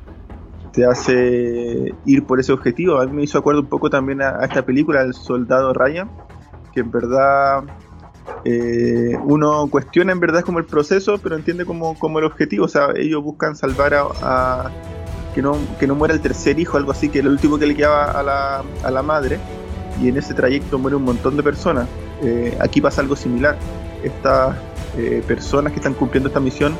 te 0.71 0.85
hace 0.85 1.93
ir 2.05 2.25
por 2.25 2.39
ese 2.39 2.51
objetivo. 2.51 2.99
A 2.99 3.05
mí 3.05 3.13
me 3.13 3.23
hizo 3.23 3.37
acuerdo 3.37 3.61
un 3.61 3.67
poco 3.67 3.89
también 3.89 4.21
a, 4.21 4.43
esta 4.43 4.65
película, 4.65 5.01
El 5.01 5.13
Soldado 5.13 5.73
Ryan, 5.73 6.09
que 6.73 6.81
en 6.81 6.91
verdad 6.91 7.63
eh, 8.43 9.17
uno 9.23 9.67
cuestiona 9.69 10.11
en 10.11 10.19
verdad 10.19 10.41
como 10.41 10.59
el 10.59 10.65
proceso, 10.65 11.17
pero 11.21 11.35
entiende 11.35 11.65
como, 11.65 11.97
como 11.97 12.19
el 12.19 12.25
objetivo. 12.25 12.65
O 12.65 12.67
sea, 12.67 12.89
ellos 12.95 13.23
buscan 13.23 13.55
salvar 13.55 13.93
a 13.93 14.69
que 15.35 15.41
no, 15.41 15.57
que 15.77 15.85
no 15.85 15.95
muera 15.95 16.13
el 16.13 16.21
tercer 16.21 16.57
hijo, 16.57 16.77
algo 16.77 16.91
así, 16.91 17.09
que 17.09 17.19
era 17.19 17.27
el 17.27 17.33
último 17.33 17.59
que 17.59 17.67
le 17.67 17.75
quedaba 17.75 18.05
a 18.05 18.23
la, 18.23 18.63
a 18.83 18.89
la 18.89 19.03
madre, 19.03 19.37
y 20.01 20.09
en 20.09 20.17
ese 20.17 20.33
trayecto 20.33 20.77
muere 20.79 20.95
un 20.95 21.03
montón 21.03 21.37
de 21.37 21.43
personas. 21.43 21.87
Eh, 22.21 22.57
aquí 22.59 22.81
pasa 22.81 23.01
algo 23.01 23.15
similar. 23.15 23.57
Estas 24.03 24.55
eh, 24.97 25.23
personas 25.27 25.73
que 25.73 25.79
están 25.79 25.93
cumpliendo 25.93 26.29
esta 26.29 26.39
misión 26.39 26.75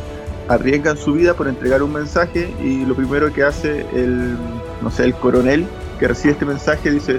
arriesgan 0.47 0.97
su 0.97 1.13
vida 1.13 1.34
por 1.34 1.47
entregar 1.47 1.82
un 1.82 1.93
mensaje 1.93 2.53
y 2.61 2.86
lo 2.86 2.95
primero 2.95 3.32
que 3.34 3.43
hace 3.43 3.86
el, 3.93 4.38
no 4.82 4.91
sé, 4.91 5.05
el 5.05 5.16
coronel 5.16 5.66
que 5.99 6.07
recibe 6.07 6.34
este 6.34 6.45
mensaje 6.45 6.91
dice, 6.91 7.18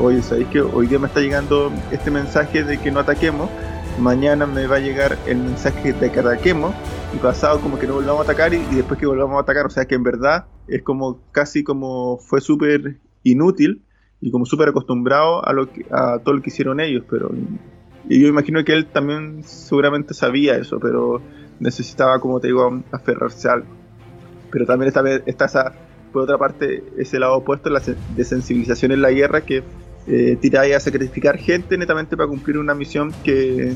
oye, 0.00 0.22
¿sabéis 0.22 0.48
que 0.48 0.60
hoy 0.60 0.86
día 0.86 0.98
me 0.98 1.06
está 1.06 1.20
llegando 1.20 1.70
este 1.90 2.10
mensaje 2.10 2.64
de 2.64 2.78
que 2.78 2.90
no 2.90 3.00
ataquemos? 3.00 3.50
Mañana 3.98 4.46
me 4.46 4.66
va 4.66 4.76
a 4.76 4.80
llegar 4.80 5.18
el 5.26 5.38
mensaje 5.38 5.92
de 5.92 6.10
que 6.10 6.20
ataquemos 6.20 6.74
y 7.14 7.18
pasado 7.18 7.60
como 7.60 7.78
que 7.78 7.86
no 7.86 7.94
volvamos 7.94 8.20
a 8.20 8.24
atacar 8.24 8.54
y, 8.54 8.62
después 8.74 8.98
que 8.98 9.06
volvamos 9.06 9.36
a 9.36 9.42
atacar, 9.42 9.66
o 9.66 9.70
sea 9.70 9.84
que 9.84 9.94
en 9.94 10.02
verdad 10.02 10.46
es 10.66 10.82
como 10.82 11.20
casi 11.30 11.62
como 11.62 12.16
fue 12.18 12.40
súper 12.40 13.00
inútil 13.22 13.82
y 14.22 14.30
como 14.30 14.46
súper 14.46 14.70
acostumbrado 14.70 15.46
a, 15.46 15.52
lo 15.52 15.68
a 15.90 16.18
todo 16.20 16.36
lo 16.36 16.42
que 16.42 16.48
hicieron 16.48 16.80
ellos, 16.80 17.04
pero 17.10 17.30
y 18.08 18.20
yo 18.20 18.28
imagino 18.28 18.64
que 18.64 18.72
él 18.72 18.86
también 18.86 19.42
seguramente 19.44 20.14
sabía 20.14 20.56
eso, 20.56 20.78
pero 20.80 21.22
necesitaba, 21.60 22.20
como 22.20 22.40
te 22.40 22.48
digo, 22.48 22.82
aferrarse 22.90 23.48
a 23.48 23.52
algo. 23.54 23.68
Pero 24.50 24.66
también 24.66 24.92
vez 25.02 25.22
está 25.26 25.44
esa, 25.44 25.72
por 26.12 26.22
otra 26.22 26.36
parte, 26.36 26.82
ese 26.98 27.18
lado 27.18 27.36
opuesto, 27.36 27.70
la 27.70 27.80
desensibilización 28.16 28.92
en 28.92 29.02
la 29.02 29.10
guerra 29.10 29.42
que 29.42 29.62
eh, 30.06 30.74
a 30.74 30.80
sacrificar 30.80 31.38
gente 31.38 31.78
netamente 31.78 32.16
para 32.16 32.28
cumplir 32.28 32.58
una 32.58 32.74
misión 32.74 33.12
que 33.22 33.74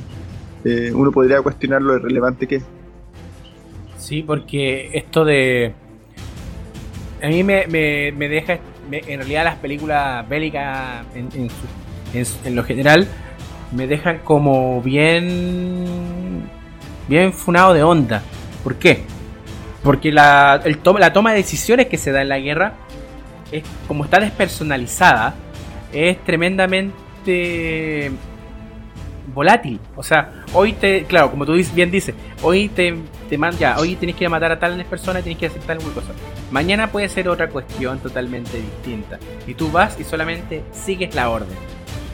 eh, 0.65 0.93
uno 0.93 1.13
podría 1.13 1.41
cuestionar 1.41 1.81
lo 1.81 1.97
irrelevante 1.97 2.47
que 2.47 2.57
es. 2.57 2.65
Sí, 3.99 4.23
porque 4.23 4.91
esto 4.93 5.25
de... 5.25 5.73
A 7.23 7.29
mí 7.29 7.43
me, 7.45 7.67
deja... 8.13 8.59
en 8.91 9.19
realidad 9.19 9.45
las 9.45 9.57
películas 9.57 10.29
bélicas 10.29 11.05
en, 11.15 11.51
en, 12.13 12.57
lo 12.57 12.65
general 12.65 13.07
me 13.73 13.87
dejan 13.87 14.19
como 14.19 14.81
bien... 14.83 15.85
Bien 17.09 17.33
funado 17.33 17.73
de 17.73 17.85
onda. 17.85 18.23
¿Por 18.65 18.77
qué? 18.77 19.05
Porque 19.83 20.11
la, 20.11 20.61
el 20.65 20.81
la 20.99 21.13
toma 21.13 21.31
de 21.31 21.37
decisiones 21.37 21.87
que 21.87 21.99
se 21.99 22.11
da 22.11 22.23
en 22.23 22.29
la 22.29 22.41
guerra 22.41 22.75
es 23.53 23.63
como 23.87 24.05
está 24.05 24.19
despersonalizada, 24.19 25.35
es 25.93 26.19
tremendamente 26.25 28.11
volátil. 29.33 29.79
O 29.95 30.03
sea, 30.03 30.45
hoy 30.53 30.73
te, 30.73 31.05
claro, 31.05 31.31
como 31.31 31.47
tú 31.47 31.53
bien 31.75 31.91
dices, 31.93 32.15
hoy 32.43 32.69
te, 32.69 32.97
te 33.29 33.39
man, 33.39 33.57
ya, 33.59 33.79
hoy 33.79 33.97
tienes 33.97 34.17
que 34.17 34.27
a 34.27 34.29
matar 34.29 34.53
a 34.53 34.59
tal 34.59 34.83
persona, 34.85 35.21
tienes 35.21 35.39
que 35.39 35.47
hacer 35.47 35.63
tal 35.63 35.79
cosa. 35.79 36.13
Mañana 36.51 36.93
puede 36.93 37.09
ser 37.09 37.29
otra 37.29 37.49
cuestión 37.49 37.99
totalmente 37.99 38.61
distinta. 38.61 39.19
Y 39.47 39.55
tú 39.55 39.71
vas 39.71 39.99
y 39.99 40.05
solamente 40.05 40.63
sigues 40.73 41.15
la 41.15 41.31
orden. 41.31 41.57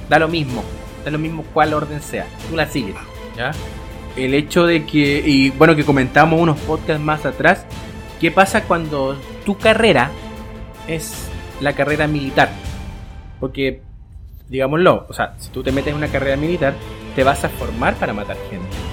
Da 0.09 0.19
lo 0.19 0.29
mismo, 0.29 0.63
da 1.05 1.11
lo 1.11 1.19
mismo 1.19 1.45
cuál 1.53 1.75
orden 1.75 2.01
sea, 2.01 2.27
tú 2.49 2.57
la 2.57 2.67
sigues. 2.67 2.97
¿ya? 3.37 3.53
El 4.17 4.35
hecho 4.35 4.67
de 4.67 4.85
que, 4.85 5.23
y 5.25 5.51
bueno, 5.51 5.77
que 5.77 5.85
comentamos 5.85 6.41
unos 6.41 6.59
podcasts 6.61 7.03
más 7.03 7.25
atrás, 7.27 7.65
¿qué 8.21 8.31
pasa 8.31 8.65
cuando 8.65 9.17
tu 9.45 9.59
carrera 9.59 10.11
es 10.87 11.29
la 11.61 11.75
carrera 11.75 12.07
militar? 12.07 12.51
Porque 13.41 13.83
digámoslo, 14.49 15.07
o 15.09 15.13
sea, 15.15 15.35
si 15.39 15.49
tú 15.49 15.63
te 15.63 15.73
metes 15.73 15.93
en 15.93 15.97
una 15.97 16.09
carrera 16.09 16.37
militar, 16.37 16.75
te 17.17 17.25
vas 17.25 17.43
a 17.45 17.49
formar 17.49 17.95
para 17.95 18.13
matar 18.13 18.37
gente. 18.51 18.92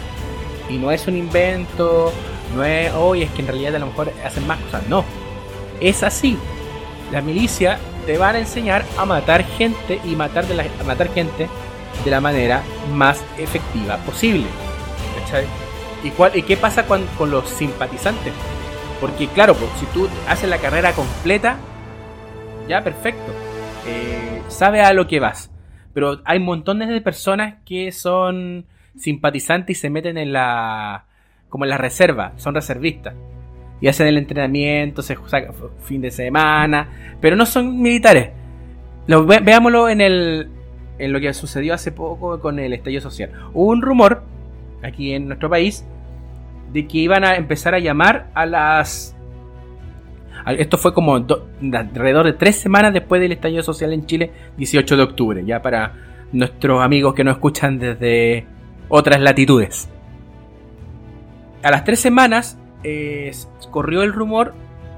Y 0.69 0.77
no 0.77 0.91
es 0.91 1.07
un 1.07 1.17
invento, 1.17 2.13
no 2.55 2.63
es, 2.63 2.93
hoy 2.93 3.23
es 3.23 3.31
que 3.31 3.41
en 3.41 3.47
realidad 3.47 3.75
a 3.75 3.79
lo 3.79 3.87
mejor 3.87 4.11
hacen 4.23 4.45
más 4.47 4.59
cosas, 4.59 4.87
no. 4.87 5.03
Es 5.79 6.03
así. 6.03 6.37
La 7.11 7.21
milicia 7.21 7.79
te 8.05 8.17
van 8.17 8.35
a 8.35 8.39
enseñar 8.39 8.85
a 8.97 9.05
matar 9.05 9.43
gente 9.43 9.99
y 10.05 10.15
matar, 10.15 10.45
de 10.45 10.55
la, 10.55 10.63
a 10.63 10.83
matar 10.83 11.09
gente 11.13 11.47
de 12.03 12.11
la 12.11 12.21
manera 12.21 12.63
más 12.93 13.23
efectiva 13.37 13.97
posible. 13.97 14.45
¿Cachai? 15.19 15.45
¿Y, 16.03 16.11
cuál, 16.11 16.35
¿Y 16.35 16.43
qué 16.43 16.55
pasa 16.55 16.85
con, 16.85 17.05
los 17.29 17.49
simpatizantes? 17.49 18.33
Porque 19.01 19.27
claro, 19.27 19.55
pues, 19.55 19.69
si 19.79 19.85
tú 19.87 20.07
haces 20.27 20.49
la 20.49 20.57
carrera 20.59 20.93
completa, 20.93 21.57
ya 22.67 22.83
perfecto. 22.83 23.31
Eh, 23.87 24.41
sabe 24.47 24.81
a 24.81 24.93
lo 24.93 25.07
que 25.07 25.19
vas. 25.19 25.51
Pero 25.93 26.21
hay 26.25 26.39
montones 26.39 26.89
de 26.89 27.01
personas 27.01 27.55
que 27.65 27.91
son 27.91 28.65
simpatizantes 28.97 29.77
y 29.77 29.79
se 29.79 29.89
meten 29.89 30.17
en 30.17 30.33
la. 30.33 31.05
como 31.49 31.65
en 31.65 31.69
la 31.69 31.77
reserva, 31.77 32.33
son 32.37 32.55
reservistas. 32.55 33.13
Y 33.81 33.87
hacen 33.87 34.07
el 34.07 34.17
entrenamiento, 34.17 35.01
se 35.01 35.17
saca 35.27 35.53
fin 35.83 36.01
de 36.01 36.11
semana, 36.11 36.89
pero 37.21 37.35
no 37.35 37.45
son 37.45 37.81
militares. 37.81 38.31
Lo, 39.07 39.25
veámoslo 39.25 39.89
en 39.89 40.01
el. 40.01 40.49
en 40.97 41.13
lo 41.13 41.19
que 41.19 41.33
sucedió 41.33 41.73
hace 41.73 41.91
poco 41.91 42.39
con 42.39 42.59
el 42.59 42.73
estallido 42.73 43.01
social. 43.01 43.31
Hubo 43.53 43.69
un 43.71 43.81
rumor 43.81 44.23
aquí 44.83 45.13
en 45.13 45.27
nuestro 45.27 45.49
país 45.49 45.85
de 46.73 46.87
que 46.87 46.97
iban 46.99 47.23
a 47.23 47.35
empezar 47.35 47.73
a 47.73 47.79
llamar 47.79 48.29
a 48.33 48.45
las 48.45 49.15
Esto 50.57 50.77
fue 50.77 50.93
como 50.93 51.15
alrededor 51.15 52.25
de 52.25 52.33
tres 52.33 52.57
semanas 52.57 52.93
después 52.93 53.21
del 53.21 53.31
estallido 53.31 53.63
social 53.63 53.93
en 53.93 54.05
Chile, 54.05 54.31
18 54.57 54.97
de 54.97 55.03
octubre, 55.03 55.43
ya 55.45 55.61
para 55.61 55.93
nuestros 56.31 56.81
amigos 56.81 57.15
que 57.15 57.23
nos 57.23 57.35
escuchan 57.35 57.79
desde 57.79 58.45
otras 58.89 59.21
latitudes. 59.21 59.87
A 61.63 61.71
las 61.71 61.83
tres 61.83 61.99
semanas 61.99 62.57
eh, 62.83 63.31
corrió 63.71 64.03
el 64.03 64.13
rumor, 64.13 64.53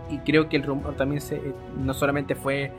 y 0.09 0.17
creo 0.19 0.49
que 0.49 0.57
el 0.57 0.63
rumor 0.63 0.95
también 0.95 1.21
se, 1.21 1.41
no 1.77 1.93
solamente 1.93 2.35
fue 2.35 2.71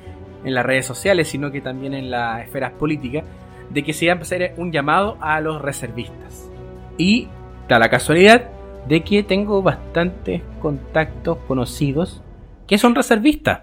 en 0.44 0.54
las 0.54 0.66
redes 0.66 0.86
sociales, 0.86 1.28
sino 1.28 1.50
que 1.50 1.60
también 1.60 1.94
en 1.94 2.10
las 2.10 2.42
esferas 2.42 2.72
políticas, 2.72 3.24
de 3.70 3.82
que 3.82 3.92
se 3.92 4.06
iba 4.06 4.14
a 4.14 4.18
hacer 4.18 4.54
un 4.56 4.72
llamado 4.72 5.16
a 5.20 5.40
los 5.40 5.62
reservistas. 5.62 6.50
Y 6.98 7.28
da 7.68 7.78
la 7.78 7.88
casualidad 7.88 8.50
de 8.86 9.02
que 9.02 9.22
tengo 9.22 9.62
bastantes 9.62 10.42
contactos 10.60 11.38
conocidos 11.48 12.22
que 12.66 12.78
son 12.78 12.94
reservistas. 12.94 13.60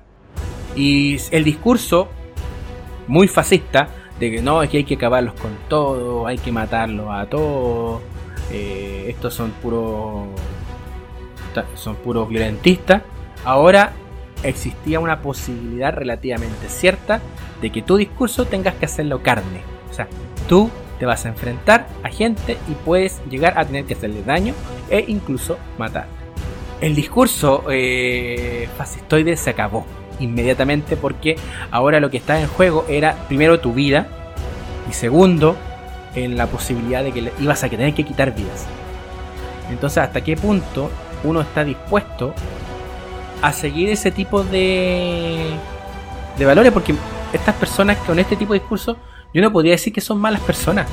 Y 0.75 1.17
el 1.31 1.43
discurso 1.43 2.07
muy 3.07 3.27
fascista 3.27 3.89
de 4.19 4.31
que 4.31 4.41
no, 4.41 4.61
es 4.61 4.69
que 4.69 4.77
hay 4.77 4.83
que 4.83 4.95
acabarlos 4.95 5.33
con 5.35 5.51
todo, 5.67 6.27
hay 6.27 6.37
que 6.37 6.51
matarlos 6.51 7.07
a 7.09 7.25
todos, 7.27 8.01
eh, 8.51 9.05
estos 9.07 9.33
son 9.33 9.51
puros 9.51 10.27
son 11.75 11.95
puros 11.95 12.29
violentistas. 12.29 13.01
Ahora 13.43 13.91
existía 14.43 14.99
una 14.99 15.21
posibilidad 15.21 15.93
relativamente 15.93 16.69
cierta 16.69 17.21
de 17.61 17.71
que 17.71 17.81
tu 17.81 17.97
discurso 17.97 18.45
tengas 18.45 18.75
que 18.75 18.85
hacerlo 18.85 19.21
carne. 19.23 19.61
O 19.89 19.93
sea, 19.93 20.07
tú 20.47 20.69
te 20.99 21.05
vas 21.05 21.25
a 21.25 21.29
enfrentar 21.29 21.87
a 22.03 22.09
gente 22.09 22.57
y 22.69 22.73
puedes 22.85 23.21
llegar 23.29 23.57
a 23.57 23.65
tener 23.65 23.85
que 23.85 23.93
hacerle 23.93 24.23
daño 24.23 24.53
e 24.89 25.05
incluso 25.07 25.57
matar. 25.77 26.07
El 26.81 26.95
discurso 26.95 27.63
eh, 27.69 28.69
fascistoide 28.77 29.35
se 29.35 29.49
acabó 29.49 29.85
inmediatamente 30.19 30.97
porque 30.97 31.35
ahora 31.71 31.99
lo 31.99 32.09
que 32.09 32.17
estaba 32.17 32.39
en 32.39 32.47
juego 32.47 32.85
era 32.89 33.15
primero 33.27 33.59
tu 33.59 33.73
vida 33.73 34.07
y 34.89 34.93
segundo 34.93 35.55
en 36.15 36.37
la 36.37 36.47
posibilidad 36.47 37.03
de 37.03 37.11
que 37.11 37.31
ibas 37.39 37.63
a 37.63 37.69
tener 37.69 37.93
que 37.93 38.03
quitar 38.03 38.35
vidas. 38.35 38.67
Entonces, 39.69 39.99
¿hasta 39.99 40.21
qué 40.21 40.35
punto 40.35 40.89
uno 41.23 41.41
está 41.41 41.63
dispuesto 41.63 42.33
a 43.41 43.53
seguir 43.53 43.89
ese 43.89 44.11
tipo 44.11 44.43
de, 44.43 45.51
de 46.37 46.45
valores? 46.45 46.71
Porque 46.71 46.95
estas 47.33 47.55
personas 47.55 47.97
con 47.97 48.17
este 48.19 48.35
tipo 48.35 48.53
de 48.53 48.59
discurso, 48.59 48.97
yo 49.33 49.41
no 49.41 49.51
podría 49.51 49.73
decir 49.73 49.93
que 49.93 50.01
son 50.01 50.19
malas 50.19 50.41
personas. 50.41 50.87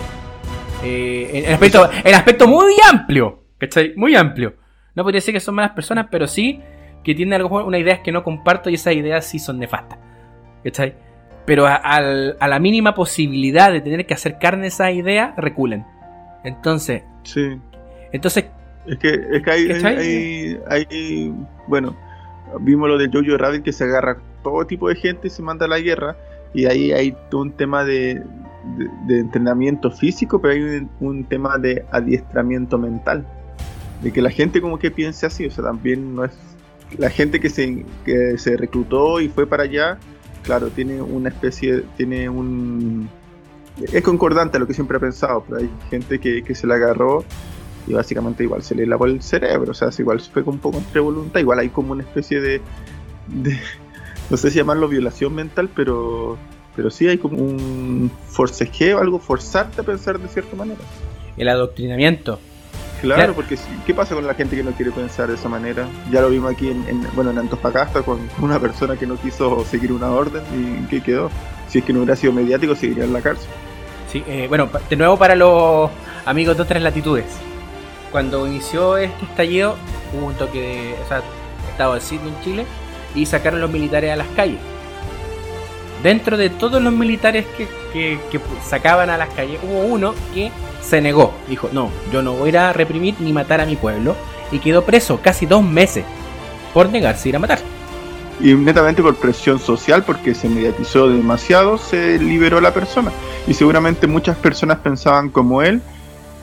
Eh, 0.83 1.47
aspecto, 1.51 1.89
en 2.05 2.15
aspecto 2.15 2.47
muy 2.47 2.75
amplio, 2.89 3.43
¿cachai? 3.59 3.95
Muy 3.97 4.15
amplio. 4.15 4.55
No 4.95 5.03
podría 5.03 5.19
decir 5.19 5.35
que 5.35 5.41
son 5.41 5.55
malas 5.55 5.73
personas, 5.73 6.07
pero 6.11 6.27
sí 6.27 6.61
que 7.07 7.15
tienen 7.15 7.35
algo, 7.35 7.65
una 7.65 7.79
idea 7.79 8.03
que 8.03 8.11
no 8.11 8.25
comparto 8.25 8.69
y 8.69 8.75
esas 8.75 8.95
ideas 8.95 9.25
sí 9.25 9.39
son 9.39 9.61
nefastas. 9.61 9.97
¿Cachai? 10.65 10.95
Pero 11.45 11.65
a, 11.65 12.01
la 12.01 12.59
mínima 12.59 12.97
posibilidad 12.97 13.71
de 13.71 13.81
tener 13.81 14.07
que 14.07 14.15
hacer 14.15 14.41
carne 14.41 14.67
esa 14.67 14.91
idea, 14.91 15.33
reculen. 15.37 15.87
Entonces. 16.43 17.05
Sí. 17.23 17.61
Entonces. 18.11 18.47
Es 18.89 18.99
que, 18.99 19.09
es 19.09 19.43
que 19.45 19.51
hay, 19.53 20.59
hay, 20.69 21.35
Bueno, 21.69 21.97
vimos 22.61 22.89
lo 22.89 22.99
de 22.99 23.09
Jojo 23.13 23.39
Rabbit 23.39 23.63
que 23.63 23.73
se 23.73 23.85
agarra 23.85 24.19
todo 24.43 24.67
tipo 24.67 24.89
de 24.89 24.97
gente 24.97 25.29
y 25.29 25.31
se 25.31 25.43
manda 25.43 25.67
a 25.67 25.69
la 25.69 25.79
guerra. 25.79 26.17
Y 26.55 26.67
ahí 26.67 26.91
hay 26.91 27.17
todo 27.31 27.43
un 27.43 27.53
tema 27.53 27.85
de, 27.85 28.21
de, 29.07 29.21
entrenamiento 29.21 29.93
físico, 29.93 30.41
pero 30.41 30.55
hay 30.55 30.89
un, 30.99 31.25
tema 31.25 31.57
de 31.57 31.85
adiestramiento 31.93 32.79
mental. 32.79 33.25
De 34.03 34.13
que 34.13 34.21
la 34.21 34.31
gente 34.31 34.61
como 34.61 34.81
que 34.81 34.91
piense 34.91 35.25
así, 35.27 35.47
o 35.47 35.51
sea, 35.53 35.63
también 35.63 36.17
no 36.17 36.25
es... 36.25 36.46
La 36.99 37.11
gente 37.11 37.41
que 37.41 37.51
se, 37.51 37.85
que 38.05 38.39
se 38.39 38.57
reclutó 38.57 39.21
y 39.21 39.29
fue 39.29 39.47
para 39.47 39.65
allá, 39.65 39.99
claro, 40.43 40.69
tiene 40.69 41.03
una 41.03 41.29
especie, 41.29 41.83
tiene 41.97 42.29
un... 42.29 43.09
Es 43.93 44.03
concordante 44.03 44.57
a 44.57 44.61
lo 44.61 44.67
que 44.67 44.75
siempre 44.75 44.97
he 44.97 45.01
pensado, 45.01 45.45
pero 45.47 45.61
hay 45.61 45.71
gente 45.91 46.19
que, 46.19 46.43
que 46.43 46.55
se 46.55 46.67
la 46.67 46.77
agarró 46.77 47.25
y 47.87 47.93
básicamente 47.93 48.43
igual 48.43 48.63
se 48.63 48.75
le 48.75 48.87
lavó 48.87 49.07
el 49.07 49.23
cerebro, 49.23 49.73
o 49.73 49.75
sea, 49.75 49.91
igual 49.99 50.21
fue 50.21 50.43
un 50.43 50.59
poco 50.59 50.79
entre 50.79 51.01
voluntad, 51.01 51.41
igual 51.41 51.59
hay 51.59 51.69
como 51.69 51.93
una 51.93 52.03
especie 52.03 52.41
de, 52.41 52.61
de 53.29 53.59
no 54.31 54.37
sé 54.37 54.51
si 54.51 54.57
llamarlo 54.57 54.89
violación 54.89 55.35
mental, 55.35 55.69
pero 55.75 56.39
pero 56.77 56.91
sí 56.91 57.09
hay 57.09 57.17
como 57.17 57.39
un 57.39 58.11
forcejeo, 58.29 58.99
algo 58.99 59.19
forzarte 59.19 59.81
a 59.81 59.85
pensar 59.85 60.21
de 60.21 60.29
cierta 60.29 60.55
manera. 60.55 60.81
El 61.39 61.49
adoctrinamiento. 61.49 62.39
Claro, 63.01 63.35
porque 63.35 63.59
¿qué 63.85 63.95
pasa 63.95 64.15
con 64.15 64.27
la 64.27 64.35
gente 64.35 64.57
que 64.57 64.63
no 64.63 64.73
quiere 64.73 64.91
pensar 64.91 65.29
de 65.29 65.35
esa 65.35 65.49
manera? 65.49 65.87
Ya 66.11 66.21
lo 66.21 66.31
vimos 66.31 66.53
aquí 66.53 66.69
en, 66.69 67.07
bueno, 67.15 67.31
en 67.31 67.39
Antofagasta 67.39 68.03
con 68.03 68.21
una 68.41 68.59
persona 68.59 68.97
que 68.97 69.07
no 69.07 69.17
quiso 69.17 69.65
seguir 69.65 69.93
una 69.93 70.11
orden 70.11 70.43
y 70.55 70.87
¿qué 70.87 71.03
quedó? 71.03 71.31
Si 71.69 71.79
es 71.79 71.85
que 71.85 71.93
no 71.93 72.01
hubiera 72.01 72.17
sido 72.17 72.33
mediático, 72.33 72.75
seguiría 72.75 73.05
en 73.05 73.13
la 73.13 73.21
cárcel. 73.21 73.49
Sí, 74.11 74.25
eh, 74.27 74.47
bueno, 74.49 74.69
de 74.89 74.97
nuevo 74.97 75.19
para 75.19 75.35
los 75.35 75.91
amigos 76.25 76.57
de 76.57 76.63
otras 76.63 76.83
latitudes. 76.83 77.27
Cuando 78.11 78.47
inició 78.47 78.97
este 78.97 79.25
estallido, 79.25 79.77
hubo 80.15 80.27
un 80.27 80.35
toque 80.35 80.61
de. 80.61 80.95
O 81.05 81.09
sea, 81.09 81.23
estado 81.71 81.95
de 81.95 82.01
sitio 82.01 82.29
en 82.29 82.41
Chile 82.41 82.67
y 83.15 83.27
sacaron 83.27 83.61
los 83.61 83.71
militares 83.71 84.11
a 84.11 84.17
las 84.17 84.29
calles 84.29 84.61
dentro 86.03 86.37
de 86.37 86.51
todos 86.51 86.83
los 86.83 86.93
militares 86.93 87.47
que, 87.93 88.19
sacaban 88.65 89.11
a 89.11 89.17
las 89.17 89.29
calles, 89.31 89.59
hubo 89.63 89.81
uno 89.81 90.15
que 90.35 90.51
se 90.87 91.01
negó. 91.01 91.35
Dijo, 91.49 91.69
no, 91.73 91.91
yo 92.13 92.23
no 92.23 92.35
voy 92.35 92.47
a 92.47 92.49
ir 92.49 92.59
a 92.59 92.73
reprimir 92.73 93.15
ni 93.21 93.33
matar 93.33 93.61
a 93.61 93.67
mi 93.67 93.77
pueblo. 93.77 94.17
Y 94.53 94.59
quedó 94.59 94.85
preso 94.85 95.21
casi 95.23 95.47
dos 95.47 95.65
meses 95.65 96.05
por 96.73 96.89
negarse 96.91 97.29
a 97.29 97.31
ir 97.31 97.37
a 97.37 97.39
matar. 97.41 97.59
Y 98.41 98.55
netamente 98.55 99.03
por 99.03 99.17
presión 99.17 99.59
social, 99.59 100.05
porque 100.05 100.35
se 100.35 100.49
mediatizó 100.49 101.09
demasiado, 101.09 101.79
se 101.79 102.19
liberó 102.19 102.61
la 102.61 102.73
persona. 102.73 103.11
Y 103.47 103.55
seguramente 103.55 104.07
muchas 104.07 104.37
personas 104.37 104.79
pensaban 104.79 105.31
como 105.31 105.63
él, 105.63 105.81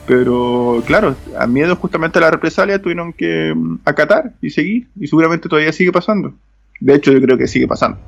pero 0.06 0.82
claro, 0.86 1.14
a 1.38 1.46
miedo 1.46 1.76
justamente 1.76 2.18
a 2.18 2.22
la 2.22 2.30
represalia 2.30 2.82
tuvieron 2.82 3.12
que 3.12 3.54
mm, 3.54 3.78
acatar 3.84 4.32
y 4.42 4.50
seguir. 4.50 4.88
Y 4.98 5.06
seguramente 5.06 5.48
todavía 5.48 5.72
sigue 5.72 5.92
pasando. 5.92 6.34
De 6.80 6.94
hecho, 6.94 7.12
yo 7.12 7.20
creo 7.20 7.38
que 7.38 7.46
sigue 7.46 7.68
pasando 7.68 7.98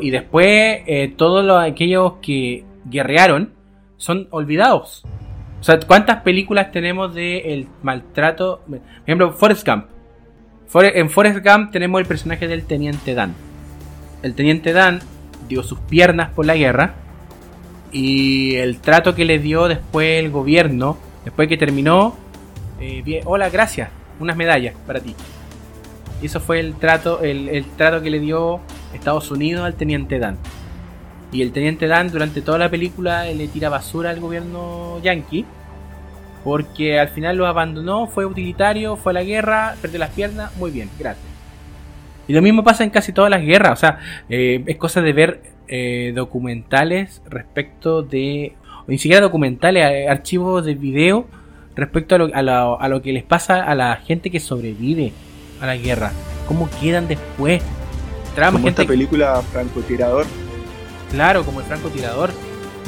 y 0.00 0.10
después 0.10 0.80
eh, 0.86 1.12
todos 1.16 1.48
aquellos 1.62 2.14
que 2.20 2.64
guerrearon 2.90 3.50
son 3.98 4.28
olvidados. 4.30 5.04
O 5.60 5.64
sea, 5.64 5.78
¿cuántas 5.80 6.22
películas 6.22 6.72
tenemos 6.72 7.14
de 7.14 7.52
el 7.52 7.68
maltrato? 7.82 8.62
Por 8.66 8.80
ejemplo, 9.04 9.32
Forrest 9.32 9.66
Gump. 9.66 9.86
en 10.74 11.10
Forrest 11.10 11.44
Gump 11.44 11.72
tenemos 11.72 12.00
el 12.00 12.06
personaje 12.06 12.48
del 12.48 12.64
Teniente 12.64 13.14
Dan. 13.14 13.34
El 14.22 14.34
Teniente 14.34 14.72
Dan 14.72 15.00
dio 15.48 15.62
sus 15.62 15.78
piernas 15.80 16.30
por 16.30 16.46
la 16.46 16.54
guerra 16.54 16.94
y 17.92 18.54
el 18.56 18.80
trato 18.80 19.14
que 19.14 19.24
le 19.24 19.38
dio 19.38 19.66
después 19.68 20.22
el 20.24 20.30
gobierno, 20.30 20.96
después 21.24 21.48
que 21.48 21.56
terminó, 21.56 22.16
eh, 22.80 23.22
hola, 23.24 23.50
gracias, 23.50 23.90
unas 24.20 24.36
medallas 24.36 24.74
para 24.86 25.00
ti. 25.00 25.14
Y 26.22 26.26
eso 26.26 26.40
fue 26.40 26.60
el 26.60 26.74
trato, 26.74 27.20
el 27.22 27.64
trato 27.76 28.02
que 28.02 28.10
le 28.10 28.18
dio 28.20 28.60
Estados 28.92 29.30
Unidos 29.30 29.64
al 29.64 29.74
teniente 29.74 30.18
Dan. 30.18 30.38
Y 31.30 31.42
el 31.42 31.52
teniente 31.52 31.86
Dan 31.86 32.10
durante 32.10 32.40
toda 32.40 32.58
la 32.58 32.70
película 32.70 33.24
le 33.24 33.48
tira 33.48 33.68
basura 33.68 34.10
al 34.10 34.20
gobierno 34.20 35.00
yankee. 35.02 35.44
Porque 36.44 36.98
al 36.98 37.08
final 37.08 37.36
lo 37.36 37.46
abandonó, 37.46 38.06
fue 38.06 38.24
utilitario, 38.24 38.96
fue 38.96 39.12
a 39.12 39.14
la 39.14 39.24
guerra, 39.24 39.74
perdió 39.82 39.98
las 39.98 40.10
piernas, 40.10 40.56
muy 40.56 40.70
bien, 40.70 40.88
gracias. 40.98 41.26
Y 42.28 42.32
lo 42.32 42.42
mismo 42.42 42.62
pasa 42.62 42.84
en 42.84 42.90
casi 42.90 43.12
todas 43.12 43.30
las 43.30 43.42
guerras, 43.42 43.72
o 43.72 43.76
sea, 43.76 43.98
eh, 44.28 44.62
es 44.66 44.76
cosa 44.76 45.00
de 45.00 45.12
ver 45.14 45.42
eh, 45.66 46.12
documentales 46.14 47.22
respecto 47.28 48.02
de, 48.02 48.54
o 48.86 48.90
ni 48.90 48.98
siquiera 48.98 49.22
documentales, 49.22 49.84
eh, 49.90 50.08
archivos 50.08 50.64
de 50.64 50.74
video 50.74 51.26
respecto 51.74 52.14
a 52.14 52.18
lo, 52.18 52.26
a, 52.34 52.76
a 52.76 52.88
lo 52.88 53.02
que 53.02 53.12
les 53.12 53.24
pasa 53.24 53.64
a 53.64 53.74
la 53.74 53.96
gente 53.96 54.30
que 54.30 54.40
sobrevive 54.40 55.12
a 55.60 55.66
la 55.66 55.76
guerra, 55.76 56.12
cómo 56.46 56.68
quedan 56.80 57.08
después, 57.08 57.62
como 58.52 58.68
esta 58.68 58.84
película 58.84 59.42
francotirador. 59.42 60.26
Claro, 61.10 61.44
como 61.44 61.60
el 61.60 61.66
francotirador. 61.66 62.30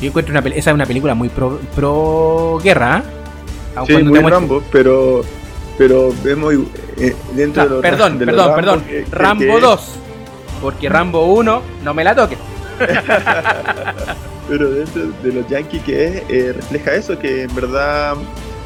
Yo 0.00 0.08
encuentro 0.08 0.32
una 0.38 0.48
esa 0.50 0.70
es 0.70 0.74
una 0.74 0.86
película 0.86 1.14
muy 1.14 1.28
pro, 1.28 1.60
pro 1.74 2.58
guerra. 2.62 3.02
¿eh? 3.76 3.84
Sí, 3.86 4.02
muy 4.02 4.18
Rambo, 4.18 4.62
pero 4.72 5.22
pero 5.78 6.12
vemos 6.22 6.54
eh, 6.98 7.14
dentro 7.34 7.64
de 7.64 7.68
los 7.70 7.82
Perdón, 7.82 8.18
perdón, 8.24 8.54
perdón. 8.54 8.84
Rambo 9.10 9.60
2. 9.60 9.94
Porque 10.60 10.88
Rambo 10.88 11.24
1 11.34 11.62
no 11.84 11.94
me 11.94 12.04
la 12.04 12.14
toque. 12.14 12.36
pero 14.48 14.70
dentro 14.70 15.02
de 15.22 15.32
los 15.32 15.48
yankees 15.48 15.82
que 15.82 16.06
es, 16.06 16.22
eh, 16.28 16.52
refleja 16.54 16.94
eso, 16.94 17.18
que 17.18 17.44
en 17.44 17.54
verdad 17.54 18.14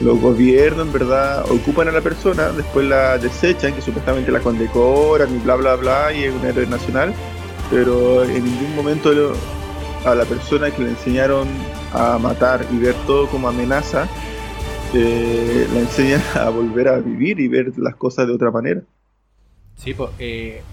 los 0.01 0.21
gobiernos 0.21 0.87
en 0.87 0.93
verdad 0.93 1.45
ocupan 1.51 1.89
a 1.89 1.93
la 1.93 2.01
persona, 2.01 2.49
después 2.49 2.87
la 2.87 3.19
desechan, 3.19 3.75
que 3.75 3.81
supuestamente 3.81 4.33
la 4.33 4.41
condecoran 4.41 5.35
y 5.35 5.39
bla 5.39 5.57
bla 5.57 5.77
bla, 5.77 6.13
y 6.13 6.25
es 6.25 6.35
un 6.35 6.45
héroe 6.45 6.67
nacional, 6.67 7.15
pero 7.71 8.25
en 8.25 8.45
ningún 8.45 8.75
momento 8.77 9.11
a 10.05 10.15
la 10.15 10.25
persona 10.25 10.71
que 10.71 10.83
le 10.83 10.91
enseñaron 10.91 11.49
a 11.93 12.19
matar 12.19 12.67
y 12.73 12.79
ver 12.79 12.95
todo 13.07 13.27
como 13.29 13.49
amenaza, 13.49 14.09
eh, 14.95 15.67
la 15.73 15.81
enseñan 15.81 16.21
a 16.35 16.51
volver 16.51 16.89
a 16.89 16.99
vivir 16.99 17.41
y 17.41 17.49
ver 17.49 17.73
las 17.79 17.97
cosas 17.97 18.27
de 18.27 18.33
otra 18.33 18.51
manera. 18.51 18.83
Sí, 19.77 19.95
pues, 19.95 20.11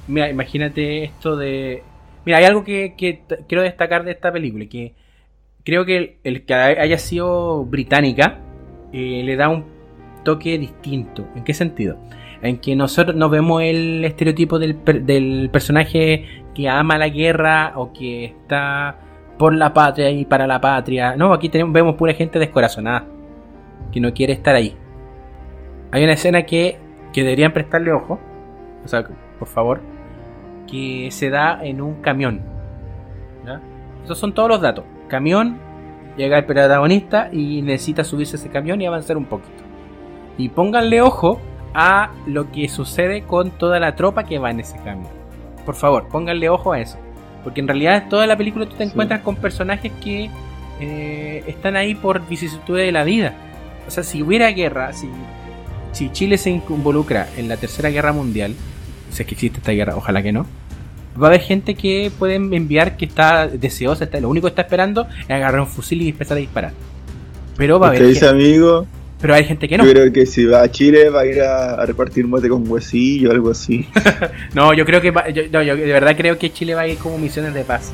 mira, 0.07 0.29
imagínate 0.29 1.03
esto 1.05 1.35
de... 1.35 1.83
Mira, 2.25 2.37
hay 2.37 2.45
algo 2.45 2.63
que, 2.63 2.93
quiero 3.47 3.63
destacar 3.63 4.03
de 4.03 4.11
esta 4.11 4.31
película, 4.31 4.65
que 4.67 4.93
creo 5.63 5.85
que 5.85 6.17
el, 6.23 6.45
que 6.45 6.53
haya 6.53 6.97
sido 6.97 7.65
británica 7.65 8.39
eh, 8.93 9.21
le 9.23 9.35
da 9.35 9.49
un 9.49 9.65
toque 10.23 10.57
distinto. 10.57 11.27
¿En 11.35 11.43
qué 11.43 11.53
sentido? 11.53 11.97
En 12.41 12.57
que 12.57 12.75
nosotros 12.75 13.15
no 13.15 13.29
vemos 13.29 13.61
el 13.61 14.03
estereotipo 14.03 14.57
del, 14.57 14.83
del 15.05 15.49
personaje 15.51 16.43
que 16.55 16.67
ama 16.69 16.97
la 16.97 17.09
guerra 17.09 17.73
o 17.75 17.93
que 17.93 18.25
está 18.25 18.97
por 19.37 19.53
la 19.53 19.73
patria 19.73 20.09
y 20.11 20.25
para 20.25 20.47
la 20.47 20.59
patria. 20.59 21.15
No, 21.15 21.33
aquí 21.33 21.49
tenemos, 21.49 21.73
vemos 21.73 21.95
pura 21.95 22.13
gente 22.13 22.39
descorazonada 22.39 23.05
que 23.91 23.99
no 23.99 24.13
quiere 24.13 24.33
estar 24.33 24.55
ahí. 24.55 24.75
Hay 25.91 26.03
una 26.03 26.13
escena 26.13 26.43
que, 26.43 26.77
que 27.13 27.23
deberían 27.23 27.51
prestarle 27.51 27.91
ojo, 27.91 28.19
o 28.83 28.87
sea, 28.87 29.03
por 29.39 29.47
favor, 29.47 29.81
que 30.69 31.09
se 31.11 31.29
da 31.29 31.59
en 31.63 31.81
un 31.81 31.95
camión. 32.01 32.41
Esos 34.03 34.17
son 34.17 34.33
todos 34.33 34.49
los 34.49 34.61
datos. 34.61 34.85
Camión, 35.07 35.57
llega 36.17 36.37
el 36.37 36.45
protagonista 36.45 37.29
y 37.31 37.61
necesita 37.61 38.03
subirse 38.03 38.35
a 38.35 38.39
ese 38.39 38.49
camión 38.49 38.81
y 38.81 38.85
avanzar 38.85 39.17
un 39.17 39.25
poquito. 39.25 39.63
Y 40.37 40.49
pónganle 40.49 41.01
ojo 41.01 41.39
a 41.73 42.11
lo 42.25 42.51
que 42.51 42.67
sucede 42.69 43.23
con 43.23 43.51
toda 43.51 43.79
la 43.79 43.95
tropa 43.95 44.25
que 44.25 44.39
va 44.39 44.51
en 44.51 44.59
ese 44.59 44.77
camión. 44.77 45.09
Por 45.65 45.75
favor, 45.75 46.07
pónganle 46.07 46.49
ojo 46.49 46.73
a 46.73 46.79
eso. 46.79 46.97
Porque 47.43 47.61
en 47.61 47.67
realidad 47.67 48.07
toda 48.09 48.27
la 48.27 48.37
película 48.37 48.67
tú 48.67 48.75
te 48.75 48.83
encuentras 48.83 49.21
con 49.21 49.35
personajes 49.35 49.91
que 50.03 50.29
eh, 50.79 51.43
están 51.47 51.75
ahí 51.75 51.95
por 51.95 52.27
vicisitudes 52.27 52.85
de 52.85 52.91
la 52.91 53.03
vida. 53.03 53.33
O 53.87 53.91
sea, 53.91 54.03
si 54.03 54.21
hubiera 54.21 54.51
guerra, 54.51 54.93
si, 54.93 55.09
si 55.91 56.11
Chile 56.11 56.37
se 56.37 56.49
involucra 56.51 57.27
en 57.37 57.47
la 57.47 57.57
tercera 57.57 57.89
guerra 57.89 58.13
mundial, 58.13 58.55
si 59.09 59.23
es 59.23 59.27
que 59.27 59.35
existe 59.35 59.59
esta 59.59 59.71
guerra, 59.71 59.95
ojalá 59.95 60.21
que 60.21 60.31
no, 60.31 60.45
va 61.21 61.27
a 61.27 61.29
haber 61.29 61.41
gente 61.41 61.75
que 61.75 62.11
pueden 62.17 62.53
enviar 62.53 62.95
que 62.97 63.05
está 63.05 63.47
deseosa, 63.47 64.05
está, 64.05 64.19
lo 64.19 64.29
único 64.29 64.45
que 64.45 64.51
está 64.51 64.61
esperando 64.61 65.07
es 65.21 65.29
agarrar 65.29 65.61
un 65.61 65.67
fusil 65.67 66.01
y 66.01 66.09
empezar 66.09 66.37
a 66.37 66.39
disparar. 66.39 66.73
Pero 67.57 67.79
va 67.79 67.87
a 67.87 67.89
haber. 67.89 68.07
dice 68.07 68.27
amigo. 68.27 68.85
Pero 69.21 69.35
hay 69.35 69.45
gente 69.45 69.67
que 69.67 69.77
no. 69.77 69.85
Yo 69.85 69.91
creo 69.91 70.11
que 70.11 70.25
si 70.25 70.45
va 70.45 70.63
a 70.63 70.71
Chile 70.71 71.09
va 71.09 71.21
a 71.21 71.25
ir 71.25 71.41
a, 71.41 71.85
repartir 71.85 72.27
mote 72.27 72.49
con 72.49 72.67
huesillo 72.67 73.29
o 73.29 73.31
algo 73.31 73.51
así. 73.51 73.87
no, 74.53 74.73
yo 74.73 74.85
creo 74.85 74.99
que 74.99 75.13
yo, 75.33 75.43
de 75.43 75.93
verdad 75.93 76.15
creo 76.17 76.37
que 76.39 76.51
Chile 76.51 76.73
va 76.73 76.81
a 76.81 76.87
ir 76.87 76.97
como 76.97 77.17
misiones 77.17 77.53
de 77.53 77.63
paz. 77.63 77.91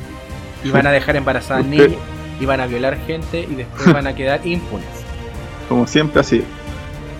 Y 0.64 0.70
van 0.70 0.86
a 0.86 0.90
dejar 0.90 1.14
embarazadas 1.16 1.64
niñas 1.64 1.90
y 2.40 2.46
van 2.46 2.60
a 2.60 2.66
violar 2.66 2.98
gente 3.06 3.46
y 3.48 3.54
después 3.54 3.92
van 3.92 4.06
a 4.06 4.14
quedar 4.14 4.44
impunes. 4.46 4.86
Como 5.68 5.86
siempre 5.86 6.20
ha 6.20 6.24
sido. 6.24 6.44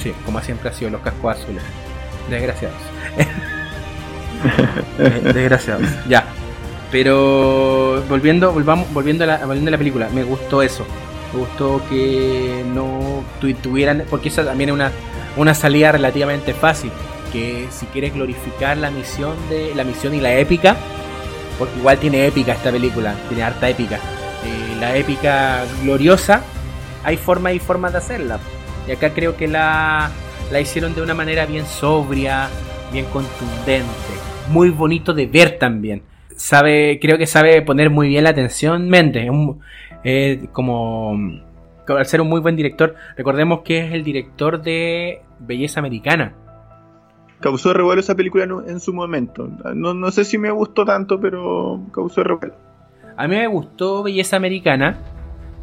Sí, 0.03 0.13
como 0.25 0.41
siempre 0.41 0.71
ha 0.71 0.73
sido 0.73 0.91
los 0.93 1.03
cascos 1.03 1.37
azules. 1.37 1.63
Desgraciados. 2.31 2.79
Desgraciados. 5.35 5.87
Ya. 6.09 6.25
Pero 6.91 8.03
volviendo, 8.09 8.53
volvamos, 8.53 8.91
volviendo 8.95 9.25
a 9.25 9.27
la, 9.27 9.45
volviendo 9.45 9.69
a 9.69 9.73
la 9.73 9.79
película, 9.79 10.09
me 10.15 10.23
gustó 10.23 10.63
eso. 10.63 10.87
Me 11.33 11.41
gustó 11.41 11.83
que 11.89 12.65
no 12.75 13.23
tuvieran, 13.63 14.05
porque 14.09 14.29
esa 14.29 14.45
también 14.45 14.71
es 14.71 14.75
una, 14.75 14.93
una 15.37 15.55
salida 15.55 15.93
relativamente 15.93 16.55
fácil. 16.55 16.91
Que 17.33 17.67
si 17.71 17.87
quieres 17.87 18.15
glorificar 18.15 18.77
la 18.79 18.91
misión 18.91 19.37
de 19.51 19.75
la 19.75 19.85
misión 19.85 20.15
y 20.15 20.21
la 20.21 20.35
épica, 20.35 20.77
porque 21.59 21.79
igual 21.79 21.99
tiene 21.99 22.27
épica 22.27 22.53
esta 22.53 22.71
película, 22.71 23.15
tiene 23.29 23.43
harta 23.43 23.69
épica. 23.69 23.97
Eh, 23.97 24.77
la 24.81 24.97
épica 24.97 25.65
gloriosa, 25.83 26.43
hay 27.05 27.17
formas 27.17 27.55
y 27.55 27.59
formas 27.59 27.93
de 27.93 27.99
hacerla. 27.99 28.39
Y 28.87 28.93
acá 28.93 29.11
creo 29.11 29.37
que 29.37 29.49
la, 29.49 30.11
la 30.51 30.61
hicieron 30.61 30.95
de 30.95 31.03
una 31.03 31.15
manera 31.15 31.45
bien 31.45 31.67
sobria, 31.67 32.49
bien 32.93 33.05
contundente, 33.07 33.85
muy 34.49 34.71
bonito 34.71 35.13
de 35.13 35.27
ver 35.27 35.59
también. 35.59 36.03
Sabe, 36.37 36.99
creo 37.03 37.19
que 37.19 37.27
sabe 37.27 37.61
poner 37.63 37.91
muy 37.91 38.09
bien 38.09 38.25
la 38.25 38.31
atención 38.31 38.89
mente. 38.89 39.29
Como 40.53 41.17
al 41.97 42.07
ser 42.07 42.21
un 42.21 42.29
muy 42.29 42.41
buen 42.41 42.57
director, 42.57 42.95
recordemos 43.17 43.61
que 43.63 43.79
es 43.79 43.93
el 43.93 44.05
director 44.05 44.61
de 44.61 45.23
Belleza 45.39 45.81
Americana. 45.81 46.35
Causó 47.41 47.73
revuelo 47.73 48.01
esa 48.01 48.17
película 48.17 48.45
en, 48.45 48.81
su 48.81 48.93
momento. 48.93 49.49
No, 49.75 50.11
sé 50.11 50.25
si 50.25 50.39
me 50.39 50.51
gustó 50.51 50.85
tanto, 50.85 51.21
pero 51.21 51.81
causó 51.93 52.25
revuelo. 52.25 52.55
A 53.17 53.29
mí 53.29 53.37
me 53.37 53.47
gustó 53.47 54.03
Belleza 54.03 54.37
Americana. 54.37 54.99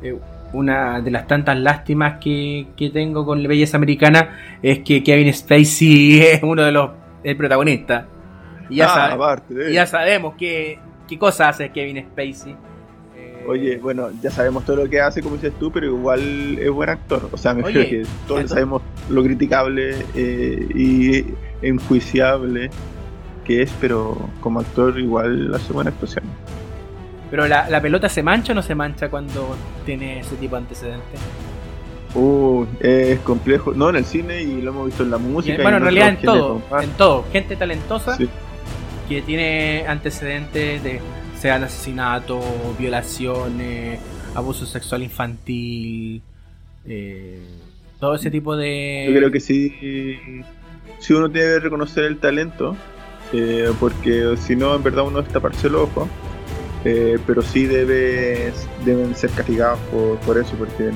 Eh, 0.01 0.17
una 0.53 1.01
de 1.01 1.11
las 1.11 1.27
tantas 1.27 1.57
lástimas 1.57 2.19
que, 2.19 2.67
que 2.77 2.89
tengo 2.89 3.25
con 3.25 3.43
Belleza 3.43 3.75
Americana 3.75 4.57
es 4.61 4.79
que 4.79 5.03
Kevin 5.03 5.33
Spacey 5.33 6.21
es 6.21 6.43
uno 6.43 6.63
de 6.63 6.71
los 6.71 6.91
el 7.23 7.35
protagonista. 7.35 8.07
Y 8.69 8.77
ya, 8.77 8.87
ah, 8.89 9.41
ya 9.71 9.85
sabemos 9.85 10.35
qué, 10.37 10.79
qué 11.07 11.17
cosa 11.19 11.49
hace 11.49 11.71
Kevin 11.71 12.05
Spacey. 12.05 12.55
Oye, 13.47 13.77
bueno, 13.77 14.09
ya 14.21 14.31
sabemos 14.31 14.65
todo 14.65 14.77
lo 14.77 14.89
que 14.89 15.01
hace, 15.01 15.21
como 15.21 15.35
dices 15.35 15.53
tú, 15.59 15.71
pero 15.71 15.87
igual 15.87 16.57
es 16.59 16.69
buen 16.69 16.89
actor. 16.89 17.29
O 17.31 17.37
sea, 17.37 17.53
me 17.53 17.63
refiero 17.63 17.89
que 17.89 18.03
todos 18.27 18.49
sabemos 18.49 18.81
lo 19.09 19.23
criticable 19.23 19.95
eh, 20.15 20.67
y 20.73 21.25
enjuiciable 21.61 22.69
que 23.45 23.61
es, 23.61 23.71
pero 23.79 24.17
como 24.41 24.59
actor 24.59 24.99
igual 24.99 25.53
hace 25.53 25.71
buena 25.71 25.91
actuación. 25.91 26.23
Pero 27.29 27.47
la, 27.47 27.69
la 27.69 27.81
pelota 27.81 28.09
se 28.09 28.23
mancha 28.23 28.51
o 28.51 28.55
no 28.55 28.61
se 28.61 28.75
mancha 28.75 29.09
cuando 29.09 29.55
tiene 29.85 30.19
ese 30.19 30.35
tipo 30.35 30.55
de 30.55 30.61
antecedentes? 30.63 31.19
Uh, 32.15 32.65
es 32.79 33.19
complejo. 33.19 33.73
No, 33.73 33.89
en 33.89 33.97
el 33.97 34.05
cine 34.05 34.41
y 34.41 34.61
lo 34.61 34.71
hemos 34.71 34.85
visto 34.87 35.03
en 35.03 35.11
la 35.11 35.17
música. 35.17 35.61
bueno, 35.61 35.77
en 35.77 35.83
realidad 35.83 36.09
en 36.09 36.21
todo, 36.21 36.61
en 36.81 36.89
todo. 36.91 37.25
Gente 37.31 37.55
talentosa 37.55 38.17
que 39.09 39.21
tiene 39.21 39.85
antecedentes 39.87 40.81
de 40.83 41.01
sean 41.45 41.63
asesinatos, 41.63 42.43
violaciones, 42.79 43.99
abuso 44.33 44.65
sexual 44.65 45.03
infantil, 45.03 46.23
eh, 46.87 47.39
todo 47.99 48.15
ese 48.15 48.31
tipo 48.31 48.57
de... 48.57 49.05
Yo 49.07 49.15
creo 49.15 49.29
que 49.29 49.39
sí, 49.39 49.71
si 50.97 51.13
uno 51.13 51.29
debe 51.29 51.59
reconocer 51.59 52.05
el 52.05 52.17
talento, 52.17 52.75
eh, 53.31 53.71
porque 53.79 54.35
si 54.37 54.55
no, 54.55 54.75
en 54.75 54.81
verdad 54.81 55.05
uno 55.05 55.19
es 55.19 55.27
taparse 55.27 55.67
el 55.67 55.75
ojo. 55.75 56.09
Eh, 56.83 57.19
pero 57.27 57.43
sí 57.43 57.67
debe, 57.67 58.51
deben 58.83 59.15
ser 59.15 59.29
castigados 59.29 59.77
por, 59.91 60.17
por 60.21 60.39
eso, 60.39 60.55
porque 60.57 60.91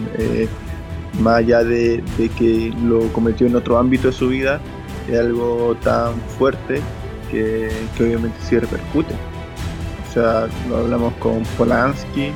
más 1.22 1.38
allá 1.38 1.64
de, 1.64 2.02
que 2.40 2.74
lo 2.88 3.02
cometió 3.14 3.46
en 3.46 3.56
otro 3.56 3.78
ámbito 3.78 4.08
de 4.08 4.14
su 4.14 4.30
vida, 4.30 4.60
es 5.08 5.20
algo 5.20 5.78
tan 5.84 6.20
fuerte 6.40 6.82
que, 7.30 7.70
obviamente 8.00 8.40
sí 8.42 8.58
repercute. 8.58 9.14
O 10.10 10.12
sea, 10.12 10.48
lo 10.68 10.78
hablamos 10.78 11.14
con 11.20 11.44
Polanski, 11.56 12.32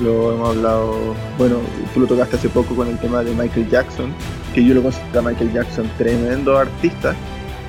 lo 0.00 0.34
hemos 0.34 0.56
hablado, 0.56 1.14
bueno, 1.38 1.58
tú 1.94 2.00
lo 2.00 2.06
tocaste 2.06 2.36
hace 2.36 2.48
poco 2.48 2.74
con 2.74 2.88
el 2.88 2.98
tema 2.98 3.22
de 3.22 3.32
Michael 3.32 3.70
Jackson, 3.70 4.12
que 4.52 4.64
yo 4.64 4.74
lo 4.74 4.82
considero 4.82 5.20
a 5.20 5.22
Michael 5.22 5.52
Jackson 5.52 5.88
tremendo 5.96 6.58
artista, 6.58 7.14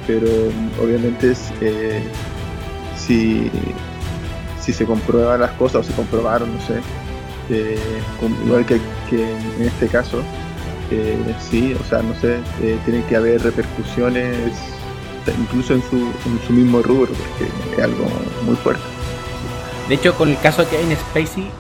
pero 0.08 0.28
obviamente 0.82 1.34
eh, 1.62 2.02
si, 2.98 3.52
si 4.60 4.74
se 4.74 4.86
comprueban 4.86 5.40
las 5.42 5.52
cosas 5.52 5.82
o 5.82 5.84
se 5.84 5.94
comprobaron, 5.94 6.52
no 6.52 6.62
sé, 6.62 6.80
eh, 7.52 7.78
igual 8.46 8.66
que, 8.66 8.76
en 8.76 9.68
este 9.68 9.88
caso, 9.88 10.24
sí, 11.50 11.76
o 11.80 11.84
sea, 11.84 12.02
no 12.02 12.16
sé, 12.16 12.40
eh, 12.62 12.78
tiene 12.86 13.04
que 13.06 13.16
haber 13.16 13.42
repercusiones 13.44 14.38
incluso 15.40 15.74
en 15.74 15.82
su, 15.84 15.98
en 15.98 16.40
su 16.46 16.54
mismo 16.54 16.82
rubro, 16.82 17.12
porque 17.14 17.78
es 17.78 17.84
algo 17.84 18.06
muy 18.46 18.56
fuerte. 18.56 18.93
De 19.88 19.96
hecho, 19.96 20.16
con 20.18 20.30
el 20.30 20.40
caso 20.40 20.64
de 20.64 20.70
Kevin 20.70 20.96
Spacey, 20.96 21.52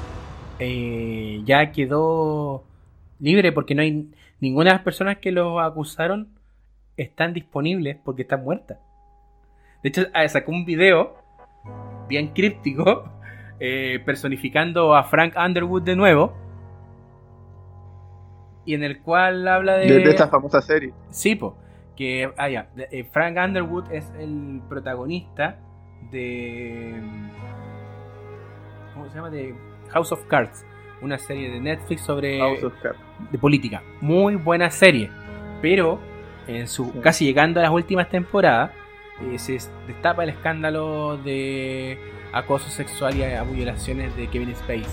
eh, 0.59 1.41
ya 1.43 1.73
quedó 1.73 2.63
libre 3.19 3.51
porque 3.51 3.75
no 3.75 3.81
hay 3.81 4.09
ninguna 4.39 4.69
de 4.69 4.75
las 4.75 4.83
personas 4.83 5.17
que 5.17 5.31
lo 5.31 5.59
acusaron 5.59 6.29
están 6.95 7.33
disponibles 7.33 7.97
porque 8.03 8.21
están 8.21 8.43
muertas. 8.43 8.77
De 9.81 9.89
hecho, 9.89 10.03
ah, 10.13 10.27
sacó 10.29 10.51
un 10.51 10.63
video 10.63 11.17
bien 12.07 12.29
críptico 12.29 13.11
eh, 13.59 14.01
personificando 14.05 14.95
a 14.95 15.03
Frank 15.03 15.35
Underwood 15.35 15.83
de 15.83 15.95
nuevo 15.97 16.33
y 18.65 18.73
en 18.73 18.83
el 18.83 19.01
cual 19.01 19.45
habla 19.49 19.75
de... 19.77 19.99
De, 19.99 20.09
esta 20.09 20.29
famosa 20.29 20.61
serie. 20.61 20.93
Sí, 21.09 21.35
po, 21.35 21.57
que 21.97 22.31
ah, 22.37 22.47
ya, 22.47 22.69
eh, 22.77 23.03
Frank 23.11 23.37
Underwood 23.37 23.91
es 23.91 24.09
el 24.17 24.61
protagonista 24.69 25.59
de... 26.09 27.01
¿Cómo 28.93 29.09
se 29.09 29.15
llama? 29.15 29.29
De 29.29 29.55
House 29.89 30.11
of 30.11 30.23
Cards, 30.25 30.65
una 31.01 31.17
serie 31.17 31.49
de 31.49 31.59
Netflix 31.59 32.01
sobre... 32.01 32.39
House 32.39 32.63
of 32.63 32.73
Cards. 32.81 32.99
De 33.31 33.37
política. 33.37 33.81
Muy 34.01 34.35
buena 34.35 34.69
serie, 34.69 35.09
pero 35.61 35.99
en 36.47 36.67
su 36.67 36.99
casi 37.01 37.25
llegando 37.25 37.59
a 37.59 37.63
las 37.63 37.71
últimas 37.71 38.09
temporadas 38.09 38.71
eh, 39.21 39.39
se 39.39 39.57
destapa 39.87 40.23
el 40.23 40.29
escándalo 40.29 41.17
de 41.17 41.97
acoso 42.33 42.69
sexual 42.69 43.15
y 43.15 43.55
violaciones 43.55 44.15
de 44.15 44.27
Kevin 44.27 44.55
Spacey. 44.55 44.85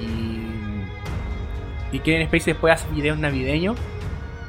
Y 0.00 0.44
y 1.94 2.00
Kevin 2.00 2.26
Spacey 2.26 2.54
después 2.54 2.74
hace 2.74 2.92
videos 2.92 3.18
navideños 3.18 3.76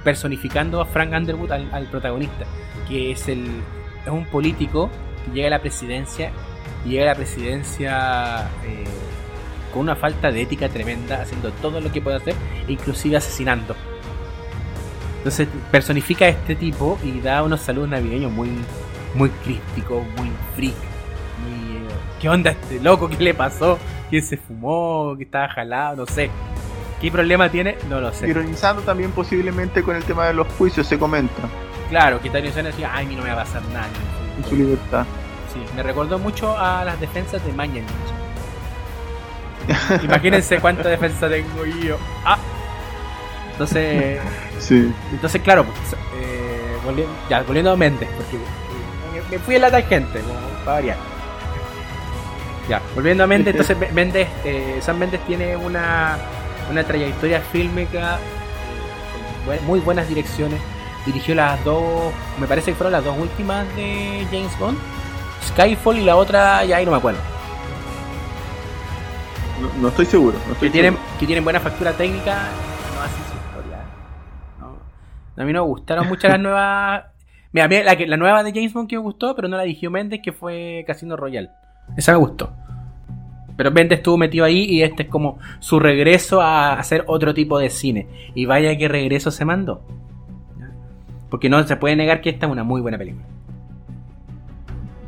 personificando 0.04 0.82
a 0.82 0.86
Frank 0.86 1.14
Underwood 1.14 1.52
al, 1.52 1.86
protagonista, 1.92 2.46
que 2.88 3.12
es 3.12 3.28
el 3.28 3.46
es 4.04 4.12
un 4.12 4.26
político 4.26 4.90
que 5.24 5.32
llega 5.32 5.48
a 5.48 5.52
la 5.52 5.62
presidencia 5.62 6.32
llega 6.86 7.04
a 7.04 7.08
la 7.08 7.16
presidencia 7.16 8.50
eh, 8.64 8.84
con 9.74 9.84
una 9.84 9.96
falta 9.96 10.32
de 10.32 10.42
ética 10.42 10.70
tremenda, 10.70 11.22
haciendo 11.22 11.52
todo 11.54 11.82
lo 11.82 11.92
que 11.92 12.02
puede 12.02 12.18
hacer, 12.18 12.36
inclusive 12.68 13.18
asesinando. 13.18 13.76
Entonces 15.18 15.48
personifica 15.72 16.26
a 16.26 16.30
este 16.30 16.56
tipo 16.56 17.00
y 17.04 17.20
da 17.20 17.44
unos 17.44 17.62
saludos 17.62 17.90
navideños 17.90 18.32
muy, 18.32 18.50
muy 19.16 19.30
crípticos, 19.44 20.04
muy 20.18 20.32
freak. 20.56 20.76
Eh, 20.76 21.88
¿Qué 22.22 22.30
onda 22.30 22.52
este 22.52 22.80
loco? 22.80 23.10
¿Qué 23.10 23.24
le 23.24 23.34
pasó? 23.34 23.80
¿Quién 24.10 24.22
se 24.22 24.38
fumó? 24.38 25.16
¿Qué 25.18 25.24
estaba 25.24 25.50
jalado? 25.50 25.96
No 25.98 26.06
sé. 26.06 26.30
¿Qué 27.02 27.12
problema 27.12 27.50
tiene? 27.50 27.76
No 27.90 28.00
lo 28.00 28.14
sé. 28.14 28.30
Ironizando 28.30 28.82
también 28.84 29.12
posiblemente 29.12 29.84
con 29.84 29.96
el 29.96 30.04
tema 30.04 30.28
de 30.28 30.34
los 30.34 30.48
juicios, 30.54 30.88
se 30.88 30.98
comenta. 30.98 31.42
Claro, 31.90 32.22
que 32.22 32.30
Tario 32.30 32.52
Sana 32.52 32.70
decía, 32.70 32.92
ay, 32.94 33.06
a 33.06 33.10
mí 33.10 33.16
no 33.16 33.24
me 33.24 33.30
va 33.30 33.42
a 33.42 33.46
pasar 33.46 33.64
nada. 33.74 33.88
En 34.38 34.46
su 34.46 34.56
libertad. 34.56 35.06
Sí, 35.56 35.66
me 35.76 35.82
recordó 35.82 36.20
mucho 36.20 36.56
a 36.58 36.84
las 36.86 37.00
defensas 37.00 37.44
de 37.44 37.52
Mañanich. 37.54 37.90
Imagínense 40.04 40.60
cuánta 40.60 40.90
defensa 40.90 41.28
tengo 41.28 41.66
yo. 41.66 41.98
Ah. 42.24 42.38
Entonces, 43.54 44.20
Sí. 44.60 44.94
entonces 45.12 45.42
claro, 45.42 45.64
pues, 45.66 45.94
eh, 46.22 46.78
volvi- 46.86 47.06
ya, 47.30 47.42
volviendo 47.44 47.72
a 47.72 47.76
Méndez, 47.76 48.10
porque 48.16 48.36
eh, 48.38 49.24
me 49.32 49.40
fui 49.40 49.56
en 49.56 49.62
la 49.62 49.72
tangente, 49.72 50.20
como 50.20 50.40
para 50.66 50.72
variar. 50.78 50.98
Ya, 52.70 52.82
volviendo 52.94 53.24
a 53.24 53.28
Méndez, 53.28 53.56
entonces 53.56 53.92
Méndez, 53.94 54.28
eh, 54.44 54.80
Sam 54.82 54.98
Méndez 54.98 55.22
tiene 55.26 55.56
una, 55.56 56.18
una 56.70 56.84
trayectoria 56.84 57.40
fílmica 57.42 58.16
eh, 58.18 59.58
con 59.58 59.66
muy 59.66 59.80
buenas 59.80 60.08
direcciones. 60.10 60.60
Dirigió 61.06 61.34
las 61.36 61.64
dos, 61.64 62.12
me 62.40 62.48
parece 62.48 62.72
que 62.72 62.76
fueron 62.76 62.92
las 62.94 63.04
dos 63.06 63.18
últimas 63.18 63.66
de 63.76 64.26
James 64.32 64.58
Bond, 64.60 64.78
Skyfall 65.48 65.98
y 65.98 66.04
la 66.06 66.16
otra, 66.16 66.64
ya 66.66 66.78
ahí 66.78 66.86
no 66.86 66.92
me 66.92 66.98
acuerdo. 66.98 67.20
No, 69.62 69.82
no 69.82 69.88
estoy 69.88 70.06
seguro. 70.06 70.38
No 70.48 70.54
estoy 70.54 70.70
que 70.70 70.74
tienen, 70.74 70.94
seguro. 70.94 71.12
que 71.20 71.26
tienen 71.26 71.44
buena 71.44 71.60
factura 71.60 71.94
técnica, 71.94 72.50
no 72.96 73.02
hacen 73.02 73.24
su 73.30 73.36
historia. 73.38 73.80
No. 74.60 75.42
A 75.42 75.46
mí 75.46 75.54
no 75.54 75.64
me 75.64 75.70
gustaron 75.70 76.08
mucho 76.08 76.28
las 76.28 76.40
nuevas. 76.42 77.04
Mira, 77.54 77.66
a 77.66 77.68
mí 77.70 77.76
la, 77.84 77.96
que- 77.96 78.08
la 78.08 78.18
nueva 78.18 78.44
de 78.44 78.52
James 78.52 78.74
Bond 78.74 78.90
que 78.90 78.98
me 78.98 79.02
gustó, 79.04 79.36
pero 79.36 79.48
no 79.48 79.56
la 79.58 79.64
dirigió 79.64 79.90
Méndez, 79.90 80.20
que 80.24 80.34
fue 80.34 80.84
Casino 80.86 81.16
Royale. 81.16 81.50
Esa 81.96 82.12
me 82.12 82.18
gustó. 82.18 82.52
Pero 83.56 83.72
Méndez 83.72 84.00
estuvo 84.00 84.18
metido 84.18 84.44
ahí 84.44 84.66
y 84.66 84.84
este 84.84 85.04
es 85.04 85.10
como 85.10 85.40
su 85.60 85.80
regreso 85.80 86.42
a 86.42 86.74
hacer 86.74 87.06
otro 87.08 87.34
tipo 87.34 87.58
de 87.58 87.70
cine. 87.70 88.08
Y 88.36 88.46
vaya 88.46 88.78
que 88.78 88.90
regreso 88.90 89.32
se 89.32 89.46
mandó. 89.46 89.82
Porque 91.30 91.48
no 91.50 91.64
se 91.66 91.78
puede 91.78 91.96
negar 91.96 92.20
que 92.20 92.30
esta 92.32 92.48
es 92.48 92.52
una 92.52 92.66
muy 92.66 92.82
buena 92.82 92.98
película. 92.98 93.24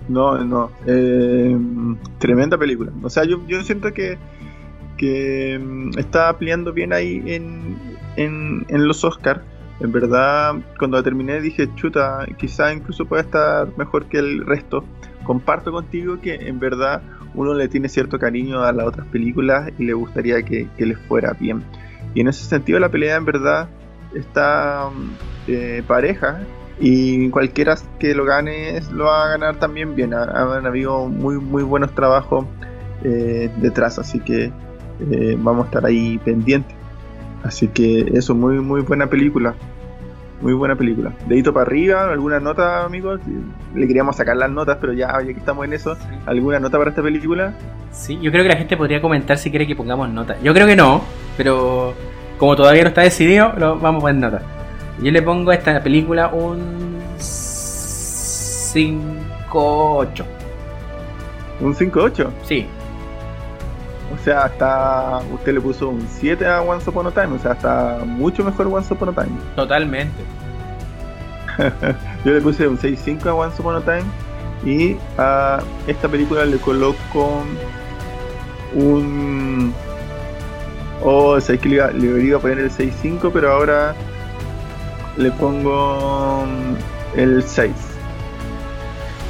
No, 0.07 0.37
no. 0.43 0.71
Eh, 0.85 1.57
tremenda 2.19 2.57
película. 2.57 2.91
O 3.03 3.09
sea, 3.09 3.23
yo, 3.23 3.39
siento 3.63 3.93
que, 3.93 4.17
que 4.97 5.59
mm, 5.61 5.97
está 5.97 6.37
peleando 6.37 6.73
bien 6.73 6.93
ahí 6.93 7.21
en, 7.25 7.75
en, 8.15 8.65
en 8.69 8.87
los 8.87 9.03
Oscars. 9.03 9.41
En 9.79 9.91
verdad, 9.91 10.55
cuando 10.79 10.97
la 10.97 11.03
terminé 11.03 11.39
dije, 11.39 11.69
chuta, 11.75 12.25
quizá 12.37 12.73
incluso 12.73 13.05
pueda 13.05 13.21
estar 13.21 13.67
mejor 13.77 14.05
que 14.05 14.17
el 14.17 14.45
resto. 14.45 14.83
Comparto 15.23 15.71
contigo 15.71 16.19
que 16.19 16.35
en 16.35 16.59
verdad 16.59 17.01
uno 17.35 17.53
le 17.53 17.67
tiene 17.67 17.89
cierto 17.89 18.17
cariño 18.17 18.63
a 18.63 18.71
las 18.71 18.87
otras 18.87 19.05
películas 19.07 19.71
y 19.77 19.83
le 19.83 19.93
gustaría 19.93 20.41
que, 20.41 20.67
que 20.77 20.85
les 20.85 20.97
fuera 20.97 21.33
bien. 21.33 21.63
Y 22.15 22.21
en 22.21 22.29
ese 22.29 22.45
sentido 22.45 22.79
la 22.79 22.89
pelea 22.89 23.17
en 23.17 23.25
verdad 23.25 23.69
está 24.15 24.89
mm, 24.89 25.09
eh, 25.47 25.83
pareja 25.85 26.39
y 26.79 27.29
cualquiera 27.29 27.75
que 27.99 28.13
lo 28.13 28.25
gane 28.25 28.79
lo 28.91 29.05
va 29.05 29.25
a 29.25 29.29
ganar 29.29 29.55
también 29.57 29.95
bien. 29.95 30.13
Ha- 30.13 30.55
Han 30.57 30.65
habido 30.65 31.07
muy 31.07 31.37
muy 31.39 31.63
buenos 31.63 31.91
trabajos 31.93 32.45
eh, 33.03 33.49
detrás, 33.57 33.99
así 33.99 34.19
que 34.19 34.51
eh, 35.11 35.37
vamos 35.39 35.65
a 35.65 35.67
estar 35.67 35.85
ahí 35.85 36.17
pendientes. 36.19 36.75
Así 37.43 37.67
que 37.67 38.11
eso, 38.13 38.33
muy 38.35 38.59
muy 38.59 38.81
buena 38.81 39.07
película. 39.07 39.53
Muy 40.39 40.53
buena 40.53 40.75
película. 40.75 41.11
Dedito 41.27 41.51
para 41.51 41.65
arriba, 41.65 42.11
alguna 42.11 42.39
nota, 42.39 42.83
amigos. 42.85 43.19
Le 43.73 43.87
queríamos 43.87 44.15
sacar 44.17 44.37
las 44.37 44.51
notas, 44.51 44.77
pero 44.79 44.93
ya, 44.93 45.07
ya 45.19 45.25
que 45.25 45.31
estamos 45.39 45.65
en 45.65 45.73
eso, 45.73 45.97
¿alguna 46.27 46.59
nota 46.59 46.77
para 46.77 46.91
esta 46.91 47.01
película? 47.01 47.53
Sí, 47.91 48.19
yo 48.21 48.29
creo 48.31 48.43
que 48.43 48.49
la 48.49 48.55
gente 48.57 48.77
podría 48.77 49.01
comentar 49.01 49.39
si 49.39 49.49
quiere 49.49 49.65
que 49.65 49.75
pongamos 49.75 50.09
nota. 50.11 50.35
Yo 50.43 50.53
creo 50.53 50.67
que 50.67 50.75
no, 50.75 51.01
pero 51.37 51.95
como 52.37 52.55
todavía 52.55 52.83
no 52.83 52.89
está 52.89 53.01
decidido, 53.01 53.51
lo 53.57 53.79
vamos 53.79 53.99
a 54.03 54.05
poner 54.05 54.21
nota. 54.21 54.41
Yo 55.01 55.11
le 55.11 55.21
pongo 55.21 55.51
a 55.51 55.55
esta 55.55 55.81
película 55.83 56.27
un 56.29 56.97
5-8. 59.53 60.25
Un 61.61 61.75
5-8. 61.75 62.27
Sí, 62.43 62.65
O 64.13 64.17
sea, 64.23 64.43
hasta 64.45 65.19
usted 65.33 65.53
le 65.53 65.61
puso 65.61 65.89
un 65.89 66.07
7 66.07 66.45
a 66.47 66.61
Once 66.61 66.89
Upon 66.89 67.07
a 67.07 67.11
Time. 67.11 67.35
O 67.35 67.39
sea, 67.39 67.53
está 67.53 67.99
mucho 68.05 68.43
mejor 68.43 68.67
Once 68.67 68.93
Upon 68.93 69.09
a 69.09 69.13
Time. 69.13 69.37
totalmente. 69.55 70.23
Yo 72.25 72.33
le 72.33 72.41
puse 72.41 72.67
un 72.67 72.77
6.5 72.77 73.25
a 73.27 73.33
Once 73.33 73.61
Upon 73.61 73.75
a 73.75 73.81
Time 73.81 74.03
y 74.63 74.97
a 75.17 75.59
esta 75.87 76.07
película 76.07 76.45
le 76.45 76.57
coloco 76.57 77.43
un... 78.73 79.73
Oh, 81.03 81.39
sé 81.39 81.57
que 81.59 81.69
le 81.69 81.75
iba, 81.75 81.91
le 81.91 82.23
iba 82.23 82.37
a 82.37 82.41
poner 82.41 82.59
el 82.59 82.71
6.5, 82.71 83.29
pero 83.31 83.51
ahora 83.51 83.95
le 85.17 85.31
pongo 85.31 86.45
mm, 86.45 87.19
el 87.19 87.43
6. 87.43 87.71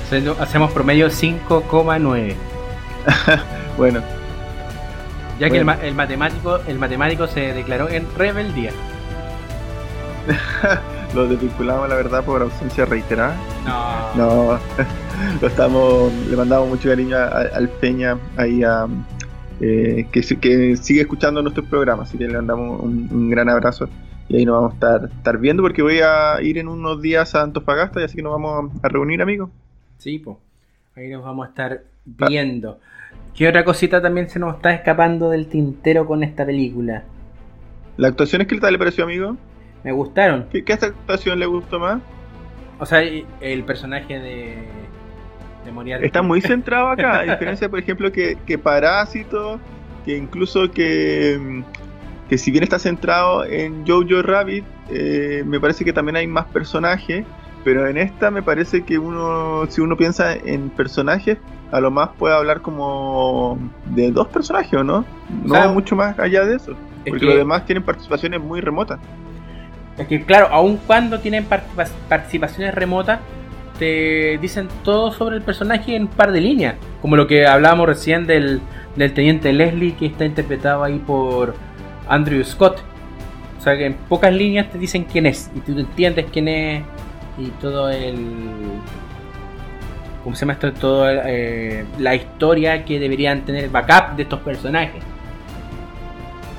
Haciendo- 0.05 0.35
Hacemos 0.39 0.71
promedio 0.71 1.07
5,9. 1.07 2.33
Bueno, 3.77 4.01
Ya 5.39 5.49
que 5.51 5.57
el, 5.59 5.65
ma- 5.65 5.77
el 5.83 5.93
matemático 5.93 6.59
el 6.67 6.79
matemático 6.79 7.27
se 7.27 7.53
declaró 7.53 7.89
en 7.89 8.07
rebeldía. 8.17 8.71
lo 11.15 11.27
desvinculamos 11.27 11.87
la 11.87 11.95
verdad 11.95 12.23
por 12.23 12.41
ausencia 12.41 12.85
reiterada. 12.85 13.35
No. 13.65 14.15
No, 14.15 14.59
lo 15.41 15.47
estamos, 15.47 16.11
le 16.29 16.35
mandamos 16.35 16.67
mucho 16.69 16.89
cariño 16.89 17.15
al 17.17 17.69
Peña 17.69 18.17
ahí 18.35 18.63
a, 18.63 18.87
eh, 19.61 20.07
que, 20.11 20.23
si- 20.23 20.37
que 20.37 20.75
sigue 20.75 21.01
escuchando 21.01 21.41
nuestros 21.41 21.67
programas, 21.67 22.09
así 22.09 22.17
que 22.17 22.27
le 22.27 22.33
mandamos 22.33 22.81
un, 22.81 23.07
un 23.11 23.29
gran 23.29 23.47
abrazo 23.49 23.87
y 24.29 24.37
ahí 24.37 24.45
nos 24.45 24.55
vamos 24.55 24.71
a 24.71 24.73
estar, 24.73 25.09
estar 25.17 25.37
viendo 25.37 25.63
porque 25.63 25.81
voy 25.81 25.99
a 25.99 26.41
ir 26.41 26.57
en 26.57 26.67
unos 26.67 27.01
días 27.01 27.33
a 27.35 27.43
Antofagasta 27.43 28.01
y 28.01 28.03
así 28.03 28.15
que 28.17 28.23
nos 28.23 28.33
vamos 28.33 28.71
a 28.83 28.89
reunir 28.89 29.21
amigos. 29.21 29.49
Sí, 29.97 30.19
pues. 30.19 30.37
Ahí 30.95 31.09
nos 31.09 31.23
vamos 31.23 31.45
a 31.45 31.49
estar 31.49 31.83
viendo. 32.05 32.79
¿Qué 33.35 33.47
otra 33.47 33.63
cosita 33.63 34.01
también 34.01 34.29
se 34.29 34.39
nos 34.39 34.55
está 34.55 34.73
escapando 34.73 35.29
del 35.29 35.47
tintero 35.47 36.05
con 36.05 36.23
esta 36.23 36.45
película? 36.45 37.03
¿La 37.95 38.07
actuación 38.07 38.41
es 38.41 38.47
que 38.47 38.59
tal 38.59 38.73
le 38.73 38.79
pareció 38.79 39.03
amigo? 39.03 39.37
Me 39.83 39.91
gustaron. 39.91 40.47
¿Qué, 40.51 40.63
qué 40.63 40.73
esta 40.73 40.87
actuación 40.87 41.39
le 41.39 41.45
gustó 41.45 41.79
más? 41.79 42.01
O 42.79 42.85
sea, 42.85 43.01
el 43.01 43.63
personaje 43.63 44.19
de, 44.19 44.55
de 45.65 45.71
Moriarty. 45.71 46.05
Está 46.05 46.21
muy 46.21 46.41
centrado 46.41 46.89
acá, 46.89 47.19
a 47.19 47.23
diferencia, 47.23 47.69
por 47.69 47.79
ejemplo, 47.79 48.11
que, 48.11 48.37
que 48.45 48.57
Parásito, 48.57 49.59
que 50.05 50.17
incluso 50.17 50.69
que, 50.71 51.37
mm, 51.39 51.63
que 52.29 52.37
si 52.37 52.51
bien 52.51 52.63
está 52.63 52.77
centrado 52.79 53.45
en 53.45 53.85
Jojo 53.87 54.21
Rabbit, 54.21 54.65
eh, 54.89 55.43
me 55.45 55.59
parece 55.59 55.85
que 55.85 55.93
también 55.93 56.15
hay 56.17 56.27
más 56.27 56.45
personajes, 56.45 57.25
pero 57.63 57.87
en 57.87 57.97
esta 57.97 58.31
me 58.31 58.41
parece 58.41 58.83
que 58.83 58.97
uno, 58.97 59.65
si 59.69 59.81
uno 59.81 59.95
piensa 59.97 60.33
en 60.33 60.69
personajes, 60.69 61.37
a 61.71 61.79
lo 61.81 61.91
más 61.91 62.09
puede 62.17 62.35
hablar 62.35 62.61
como 62.61 63.57
de 63.87 64.11
dos 64.11 64.27
personajes, 64.27 64.73
¿o 64.73 64.83
no? 64.83 65.03
No 65.43 65.73
mucho 65.73 65.95
más 65.95 66.17
allá 66.19 66.45
de 66.45 66.55
eso, 66.55 66.71
Es 66.71 66.77
porque 67.09 67.19
que- 67.19 67.25
los 67.25 67.35
demás 67.35 67.65
tienen 67.65 67.83
participaciones 67.83 68.41
muy 68.41 68.61
remotas. 68.61 68.99
Es 69.97 70.07
que, 70.07 70.21
claro, 70.23 70.47
aun 70.51 70.77
cuando 70.77 71.19
tienen 71.19 71.45
participa- 71.45 71.89
participaciones 72.07 72.73
remotas, 72.75 73.19
te 73.79 74.37
dicen 74.39 74.67
todo 74.83 75.11
sobre 75.11 75.35
el 75.35 75.41
personaje 75.41 75.95
en 75.95 76.03
un 76.03 76.07
par 76.07 76.31
de 76.31 76.41
líneas. 76.41 76.75
Como 77.01 77.15
lo 77.15 77.27
que 77.27 77.45
hablábamos 77.45 77.87
recién 77.87 78.25
del, 78.27 78.59
del 78.95 79.13
teniente 79.13 79.51
Leslie, 79.53 79.93
que 79.95 80.05
está 80.07 80.25
interpretado 80.25 80.83
ahí 80.83 80.99
por 80.99 81.53
Andrew 82.09 82.43
Scott. 82.43 82.79
O 83.57 83.61
sea, 83.61 83.75
que 83.77 83.87
en 83.87 83.93
pocas 83.95 84.31
líneas 84.33 84.69
te 84.71 84.77
dicen 84.77 85.03
quién 85.05 85.25
es. 85.25 85.49
Y 85.55 85.59
tú 85.61 85.77
entiendes 85.77 86.25
quién 86.31 86.47
es. 86.47 86.83
Y 87.37 87.47
todo 87.61 87.89
el. 87.89 88.15
¿Cómo 90.23 90.35
se 90.35 90.41
llama 90.41 90.53
esto? 90.53 90.73
Todo 90.73 91.09
eh, 91.09 91.85
la 91.99 92.15
historia 92.15 92.83
que 92.83 92.99
deberían 92.99 93.41
tener 93.45 93.65
el 93.65 93.69
backup 93.69 94.15
de 94.15 94.23
estos 94.23 94.39
personajes. 94.41 95.01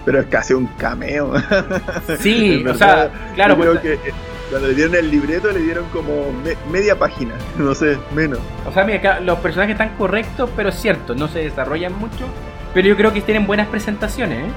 Pero 0.05 0.21
es 0.21 0.27
casi 0.27 0.55
un 0.55 0.67
cameo. 0.79 1.33
Sí, 2.21 2.65
o 2.69 2.75
sea, 2.75 3.11
claro, 3.35 3.55
Yo 3.57 3.61
creo 3.61 3.73
pues, 3.73 3.83
que 3.83 4.09
eh, 4.09 4.13
cuando 4.49 4.69
le 4.69 4.75
dieron 4.75 4.95
el 4.95 5.11
libreto 5.11 5.51
le 5.53 5.61
dieron 5.61 5.85
como 5.93 6.33
me- 6.45 6.57
media 6.73 6.99
página, 6.99 7.35
no 7.59 7.75
sé, 7.75 7.99
menos. 8.15 8.39
O 8.67 8.73
sea, 8.73 8.85
mira, 8.85 9.21
los 9.21 9.39
personajes 9.41 9.73
están 9.75 9.91
correctos, 9.99 10.49
pero 10.57 10.73
cierto, 10.73 11.15
no 11.15 11.29
se 11.29 11.41
desarrollan 11.41 11.93
mucho. 11.93 12.25
Pero 12.73 12.89
yo 12.89 12.97
creo 12.97 13.13
que 13.13 13.21
tienen 13.21 13.47
buenas 13.47 13.67
presentaciones, 13.69 14.39
¿eh? 14.47 14.51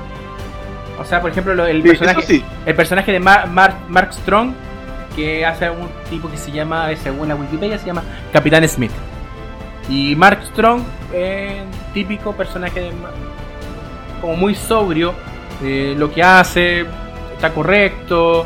O 1.01 1.05
sea, 1.05 1.19
por 1.21 1.31
ejemplo, 1.31 1.53
lo- 1.55 1.65
el, 1.65 1.81
Sí, 1.81 1.87
personaje, 1.89 2.21
sí, 2.21 2.43
el 2.65 2.75
personaje 2.75 3.11
de 3.11 3.19
Mar- 3.19 3.47
Mar- 3.49 3.75
Mark 3.89 4.13
Strong 4.13 4.53
que 5.15 5.45
hace 5.45 5.69
un 5.69 5.89
tipo 6.09 6.29
que 6.31 6.37
se 6.37 6.51
llama, 6.51 6.87
según 6.95 7.27
la 7.27 7.35
Wikipedia, 7.35 7.77
se 7.77 7.85
llama 7.87 8.01
Capitán 8.31 8.65
Smith. 8.69 8.91
Y 9.89 10.15
Mark 10.15 10.39
Strong, 10.53 10.83
eh, 11.11 11.63
típico 11.93 12.31
personaje 12.33 12.79
de, 12.79 12.91
como 14.21 14.35
muy 14.37 14.55
sobrio, 14.55 15.13
eh, 15.63 15.95
lo 15.97 16.11
que 16.13 16.23
hace 16.23 16.85
está 17.35 17.49
correcto. 17.53 18.45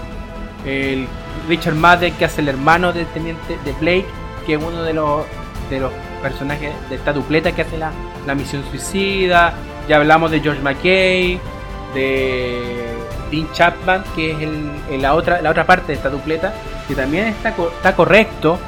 El 0.65 1.07
Richard 1.47 1.75
Madden, 1.75 2.13
que 2.15 2.25
hace 2.25 2.41
el 2.41 2.47
hermano 2.49 2.91
del 2.93 3.05
teniente 3.07 3.57
de 3.63 3.71
Blake, 3.73 4.05
que 4.47 4.55
es 4.55 4.63
uno 4.63 4.81
de 4.81 4.93
los, 4.93 5.23
de 5.69 5.79
los 5.81 5.91
personajes 6.23 6.71
de 6.89 6.95
esta 6.95 7.13
dupleta 7.13 7.51
que 7.51 7.61
hace 7.61 7.77
la, 7.77 7.91
la 8.25 8.33
misión 8.33 8.63
suicida. 8.71 9.53
Ya 9.87 9.97
hablamos 9.97 10.31
de 10.31 10.39
George 10.39 10.61
McKay, 10.63 11.39
de 11.95 12.93
Dean 13.31 13.51
Chapman, 13.53 14.03
que 14.15 14.31
es 14.31 14.37
el, 14.41 15.01
la, 15.01 15.15
otra, 15.15 15.41
la 15.41 15.49
otra 15.49 15.65
parte 15.65 15.87
de 15.87 15.93
esta 15.93 16.09
dupleta, 16.09 16.53
que 16.87 16.93
también 16.93 17.27
está, 17.27 17.49
está 17.49 17.95
correcto. 17.95 18.59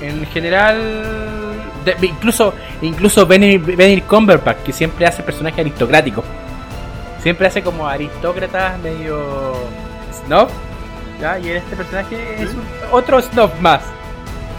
En 0.00 0.26
general, 0.26 1.62
incluso 2.02 2.52
incluso 2.80 3.24
Benedict 3.26 4.08
Cumberbatch, 4.08 4.58
que 4.64 4.72
siempre 4.72 5.06
hace 5.06 5.22
personajes 5.22 5.60
aristocráticos. 5.60 6.24
Siempre 7.22 7.46
hace 7.46 7.62
como 7.62 7.86
aristócratas 7.86 8.80
medio 8.80 9.54
snob. 10.12 10.48
¿ya? 11.20 11.38
Y 11.38 11.50
este 11.50 11.76
personaje 11.76 12.42
es 12.42 12.50
otro 12.90 13.22
snob 13.22 13.50
más. 13.60 13.82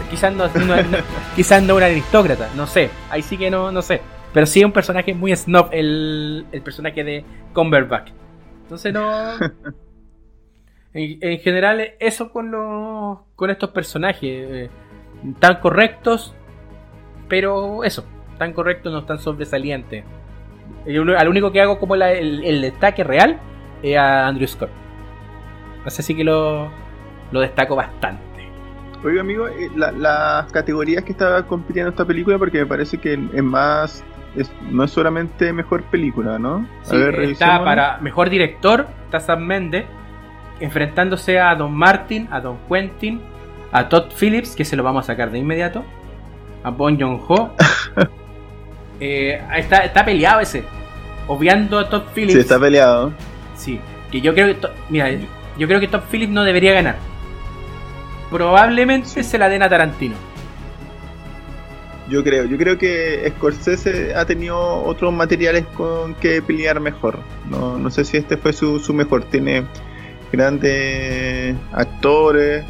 Quizás 0.09 0.31
no, 0.31 0.45
quizás 1.35 1.61
no 1.61 1.75
un 1.75 1.83
aristócrata, 1.83 2.47
no 2.55 2.67
sé. 2.67 2.89
Ahí 3.09 3.21
sí 3.21 3.37
que 3.37 3.51
no, 3.51 3.71
no 3.71 3.81
sé. 3.81 4.01
Pero 4.33 4.45
sí 4.47 4.59
es 4.59 4.65
un 4.65 4.71
personaje 4.71 5.13
muy 5.13 5.35
snob 5.35 5.69
el, 5.71 6.45
el 6.51 6.61
personaje 6.61 7.03
de 7.03 7.23
Cumberbatch. 7.53 8.11
Entonces 8.63 8.93
no. 8.93 9.09
en, 10.93 11.39
general, 11.39 11.81
eso 11.99 12.31
con 12.31 12.51
los. 12.51 13.19
con 13.35 13.51
estos 13.51 13.69
personajes. 13.69 14.21
Eh, 14.23 14.69
tan 15.39 15.59
correctos. 15.59 16.33
Pero 17.29 17.83
eso. 17.83 18.05
Tan 18.39 18.53
correctos, 18.53 18.91
no 18.91 19.05
tan 19.05 19.19
sobresalientes. 19.19 20.03
al 21.17 21.27
único 21.29 21.51
que 21.51 21.61
hago 21.61 21.79
como 21.79 21.95
el, 21.95 22.61
destaque 22.61 23.03
real 23.03 23.39
es 23.83 23.95
a 23.95 24.27
Andrew 24.27 24.47
Scott. 24.47 24.71
Así 25.85 26.01
sí 26.01 26.15
que 26.15 26.23
lo, 26.23 26.71
lo 27.31 27.39
destaco 27.41 27.75
bastante. 27.75 28.23
Oiga, 29.03 29.21
amigo, 29.21 29.47
eh, 29.47 29.69
las 29.75 30.51
categorías 30.51 31.03
que 31.03 31.11
estaba 31.11 31.45
compitiendo 31.45 31.89
esta 31.89 32.05
película, 32.05 32.39
porque 32.39 32.59
me 32.59 32.65
parece 32.65 32.97
que 32.97 33.13
es 33.13 33.43
más 33.43 34.03
no 34.69 34.83
es 34.83 34.91
solamente 34.91 35.53
mejor 35.53 35.83
película, 35.83 36.39
¿no? 36.39 36.67
A 36.89 36.95
ver, 36.95 37.19
está 37.21 37.63
para 37.63 37.97
mejor 37.97 38.29
director, 38.29 38.87
está 39.05 39.19
Sam 39.19 39.45
Mendes, 39.45 39.85
enfrentándose 40.59 41.39
a 41.39 41.53
Don 41.55 41.73
Martin, 41.73 42.27
a 42.31 42.39
Don 42.41 42.57
Quentin, 42.69 43.21
a 43.71 43.89
Todd 43.89 44.11
Phillips, 44.19 44.55
que 44.55 44.65
se 44.65 44.75
lo 44.75 44.83
vamos 44.83 45.05
a 45.05 45.07
sacar 45.07 45.31
de 45.31 45.39
inmediato, 45.39 45.83
a 46.63 46.69
Bon 46.69 46.99
Joon 46.99 47.21
Ho. 47.27 47.53
Eh, 48.99 49.41
está, 49.57 49.79
está 49.79 50.05
peleado 50.05 50.39
ese, 50.39 50.63
obviando 51.27 51.79
a 51.79 51.89
Todd 51.89 52.03
Phillips. 52.13 52.33
Sí, 52.33 52.39
está 52.39 52.57
peleado. 52.57 53.11
Sí, 53.55 53.81
que 54.11 54.21
yo 54.21 54.33
creo 54.33 54.47
que, 54.47 54.67
mira, 54.87 55.09
yo 55.57 55.67
creo 55.67 55.79
que 55.81 55.87
Todd 55.87 56.03
Phillips 56.09 56.31
no 56.31 56.43
debería 56.43 56.73
ganar. 56.73 56.95
Probablemente 58.29 59.23
se 59.23 59.37
la 59.37 59.49
den 59.49 59.63
a 59.63 59.67
Tarantino. 59.67 60.15
Yo 62.13 62.23
creo, 62.23 62.45
yo 62.45 62.59
creo 62.59 62.77
que 62.77 63.27
Scorsese 63.35 64.13
ha 64.13 64.23
tenido 64.23 64.83
otros 64.83 65.11
materiales 65.11 65.65
con 65.75 66.13
que 66.13 66.43
pelear 66.43 66.79
mejor. 66.79 67.17
No, 67.49 67.79
no 67.79 67.89
sé 67.89 68.05
si 68.05 68.17
este 68.17 68.37
fue 68.37 68.53
su, 68.53 68.77
su 68.77 68.93
mejor. 68.93 69.23
Tiene 69.23 69.63
grandes 70.31 71.55
actores, 71.71 72.63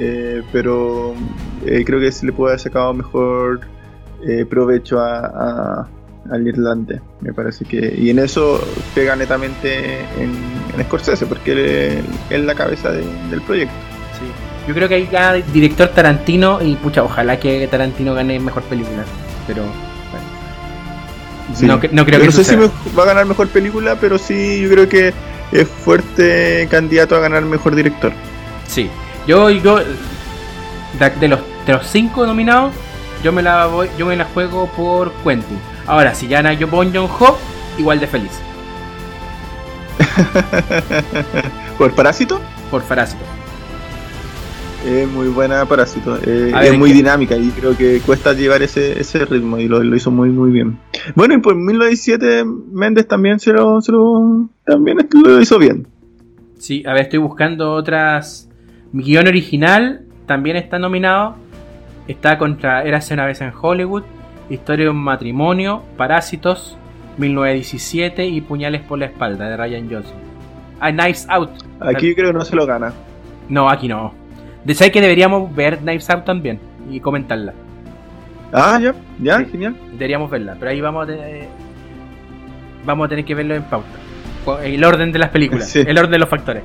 eh, 0.00 0.42
pero 0.50 1.14
eh, 1.64 1.84
creo 1.86 2.00
que 2.00 2.10
se 2.10 2.26
le 2.26 2.32
puede 2.32 2.54
haber 2.54 2.60
sacado 2.60 2.92
mejor 2.92 3.60
eh, 4.26 4.44
provecho 4.46 4.98
a, 4.98 5.88
al 6.28 6.48
irlandés. 6.48 7.00
Me 7.20 7.32
parece 7.32 7.64
que. 7.64 7.94
Y 7.96 8.10
en 8.10 8.18
eso 8.18 8.60
pega 8.96 9.14
netamente 9.14 10.00
en, 10.18 10.32
en 10.76 10.84
Scorsese, 10.86 11.26
porque 11.26 11.52
él 11.52 12.04
es 12.30 12.44
la 12.44 12.56
cabeza 12.56 12.90
del 12.90 13.42
proyecto. 13.46 13.91
Yo 14.66 14.74
creo 14.74 14.88
que 14.88 14.94
hay 14.94 15.06
gana 15.06 15.32
director 15.52 15.88
Tarantino 15.88 16.62
y 16.62 16.76
pucha, 16.76 17.02
ojalá 17.02 17.38
que 17.38 17.66
Tarantino 17.68 18.14
gane 18.14 18.38
mejor 18.38 18.62
película. 18.62 19.04
Pero 19.46 19.64
no, 21.60 21.80
creo 21.80 22.20
que 22.20 22.26
no 22.26 22.32
sé 22.32 22.44
si 22.44 22.56
va 22.56 23.02
a 23.02 23.06
ganar 23.06 23.26
mejor 23.26 23.48
película, 23.48 23.96
pero 24.00 24.18
sí 24.18 24.62
yo 24.62 24.70
creo 24.70 24.88
que 24.88 25.12
es 25.52 25.68
fuerte 25.68 26.66
candidato 26.70 27.16
a 27.16 27.20
ganar 27.20 27.42
mejor 27.42 27.74
director. 27.74 28.12
Sí, 28.68 28.88
yo, 29.26 29.50
yo 29.50 29.78
de, 29.78 31.28
los 31.28 31.40
de 31.66 31.72
los 31.72 31.86
cinco 31.86 32.26
nominados, 32.26 32.72
yo 33.22 33.32
me 33.32 33.42
la 33.42 33.66
voy, 33.66 33.90
yo 33.98 34.06
me 34.06 34.16
la 34.16 34.24
juego 34.24 34.66
por 34.68 35.12
Quentin. 35.24 35.58
Ahora, 35.86 36.14
si 36.14 36.26
gana 36.26 36.52
yo 36.54 36.68
Bon 36.68 36.90
John 36.94 37.08
Ho, 37.18 37.38
igual 37.78 38.00
de 38.00 38.06
feliz. 38.06 38.32
¿Por 41.78 41.92
Parásito? 41.92 42.40
Por 42.70 42.82
Parásito. 42.82 43.41
Es 44.84 45.08
muy 45.08 45.28
buena 45.28 45.64
Parásito. 45.64 46.16
Eh, 46.26 46.52
es 46.62 46.78
muy 46.78 46.92
dinámica 46.92 47.36
y 47.36 47.50
creo 47.50 47.76
que 47.76 48.00
cuesta 48.00 48.32
llevar 48.32 48.62
ese, 48.62 49.00
ese 49.00 49.24
ritmo 49.24 49.58
y 49.58 49.68
lo, 49.68 49.82
hizo 49.94 50.10
muy 50.10 50.30
muy 50.30 50.50
bien. 50.50 50.78
Bueno, 51.14 51.34
y 51.34 51.38
por 51.38 51.54
1917 51.54 52.44
Méndez 52.72 53.06
también 53.06 53.38
se 53.38 53.52
lo, 53.52 53.80
se 53.80 53.92
lo, 53.92 54.48
también 54.64 54.98
lo 55.24 55.40
hizo 55.40 55.58
bien. 55.58 55.86
Sí, 56.58 56.82
a 56.86 56.92
ver, 56.92 57.02
estoy 57.02 57.20
buscando 57.20 57.72
otras. 57.72 58.48
Mi 58.92 59.04
guion 59.04 59.28
original 59.28 60.02
también 60.26 60.56
está 60.56 60.78
nominado. 60.78 61.36
Está 62.08 62.36
contra 62.36 62.82
Érase 62.82 63.14
una 63.14 63.26
vez 63.26 63.40
en 63.40 63.52
Hollywood, 63.58 64.02
Historia 64.50 64.86
de 64.86 64.90
un 64.90 65.02
matrimonio, 65.02 65.82
Parásitos, 65.96 66.76
1917 67.18 68.26
y 68.26 68.40
Puñales 68.40 68.82
por 68.82 68.98
la 68.98 69.06
espalda 69.06 69.48
de 69.48 69.56
Ryan 69.56 69.88
Johnson. 69.88 70.16
Ah, 70.80 70.90
Knives 70.90 71.26
Out. 71.28 71.50
Aquí 71.80 72.14
creo 72.14 72.32
que 72.32 72.38
no 72.38 72.44
se 72.44 72.56
lo 72.56 72.66
gana. 72.66 72.92
No, 73.48 73.70
aquí 73.70 73.86
no. 73.86 74.21
De 74.64 74.90
que 74.90 75.00
deberíamos 75.00 75.54
ver 75.54 75.78
Knives 75.78 76.08
Out 76.10 76.24
también 76.24 76.60
y 76.90 77.00
comentarla. 77.00 77.52
Ah, 78.52 78.78
ya, 78.80 78.94
ya, 79.20 79.44
genial. 79.44 79.74
Deberíamos 79.92 80.30
verla, 80.30 80.56
pero 80.58 80.70
ahí 80.70 80.80
vamos 80.80 81.04
a 81.04 81.06
tener, 81.06 81.48
vamos 82.84 83.06
a 83.06 83.08
tener 83.08 83.24
que 83.24 83.34
verlo 83.34 83.54
en 83.54 83.62
pauta. 83.62 83.88
El 84.62 84.84
orden 84.84 85.10
de 85.12 85.18
las 85.18 85.30
películas, 85.30 85.74
el 85.74 85.96
orden 85.96 86.10
de 86.10 86.18
los 86.18 86.28
factores. 86.28 86.62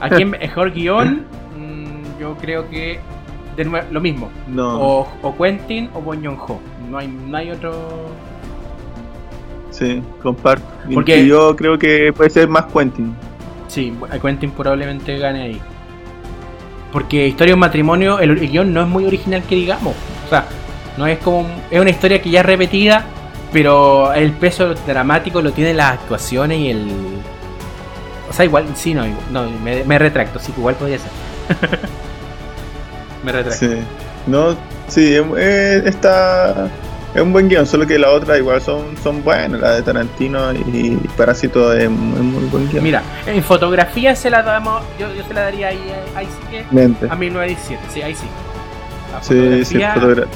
Aquí 0.00 0.22
en 0.22 0.30
mejor 0.42 0.72
guion, 0.72 1.24
mm, 1.58 2.20
yo 2.20 2.36
creo 2.36 2.68
que 2.70 3.00
de 3.56 3.64
nuevo, 3.64 3.86
lo 3.90 4.00
mismo. 4.00 4.30
No. 4.48 4.80
O, 4.80 5.08
o 5.22 5.36
Quentin 5.36 5.90
o 5.94 6.00
Bon 6.00 6.24
Ho. 6.26 6.60
No 6.90 6.98
hay, 6.98 7.08
no 7.08 7.36
hay 7.36 7.50
otro. 7.50 7.72
Sí, 9.70 10.00
comparto. 10.22 10.64
Porque 10.92 11.26
yo 11.26 11.56
creo 11.56 11.78
que 11.78 12.12
puede 12.12 12.30
ser 12.30 12.48
más 12.48 12.66
Quentin. 12.66 13.14
Sí, 13.68 13.92
Quentin 14.22 14.50
probablemente 14.50 15.18
gane 15.18 15.42
ahí. 15.42 15.60
Porque 16.94 17.26
Historia 17.26 17.50
de 17.50 17.54
un 17.54 17.60
matrimonio, 17.60 18.20
el, 18.20 18.38
guion 18.38 18.72
no 18.72 18.80
es 18.80 18.86
muy 18.86 19.04
original 19.04 19.42
que 19.42 19.56
digamos. 19.56 19.96
O 20.26 20.30
sea, 20.30 20.46
no 20.96 21.08
es 21.08 21.18
como. 21.18 21.48
Es 21.68 21.80
una 21.80 21.90
historia 21.90 22.22
que 22.22 22.30
ya 22.30 22.38
es 22.38 22.46
repetida, 22.46 23.04
pero 23.52 24.12
el 24.12 24.30
peso 24.30 24.74
dramático 24.86 25.42
lo 25.42 25.50
tienen 25.50 25.76
las 25.76 25.94
actuaciones 25.94 26.60
y 26.60 26.70
el. 26.70 26.86
O 28.30 28.32
sea, 28.32 28.44
igual, 28.44 28.66
sí, 28.76 28.94
no, 28.94 29.04
no 29.32 29.50
me, 29.50 29.98
retracto, 29.98 30.38
sí, 30.38 30.54
igual 30.56 30.76
podría 30.76 30.98
ser. 31.00 31.10
me 33.24 33.32
retracto. 33.32 33.58
Sí, 33.58 33.74
no, 34.28 34.56
sí, 34.86 35.16
está 35.84 36.70
es 37.14 37.22
un 37.22 37.32
buen 37.32 37.48
guion, 37.48 37.64
solo 37.64 37.86
que 37.86 37.96
la 37.96 38.10
otra 38.10 38.36
igual 38.38 38.60
son, 38.60 38.96
son 39.00 39.22
buenas, 39.22 39.60
la 39.60 39.76
de 39.76 39.82
Tarantino 39.82 40.52
y 40.52 40.96
Parásito 41.16 41.72
es, 41.72 41.88
muy 41.88 42.44
buen 42.46 42.68
guion. 42.68 42.82
Mira, 42.82 43.02
en 43.24 43.42
fotografía 43.42 44.16
se 44.16 44.30
la 44.30 44.42
damos, 44.42 44.82
yo, 44.98 45.14
yo 45.14 45.22
se 45.24 45.32
la 45.32 45.42
daría 45.42 45.68
ahí, 45.68 45.94
ahí 46.16 46.26
sí 46.26 46.48
que 46.50 46.64
Mente. 46.72 47.06
a 47.08 47.14
1917, 47.14 47.82
sí, 47.92 48.02
ahí 48.02 48.14
sí. 48.14 48.26
sí, 49.20 49.64
sí, 49.64 49.80
fotografía. 49.94 50.32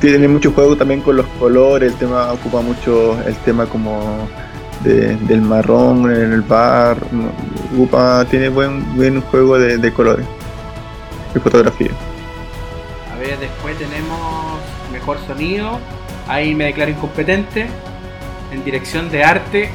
Tiene 0.00 0.28
mucho 0.28 0.50
juego 0.50 0.76
también 0.76 1.00
con 1.00 1.16
los 1.16 1.26
colores, 1.38 1.92
el 1.92 1.98
tema 1.98 2.32
ocupa 2.32 2.60
mucho 2.60 3.16
el 3.24 3.36
tema 3.36 3.66
como 3.66 4.28
del 4.82 5.40
marrón 5.40 6.12
en 6.12 6.32
el 6.32 6.42
bar, 6.42 6.98
ocupa, 7.72 8.24
tiene 8.28 8.48
buen, 8.48 8.96
buen 8.96 9.20
juego 9.20 9.58
de, 9.58 9.78
de 9.78 9.92
colores 9.92 10.26
y 11.34 11.38
fotografía. 11.38 11.90
A 13.14 13.18
ver, 13.18 13.38
después 13.38 13.78
tenemos 13.78 14.60
mejor 15.06 15.18
sonido. 15.26 15.78
Ahí 16.26 16.54
me 16.54 16.64
declaro 16.64 16.90
incompetente. 16.90 17.66
En 18.52 18.64
dirección 18.64 19.10
de 19.10 19.22
arte. 19.24 19.70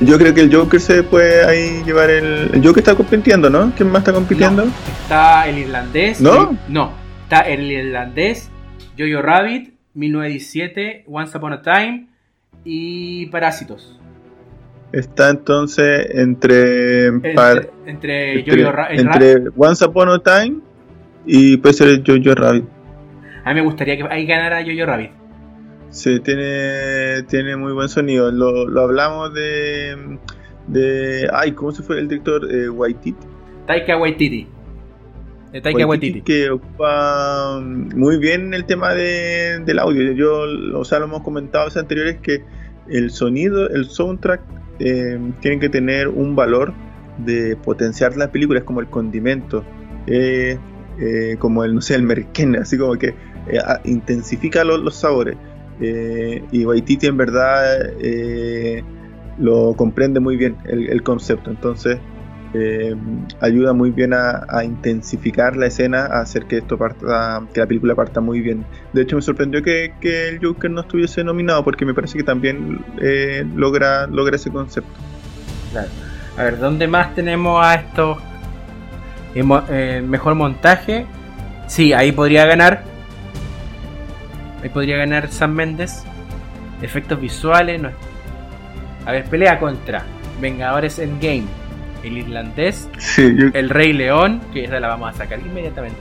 Yo 0.00 0.18
creo 0.18 0.32
que 0.32 0.40
el 0.40 0.54
Joker 0.54 0.80
se 0.80 1.02
puede 1.02 1.44
ahí 1.44 1.82
llevar 1.84 2.10
el. 2.10 2.50
El 2.54 2.62
Joker 2.64 2.78
está 2.78 2.94
compitiendo, 2.94 3.50
¿no? 3.50 3.72
¿Quién 3.76 3.90
más 3.90 4.00
está 4.00 4.12
compitiendo? 4.12 4.66
está 5.02 5.46
el 5.48 5.58
irlandés. 5.58 6.20
¿No? 6.20 6.56
no. 6.68 6.92
Está 7.24 7.40
el 7.42 7.70
irlandés, 7.70 8.50
Jojo 8.98 9.22
Rabbit, 9.22 9.74
1917, 9.94 11.04
Once 11.06 11.36
Upon 11.36 11.52
a 11.52 11.62
Time 11.62 12.06
y 12.64 13.26
Parásitos. 13.26 13.98
Está 14.92 15.30
entonces 15.30 16.06
entre. 16.14 17.06
Entre, 17.06 17.34
par- 17.34 17.70
entre 17.86 18.40
entre, 18.40 18.64
Jojo 18.64 18.78
el 18.90 19.52
Once 19.56 19.84
Upon 19.84 20.08
a 20.08 20.18
Time 20.18 20.56
y 21.26 21.58
puede 21.58 21.74
ser 21.74 22.02
Jojo 22.04 22.34
Rabbit. 22.34 22.64
A 23.44 23.50
mí 23.50 23.60
me 23.60 23.66
gustaría 23.66 23.96
que 23.96 24.04
ahí 24.10 24.26
ganara 24.26 24.62
Jojo 24.62 24.86
Rabbit. 24.86 25.10
Sí, 25.90 26.20
tiene, 26.20 27.22
tiene 27.24 27.56
muy 27.56 27.72
buen 27.72 27.88
sonido. 27.88 28.30
Lo, 28.30 28.68
lo 28.68 28.80
hablamos 28.82 29.34
de, 29.34 30.18
de. 30.68 31.28
Ay, 31.32 31.52
¿cómo 31.52 31.72
se 31.72 31.82
fue 31.82 31.98
el 31.98 32.08
director? 32.08 32.46
Eh, 32.52 32.68
Waititi. 32.68 33.26
Taika 33.66 33.96
Waititi. 33.96 34.46
De 35.52 35.60
Taika 35.60 35.86
Waititi. 35.86 36.22
que 36.22 36.50
ocupa 36.50 37.60
mm, 37.60 37.98
muy 37.98 38.18
bien 38.18 38.54
el 38.54 38.64
tema 38.66 38.94
de, 38.94 39.60
del 39.64 39.78
audio. 39.80 40.12
Yo, 40.12 40.42
o 40.78 40.84
sea, 40.84 41.00
lo 41.00 41.06
hemos 41.06 41.22
comentado 41.22 41.68
en 41.68 41.78
anteriores 41.78 42.18
que 42.22 42.44
el 42.88 43.10
sonido, 43.10 43.68
el 43.68 43.86
soundtrack, 43.86 44.40
eh, 44.78 45.18
tienen 45.40 45.60
que 45.60 45.68
tener 45.68 46.08
un 46.08 46.36
valor 46.36 46.72
de 47.18 47.56
potenciar 47.56 48.16
la 48.16 48.30
película, 48.30 48.60
es 48.60 48.64
como 48.64 48.80
el 48.80 48.86
condimento, 48.86 49.64
eh, 50.06 50.58
eh, 50.98 51.36
como 51.38 51.64
el, 51.64 51.74
no 51.74 51.80
sé, 51.80 51.96
el 51.96 52.02
merquén, 52.02 52.56
así 52.56 52.78
como 52.78 52.94
que 52.96 53.14
eh, 53.46 53.58
intensifica 53.84 54.64
los, 54.64 54.94
sabores. 54.94 55.36
Eh, 55.80 56.44
y 56.52 56.64
Waititi 56.64 57.06
en 57.06 57.16
verdad 57.16 57.90
eh, 58.00 58.84
lo 59.38 59.74
comprende 59.74 60.20
muy 60.20 60.36
bien 60.36 60.56
el, 60.66 61.02
concepto, 61.02 61.50
entonces 61.50 61.98
ayuda 63.40 63.72
muy 63.72 63.90
bien 63.90 64.12
a, 64.12 64.64
intensificar 64.64 65.56
la 65.56 65.66
escena, 65.66 66.06
a 66.06 66.20
hacer 66.20 66.46
que 66.46 66.58
esto 66.58 66.76
parta, 66.76 67.42
que 67.54 67.60
la 67.60 67.66
película 67.66 67.94
parta 67.94 68.20
muy 68.20 68.40
bien. 68.40 68.64
De 68.92 69.02
hecho, 69.02 69.16
me 69.16 69.22
sorprendió 69.22 69.62
que, 69.62 69.94
que 70.00 70.28
el 70.28 70.44
Joker 70.44 70.70
no 70.70 70.80
estuviese 70.80 71.22
nominado, 71.22 71.62
porque 71.62 71.86
me 71.86 71.94
parece 71.94 72.18
que 72.18 72.24
también 72.24 72.84
logra, 73.54 74.08
logra 74.08 74.34
ese 74.36 74.50
concepto. 74.50 74.90
Claro. 75.70 75.88
A 76.36 76.42
ver, 76.42 76.58
¿dónde 76.58 76.88
más 76.88 77.14
tenemos 77.14 77.64
a 77.64 77.76
estos? 77.76 78.18
Mejor 79.34 80.34
montaje. 80.34 81.06
Sí, 81.70 81.92
ahí 81.92 82.10
podría 82.10 82.46
ganar. 82.46 82.89
Ahí 84.62 84.68
podría 84.68 84.96
ganar 84.96 85.28
Sam 85.28 85.52
Mendes. 85.54 86.04
Efectos 86.82 87.20
visuales. 87.20 87.80
No. 87.82 87.90
A 89.06 89.12
ver, 89.12 89.24
pelea 89.24 89.58
contra 89.58 90.04
Vengadores 90.40 90.98
Endgame. 90.98 91.44
El 92.02 92.18
irlandés. 92.18 92.88
Sí, 92.98 93.34
yo- 93.36 93.48
El 93.52 93.68
Rey 93.70 93.92
León. 93.92 94.40
Que 94.52 94.64
esa 94.64 94.80
la 94.80 94.88
vamos 94.88 95.14
a 95.14 95.16
sacar 95.18 95.38
inmediatamente. 95.40 95.98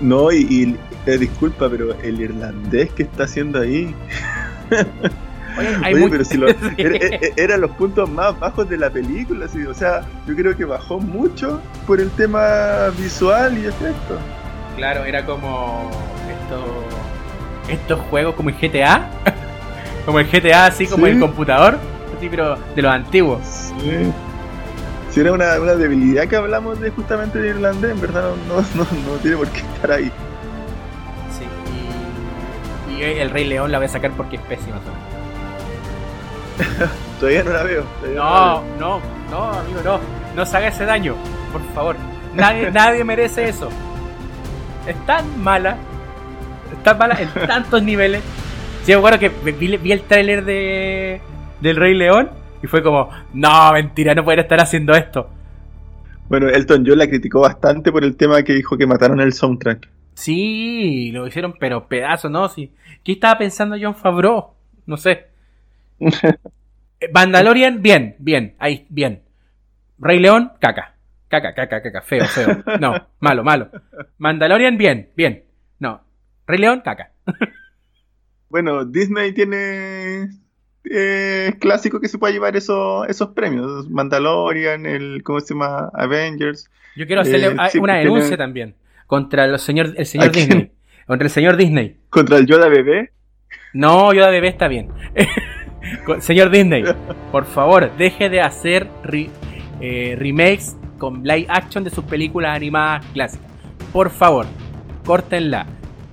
no, 0.00 0.32
y, 0.32 0.38
y, 0.50 0.76
eh, 1.06 1.18
disculpa, 1.18 1.68
pero 1.70 1.94
el 2.02 2.20
irlandés 2.20 2.90
que 2.92 3.04
está 3.04 3.24
haciendo 3.24 3.60
ahí. 3.60 3.94
Oye, 5.58 5.68
hay 5.82 5.94
Oye, 5.94 6.02
mucho- 6.02 6.10
pero 6.12 6.24
si 6.24 6.36
lo- 6.36 6.48
era- 7.36 7.56
los 7.56 7.70
puntos 7.72 8.08
más 8.10 8.38
bajos 8.38 8.68
de 8.68 8.76
la 8.76 8.90
película, 8.90 9.48
sí, 9.48 9.62
o 9.64 9.74
sea, 9.74 10.02
yo 10.26 10.34
creo 10.36 10.56
que 10.56 10.64
bajó 10.64 10.98
mucho 11.00 11.60
por 11.86 12.00
el 12.00 12.10
tema 12.10 12.88
visual 12.98 13.56
y 13.58 13.66
efectos. 13.66 14.18
Claro, 14.78 15.04
era 15.04 15.24
como 15.26 15.90
estos 16.30 16.64
estos 17.68 18.00
juegos 18.08 18.34
como 18.34 18.48
el 18.48 18.54
GTA, 18.56 19.10
como 20.06 20.18
el 20.20 20.26
GTA 20.30 20.66
así 20.66 20.86
como 20.86 21.04
Sí. 21.06 21.12
el 21.12 21.20
computador, 21.20 21.78
así 22.16 22.28
pero 22.30 22.56
de 22.74 22.80
los 22.82 22.92
antiguos. 22.92 23.40
Sí. 23.44 24.12
Si 25.10 25.20
era 25.20 25.32
una, 25.32 25.58
una 25.60 25.74
debilidad 25.74 26.26
que 26.28 26.36
hablamos 26.36 26.80
de 26.80 26.90
justamente 26.90 27.38
de 27.40 27.48
irlandés, 27.48 27.90
en 27.90 28.00
verdad 28.00 28.30
no, 28.48 28.54
no, 28.56 28.62
no, 28.74 28.84
no 28.84 29.16
tiene 29.20 29.36
por 29.36 29.48
qué 29.48 29.58
estar 29.60 29.90
ahí. 29.92 30.12
Sí, 31.36 31.44
y, 32.94 32.96
y 32.96 33.02
el 33.02 33.30
Rey 33.30 33.44
León 33.44 33.72
la 33.72 33.78
voy 33.78 33.86
a 33.86 33.90
sacar 33.90 34.12
porque 34.12 34.36
es 34.36 34.42
pésima. 34.42 34.76
Todavía 37.20 37.42
no 37.44 37.50
la 37.50 37.62
veo. 37.64 37.84
No, 38.14 38.62
veo. 38.62 38.62
no, 38.78 39.00
no, 39.30 39.52
amigo, 39.52 39.80
no, 39.84 39.98
no 40.36 40.46
se 40.46 40.56
haga 40.56 40.68
ese 40.68 40.84
daño, 40.84 41.14
por 41.52 41.62
favor. 41.74 41.96
Nadie, 42.34 42.70
nadie 42.72 43.02
merece 43.04 43.48
eso. 43.48 43.68
Es 44.88 45.06
tan 45.06 45.42
mala, 45.42 45.76
es 46.72 46.82
tan 46.82 46.98
mala 46.98 47.16
en 47.20 47.28
tantos 47.46 47.82
niveles. 47.82 48.22
Sí, 48.82 48.92
me 48.92 48.98
acuerdo 48.98 49.18
que 49.18 49.28
vi, 49.28 49.76
vi 49.76 49.92
el 49.92 50.02
tráiler 50.02 50.44
de 50.44 51.20
del 51.60 51.76
Rey 51.76 51.94
León 51.94 52.30
y 52.62 52.66
fue 52.66 52.82
como, 52.82 53.10
no, 53.34 53.72
mentira, 53.72 54.14
no 54.14 54.24
pueden 54.24 54.40
estar 54.40 54.60
haciendo 54.60 54.94
esto. 54.94 55.28
Bueno, 56.28 56.48
Elton 56.48 56.84
John 56.86 56.98
la 56.98 57.06
criticó 57.06 57.40
bastante 57.40 57.92
por 57.92 58.04
el 58.04 58.16
tema 58.16 58.42
que 58.42 58.54
dijo 58.54 58.76
que 58.76 58.86
mataron 58.86 59.20
el 59.20 59.32
soundtrack. 59.32 59.88
Sí, 60.14 61.10
lo 61.12 61.26
hicieron, 61.26 61.54
pero 61.58 61.86
pedazo, 61.86 62.28
¿no? 62.28 62.48
Sí. 62.48 62.72
¿Qué 63.04 63.12
estaba 63.12 63.38
pensando 63.38 63.76
John 63.80 63.94
Favreau? 63.94 64.54
No 64.86 64.96
sé. 64.96 65.26
Eh, 67.00 67.08
Mandalorian, 67.14 67.80
bien, 67.80 68.16
bien, 68.18 68.56
ahí, 68.58 68.84
bien. 68.88 69.22
Rey 70.00 70.18
León, 70.18 70.50
caca. 70.58 70.96
Caca, 71.28 71.54
caca, 71.54 71.82
caca, 71.82 72.00
feo, 72.02 72.24
feo. 72.26 72.62
No, 72.80 72.94
malo, 73.20 73.44
malo. 73.44 73.68
Mandalorian, 74.18 74.78
bien, 74.78 75.10
bien. 75.16 75.44
No. 75.78 76.00
Rey 76.46 76.58
León, 76.58 76.80
caca. 76.84 77.10
Bueno, 78.48 78.84
Disney 78.86 79.32
tiene 79.32 80.28
eh, 80.90 81.52
clásico 81.60 82.00
que 82.00 82.08
se 82.08 82.16
puede 82.18 82.32
llevar 82.32 82.56
esos, 82.56 83.06
esos 83.08 83.28
premios. 83.30 83.88
Mandalorian, 83.90 84.86
el, 84.86 85.22
¿cómo 85.22 85.40
se 85.40 85.52
llama? 85.52 85.90
Avengers. 85.92 86.70
Yo 86.96 87.06
quiero 87.06 87.20
hacerle 87.22 87.48
Eh, 87.48 87.50
una 87.52 87.68
tiene- 87.68 87.98
denuncia 87.98 88.36
también. 88.36 88.74
Contra 89.06 89.44
el 89.44 89.58
señor, 89.58 89.92
el 89.96 90.06
señor. 90.06 90.32
Disney. 90.32 90.72
Contra 91.06 91.26
el 91.26 91.30
señor 91.30 91.56
Disney. 91.56 91.98
Contra 92.10 92.38
el 92.38 92.46
Yoda 92.46 92.68
bebé. 92.68 93.12
No, 93.74 94.12
Yoda 94.14 94.30
bebé 94.30 94.48
está 94.48 94.68
bien. 94.68 94.88
Señor 96.20 96.50
Disney, 96.50 96.84
por 97.32 97.44
favor, 97.46 97.90
deje 97.96 98.28
de 98.28 98.40
hacer 98.42 98.88
re- 99.02 99.30
eh, 99.80 100.16
remakes 100.18 100.76
con 100.98 101.22
live 101.22 101.46
action 101.48 101.84
de 101.84 101.90
sus 101.90 102.04
películas 102.04 102.56
animadas 102.56 103.04
clásicas. 103.12 103.46
Por 103.92 104.10
favor, 104.10 104.46
córtenla. 105.04 105.66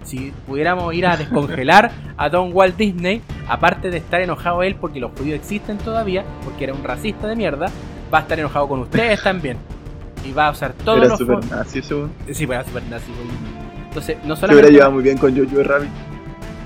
Si 0.03 0.31
pudiéramos 0.47 0.93
ir 0.93 1.07
a 1.07 1.17
descongelar 1.17 1.91
a 2.15 2.29
Don 2.29 2.51
Walt 2.53 2.77
Disney, 2.77 3.21
aparte 3.47 3.89
de 3.89 3.97
estar 3.97 4.21
enojado 4.21 4.63
él 4.63 4.75
porque 4.75 4.99
los 4.99 5.11
judíos 5.17 5.35
existen 5.39 5.77
todavía, 5.77 6.23
porque 6.43 6.65
era 6.65 6.73
un 6.73 6.83
racista 6.83 7.27
de 7.27 7.35
mierda, 7.35 7.67
va 8.13 8.19
a 8.19 8.21
estar 8.21 8.39
enojado 8.39 8.67
con 8.67 8.79
ustedes 8.81 9.21
también. 9.21 9.57
Y 10.23 10.31
va 10.31 10.47
a 10.47 10.51
usar 10.51 10.73
todos 10.73 10.99
Era 10.99 11.07
los 11.09 11.19
super 11.19 11.45
nazi 11.51 11.79
eso. 11.79 12.09
Sí, 12.31 12.47
pues, 12.47 12.57
era 12.59 12.63
super 12.63 12.83
nazi. 12.83 13.11
Entonces, 13.87 14.17
no 14.23 14.35
Se 14.35 14.45
hubiera 14.45 14.53
solamente. 14.53 14.71
llevado 14.71 14.91
muy 14.91 15.03
bien 15.03 15.17
con 15.17 15.35
Jojo 15.35 15.63
Rabbit. 15.63 15.89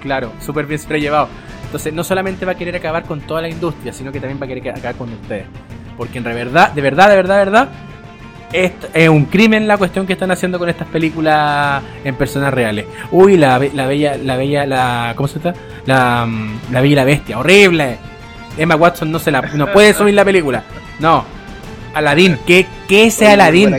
Claro, 0.01 0.31
súper 0.39 0.65
bien 0.65 0.79
sobrellevado. 0.79 1.27
Entonces, 1.65 1.93
no 1.93 2.03
solamente 2.03 2.45
va 2.45 2.53
a 2.53 2.55
querer 2.55 2.75
acabar 2.75 3.03
con 3.03 3.21
toda 3.21 3.41
la 3.41 3.49
industria, 3.49 3.91
sino 3.93 4.11
que 4.11 4.19
también 4.19 4.39
va 4.41 4.45
a 4.45 4.47
querer 4.47 4.69
acabar 4.69 4.95
con 4.95 5.11
ustedes. 5.11 5.45
Porque 5.97 6.19
en 6.19 6.23
verdad, 6.23 6.71
de 6.71 6.81
verdad, 6.81 7.09
de 7.09 7.15
verdad, 7.17 7.37
de 7.39 7.45
verdad, 7.45 7.69
es 8.51 9.09
un 9.09 9.25
crimen 9.25 9.67
la 9.67 9.77
cuestión 9.77 10.07
que 10.07 10.13
están 10.13 10.31
haciendo 10.31 10.57
con 10.59 10.69
estas 10.69 10.87
películas 10.87 11.83
en 12.03 12.15
personas 12.15 12.53
reales. 12.53 12.85
Uy, 13.11 13.37
la, 13.37 13.59
la 13.73 13.87
bella, 13.87 14.17
la 14.17 14.35
bella, 14.35 14.65
la. 14.65 15.13
¿Cómo 15.15 15.27
se 15.27 15.39
llama? 15.39 15.57
La, 15.85 16.25
mm, 16.25 16.59
la 16.71 16.81
bella 16.81 16.91
y 16.91 16.95
la 16.95 17.03
bestia, 17.05 17.39
horrible. 17.39 17.97
Emma 18.57 18.75
Watson 18.75 19.11
no 19.11 19.19
se 19.19 19.31
la, 19.31 19.41
no 19.41 19.71
puede 19.71 19.93
subir 19.93 20.13
la 20.13 20.25
película. 20.25 20.63
No. 20.99 21.23
Aladdin, 21.93 22.37
¿qué, 22.45 22.67
qué 22.87 23.07
es 23.07 23.15
ese 23.15 23.27
Aladdin? 23.31 23.75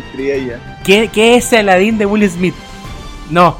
¿Qué, 0.84 1.10
¿Qué 1.12 1.36
es 1.36 1.46
ese 1.46 1.58
Aladdin 1.58 1.98
de 1.98 2.06
Will 2.06 2.28
Smith? 2.28 2.54
No, 3.30 3.58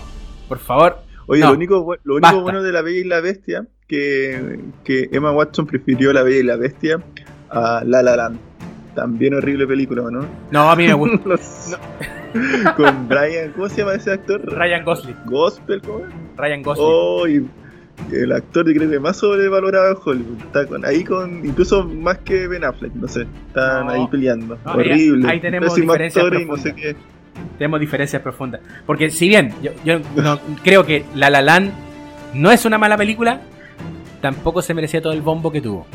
por 0.48 0.58
favor. 0.58 1.02
Oye, 1.26 1.42
No, 1.42 1.48
lo 1.48 1.54
único, 1.54 1.96
lo 2.02 2.16
único 2.16 2.40
bueno 2.40 2.62
de 2.62 2.72
La 2.72 2.82
Bella 2.82 2.98
y 2.98 3.04
la 3.04 3.20
Bestia 3.20 3.64
que, 3.86 4.58
que 4.82 5.08
Emma 5.12 5.30
Watson 5.30 5.66
prefirió 5.66 6.12
La 6.12 6.22
Bella 6.24 6.38
y 6.38 6.42
la 6.42 6.56
Bestia 6.56 7.00
a 7.48 7.82
La 7.84 8.02
La 8.02 8.16
Land. 8.16 8.49
También 8.94 9.34
horrible 9.34 9.66
película, 9.66 10.02
¿no? 10.10 10.26
No, 10.50 10.70
a 10.70 10.76
mí 10.76 10.86
me 10.86 10.94
gusta. 10.94 11.20
Los- 11.28 11.78
Con 12.76 13.08
Brian, 13.08 13.52
¿cómo 13.52 13.68
se 13.68 13.78
llama 13.78 13.94
ese 13.94 14.12
actor? 14.12 14.40
Ryan 14.46 14.84
Gosling. 14.84 15.16
Gospel, 15.26 15.80
¿cómo 15.82 15.98
es? 16.00 16.04
Ryan 16.36 16.62
Gosling. 16.62 16.86
Oh, 16.88 17.26
y 17.28 17.46
el 18.12 18.32
actor 18.32 18.66
yo 18.66 18.74
creo 18.74 18.90
que 18.90 19.00
más 19.00 19.16
sobrevalorado 19.18 19.90
en 19.90 19.96
Hollywood. 20.04 20.38
Está 20.42 20.66
con, 20.66 20.84
ahí 20.84 21.04
con, 21.04 21.44
incluso 21.44 21.84
más 21.84 22.18
que 22.18 22.46
Ben 22.48 22.64
Affleck, 22.64 22.94
no 22.94 23.08
sé. 23.08 23.26
Están 23.48 23.86
No. 23.86 23.92
ahí 23.92 24.06
peleando. 24.10 24.58
No, 24.64 24.72
Horrible. 24.72 25.28
ahí 25.28 25.40
tenemos 25.40 25.74
diferencias 25.74 26.24
sé 26.24 26.30
profundas. 26.30 26.72
qué. 26.74 26.96
Tenemos 27.58 27.80
diferencias 27.80 28.22
profundas. 28.22 28.60
Porque 28.86 29.10
si 29.10 29.28
bien 29.28 29.52
yo, 29.62 29.70
yo 29.84 29.98
creo 30.62 30.84
que 30.84 31.04
La 31.14 31.30
La 31.30 31.42
Land 31.42 31.72
no 32.34 32.50
es 32.50 32.64
una 32.64 32.78
mala 32.78 32.96
película, 32.96 33.40
tampoco 34.20 34.62
se 34.62 34.72
merecía 34.74 35.00
todo 35.02 35.12
el 35.12 35.22
bombo 35.22 35.50
que 35.50 35.60
tuvo. 35.60 35.86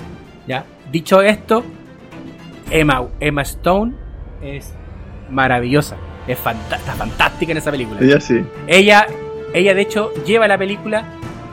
¿Ya? 0.47 0.65
Dicho 0.91 1.21
esto, 1.21 1.63
Emma, 2.71 3.05
Emma 3.19 3.41
Stone 3.43 3.93
es 4.41 4.73
maravillosa. 5.29 5.95
Es 6.27 6.39
está 6.39 6.93
fantástica 6.97 7.51
en 7.51 7.57
esa 7.59 7.71
película. 7.71 7.99
Ella 8.01 8.19
sí. 8.19 8.43
Ella, 8.67 9.05
ella 9.53 9.73
de 9.75 9.81
hecho 9.81 10.11
lleva 10.25 10.47
la 10.47 10.57
película. 10.57 11.03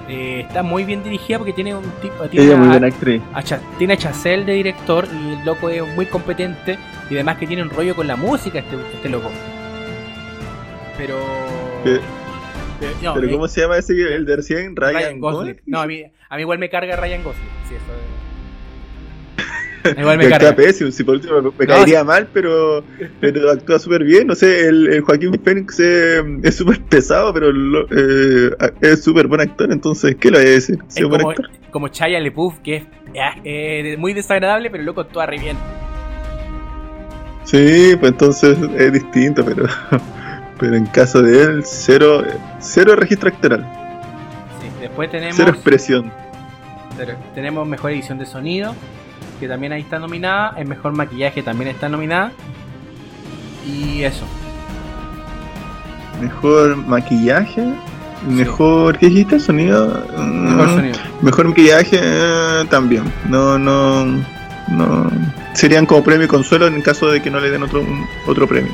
eh, 0.08 0.44
está 0.46 0.62
muy 0.62 0.84
bien 0.84 1.02
dirigida 1.04 1.38
porque 1.38 1.52
tiene 1.52 1.74
un 1.74 1.84
tipo. 2.00 2.24
Tiene 2.24 2.46
Ella 2.46 2.54
es 2.54 2.58
muy 2.58 2.68
a- 2.68 2.70
buena 2.72 2.86
actriz. 2.88 3.22
a 3.34 3.42
tiene 3.78 3.94
a 3.94 3.96
Chazelle 3.96 4.44
de 4.44 4.52
director 4.54 5.06
y 5.12 5.34
el 5.38 5.44
loco 5.44 5.68
es 5.68 5.86
muy 5.94 6.06
competente 6.06 6.78
y 7.10 7.14
además 7.14 7.36
que 7.38 7.46
tiene 7.46 7.62
un 7.62 7.70
rollo 7.70 7.94
con 7.94 8.06
la 8.06 8.16
música 8.16 8.58
este, 8.60 8.76
este 8.94 9.08
loco. 9.10 9.30
Pero... 10.96 11.18
¿Qué? 11.84 11.96
Eh, 11.96 12.00
no, 13.02 13.14
¿Pero 13.14 13.28
eh, 13.28 13.30
cómo 13.32 13.46
se 13.48 13.60
llama 13.60 13.76
ese 13.78 13.92
el 13.92 14.24
de 14.26 14.36
recién? 14.36 14.74
Ryan, 14.74 14.94
Ryan 14.94 15.20
Gosling. 15.20 15.38
Gosling. 15.54 15.60
No, 15.66 15.80
a 15.82 15.86
mí, 15.86 16.02
a 16.28 16.34
mí 16.36 16.40
igual 16.42 16.58
me 16.58 16.68
carga 16.68 16.96
Ryan 16.96 17.22
Gosling. 17.22 17.48
Sí, 17.68 17.74
eso 17.76 17.84
Igual 19.98 20.18
me 20.18 20.24
Y 20.24 20.26
actúa 20.28 20.38
carga. 20.50 20.56
pésimo, 20.56 20.90
si 20.90 21.02
por 21.04 21.16
último 21.16 21.34
me, 21.42 21.42
me 21.42 21.66
No, 21.66 21.74
caería 21.74 22.04
mal, 22.04 22.28
pero, 22.32 22.84
pero 23.20 23.50
actúa 23.50 23.78
súper 23.78 24.04
bien. 24.04 24.26
No 24.28 24.34
sé, 24.34 24.68
el, 24.68 24.92
el 24.92 25.00
Joaquín 25.02 25.32
Phoenix 25.42 25.78
eh, 25.80 26.22
es 26.42 26.56
súper 26.56 26.80
pesado, 26.82 27.32
pero 27.34 27.50
lo- 27.52 27.86
eh, 27.90 28.54
es 28.80 29.02
súper 29.02 29.26
buen 29.26 29.40
actor, 29.40 29.72
entonces, 29.72 30.14
¿qué 30.16 30.30
le 30.30 30.38
voy 30.38 30.46
a 30.46 30.50
decir? 30.50 30.78
Es 30.94 31.02
como, 31.02 31.16
actor. 31.16 31.50
como 31.70 31.88
Chaya 31.88 32.20
LePouf, 32.20 32.58
que 32.60 32.76
es 32.76 32.84
eh, 33.44 33.96
muy 33.98 34.12
desagradable, 34.14 34.70
pero 34.70 34.82
loco 34.84 35.00
actúa 35.00 35.26
re 35.26 35.38
bien. 35.38 35.56
Sí, 37.44 37.96
pues 37.98 38.12
entonces 38.12 38.56
es 38.78 38.92
distinto, 38.92 39.44
pero, 39.44 39.66
pero 40.58 40.76
en 40.76 40.86
caso 40.86 41.22
de 41.22 41.42
él, 41.42 41.62
cero, 41.64 42.22
cero 42.60 42.94
registro 42.96 43.28
actoral, 43.30 43.66
Sí, 44.60 44.68
Después 44.80 45.10
tenemos, 45.10 45.36
cero 45.36 45.50
expresión. 45.50 46.12
tenemos 47.34 47.66
mejor 47.66 47.90
edición 47.90 48.18
de 48.18 48.26
sonido, 48.26 48.74
que 49.42 49.48
también 49.48 49.72
ahí 49.72 49.82
está 49.82 49.98
nominada. 49.98 50.54
El 50.56 50.68
mejor 50.68 50.92
maquillaje 50.92 51.42
también 51.42 51.68
está 51.70 51.88
nominada. 51.88 52.30
Y 53.66 54.02
eso. 54.04 54.24
Mejor 56.20 56.76
maquillaje, 56.76 57.74
mejor, 58.28 58.98
¿qué 58.98 59.06
dijiste? 59.06 59.40
Sonido. 59.40 59.88
Mejor 60.16 60.68
Mm, 60.68 60.74
sonido. 60.76 60.98
Mejor 61.22 61.48
maquillaje 61.48 61.98
eh, 62.00 62.64
también. 62.70 63.02
No, 63.28 63.58
no, 63.58 64.04
no. 64.68 65.10
Serían 65.54 65.86
como 65.86 66.04
premio 66.04 66.26
y 66.26 66.28
consuelo 66.28 66.68
en 66.68 66.80
caso 66.82 67.08
de 67.08 67.20
que 67.20 67.30
no 67.32 67.40
le 67.40 67.50
den 67.50 67.64
otro, 67.64 67.80
un- 67.80 68.06
otro 68.28 68.46
premio. 68.46 68.70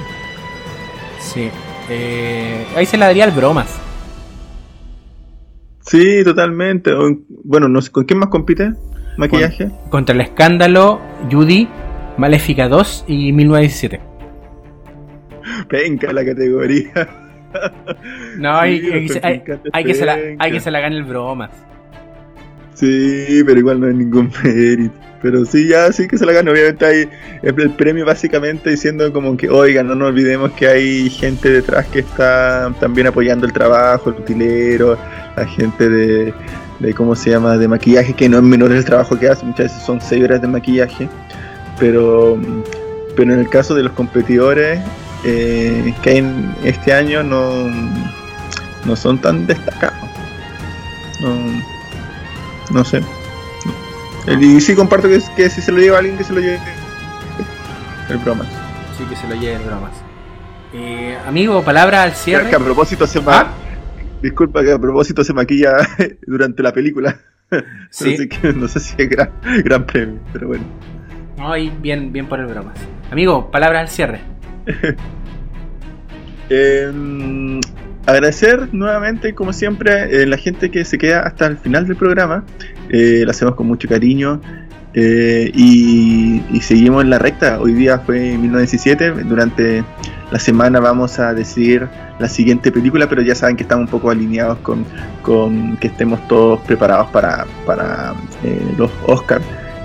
Sí. 1.19 1.49
Eh, 1.89 2.67
ahí 2.77 2.85
se 2.85 2.99
la 2.99 3.07
daría 3.07 3.25
al 3.25 3.31
bromas. 3.33 3.69
Sí, 5.81 6.23
totalmente. 6.25 6.93
Bueno, 7.45 7.69
no 7.69 7.81
sé, 7.81 7.91
¿con 7.91 8.05
quién 8.05 8.19
más 8.19 8.29
compite? 8.29 8.75
Maquillaje. 9.19 9.69
Contra 9.91 10.15
el 10.15 10.21
escándalo, 10.23 11.01
Judy, 11.31 11.69
Maléfica 12.17 12.69
2 12.69 13.05
y 13.09 13.33
1917. 13.33 14.01
Penca 15.69 16.13
la 16.13 16.25
categoría. 16.25 17.09
No, 18.39 18.57
hay, 18.59 18.81
Sí, 18.81 18.91
hay 18.93 19.07
que 19.07 19.13
se- 19.15 19.21
me 19.21 19.27
hay- 19.29 19.35
encanta 19.37 19.71
hay 19.73 19.85
que 19.85 19.95
se 19.95 20.05
la, 20.05 20.19
hay 20.39 20.53
que 20.53 20.61
se 20.61 20.71
la 20.71 20.81
gane 20.81 20.97
el 20.97 21.05
bromas. 21.05 21.51
Sí, 22.75 23.43
pero 23.45 23.59
igual 23.59 23.81
no 23.81 23.87
hay 23.87 23.95
ningún 23.95 24.31
mérito. 24.45 24.95
Pero 25.21 25.45
sí, 25.45 25.67
ya 25.69 25.91
sí 25.91 26.07
que 26.07 26.17
se 26.17 26.25
la 26.25 26.33
gana. 26.33 26.53
Obviamente 26.53 26.87
hay 26.87 27.09
el, 27.43 27.61
el 27.61 27.71
premio 27.71 28.07
básicamente 28.07 28.71
diciendo 28.71 29.13
como 29.13 29.37
que, 29.37 29.49
oigan, 29.49 29.89
no 29.89 29.97
nos 29.97 30.11
olvidemos 30.11 30.53
que 30.53 30.69
hay 30.69 31.11
gente 31.11 31.51
detrás 31.51 31.87
que 31.87 32.01
está 32.01 32.73
también 32.79 33.09
apoyando 33.09 33.45
el 33.45 33.53
trabajo, 33.53 34.11
el 34.11 34.17
utilero, 34.17 34.97
la 35.37 35.45
gente 35.47 35.89
de, 35.89 36.33
de 36.79 36.95
¿cómo 36.95 37.15
se 37.15 37.31
llama?, 37.31 37.57
de 37.57 37.69
maquillaje, 37.69 38.15
que 38.15 38.29
no 38.29 38.39
es 38.39 38.43
menor 38.43 38.73
el 38.73 38.85
trabajo 38.85 39.19
que 39.19 39.29
hace, 39.29 39.45
muchas 39.45 39.67
veces 39.67 39.83
son 39.83 40.01
6 40.01 40.25
horas 40.25 40.41
de 40.41 40.49
maquillaje. 40.49 41.09
Pero, 41.79 42.39
pero 43.17 43.33
en 43.33 43.41
el 43.41 43.49
caso 43.49 43.75
de 43.75 43.85
los 43.85 43.93
competidores 43.93 44.81
eh, 45.25 45.95
que 46.03 46.11
hay 46.11 46.19
en 46.19 46.55
este 46.65 46.93
año 46.93 47.23
no, 47.23 47.69
no 48.85 48.97
son 48.97 49.19
tan 49.19 49.47
destacados. 49.47 50.09
No, 51.21 51.37
no 52.71 52.85
sé. 52.85 53.03
Y 54.41 54.61
sí 54.61 54.75
comparto 54.75 55.09
que, 55.09 55.21
que 55.37 55.51
si 55.51 55.61
se 55.61 55.73
lo 55.73 55.79
lleva 55.79 55.99
alguien 55.99 56.17
que 56.17 56.25
se 56.25 56.33
lo 56.33 56.41
lleve 56.41 56.61
el 58.09 58.19
bromas. 58.19 58.47
Sí, 58.97 59.05
que 59.05 59.17
se 59.17 59.27
lo 59.27 59.35
lleve 59.35 59.57
el 59.57 59.63
bromas. 59.63 59.93
Eh, 60.75 61.17
amigo, 61.27 61.63
palabra 61.63 62.03
al 62.03 62.13
cierre. 62.13 62.51
Que 62.51 62.57
a 62.57 62.59
propósito 62.59 63.07
se 63.07 63.21
¿Ah? 63.27 63.49
Disculpa 64.23 64.63
que 64.65 64.73
a 64.73 64.79
propósito 64.79 65.23
se 65.25 65.33
maquilla 65.33 65.77
durante 66.27 66.63
la 66.63 66.73
película. 66.73 67.19
Sí. 67.91 68.13
Así 68.13 68.29
que 68.29 68.53
no 68.53 68.69
sé 68.69 68.79
si 68.79 68.95
es 68.99 69.09
gran, 69.09 69.31
gran 69.65 69.87
premio, 69.87 70.21
pero 70.35 70.49
bueno. 70.49 70.65
No, 71.39 71.57
y 71.57 71.71
bien, 71.71 72.13
bien 72.13 72.27
por 72.27 72.39
el 72.41 72.47
bromas. 72.47 72.79
Amigo, 73.11 73.51
palabra 73.51 73.81
al 73.81 73.89
cierre. 73.89 74.21
Eh, 76.51 77.61
agradecer 78.07 78.69
nuevamente, 78.73 79.35
como 79.35 79.53
siempre, 79.53 80.23
eh, 80.23 80.27
la 80.27 80.37
gente 80.37 80.71
que 80.71 80.85
se 80.85 80.99
queda 80.99 81.21
hasta 81.21 81.47
el 81.47 81.59
final 81.59 81.87
del 81.87 81.97
programa. 81.97 82.45
Eh, 82.91 83.23
lo 83.25 83.31
hacemos 83.31 83.55
con 83.55 83.67
mucho 83.67 83.89
cariño. 83.89 84.41
eh, 84.95 85.51
y, 85.55 86.43
y 86.53 86.61
seguimos 86.61 87.03
en 87.05 87.11
la 87.11 87.19
recta. 87.19 87.61
Hoy 87.61 87.73
día 87.73 87.99
fue 88.01 88.37
1917. 88.37 89.11
Durante 89.25 89.85
la 90.31 90.39
semana 90.39 90.79
vamos 90.81 91.19
a 91.19 91.33
decidir 91.35 91.89
la 92.19 92.29
siguiente 92.29 92.71
película, 92.71 93.09
pero 93.09 93.23
ya 93.23 93.35
saben 93.35 93.57
que 93.57 93.63
estamos 93.63 93.87
un 93.87 93.91
poco 93.91 94.11
alineados 94.11 94.59
con, 94.59 94.85
con 95.23 95.77
que 95.79 95.87
estemos 95.89 96.27
todos 96.29 96.61
preparados 96.61 97.07
para, 97.09 97.47
para 97.65 98.15
eh, 98.45 98.75
los 98.77 98.91
Oscars. 99.07 99.45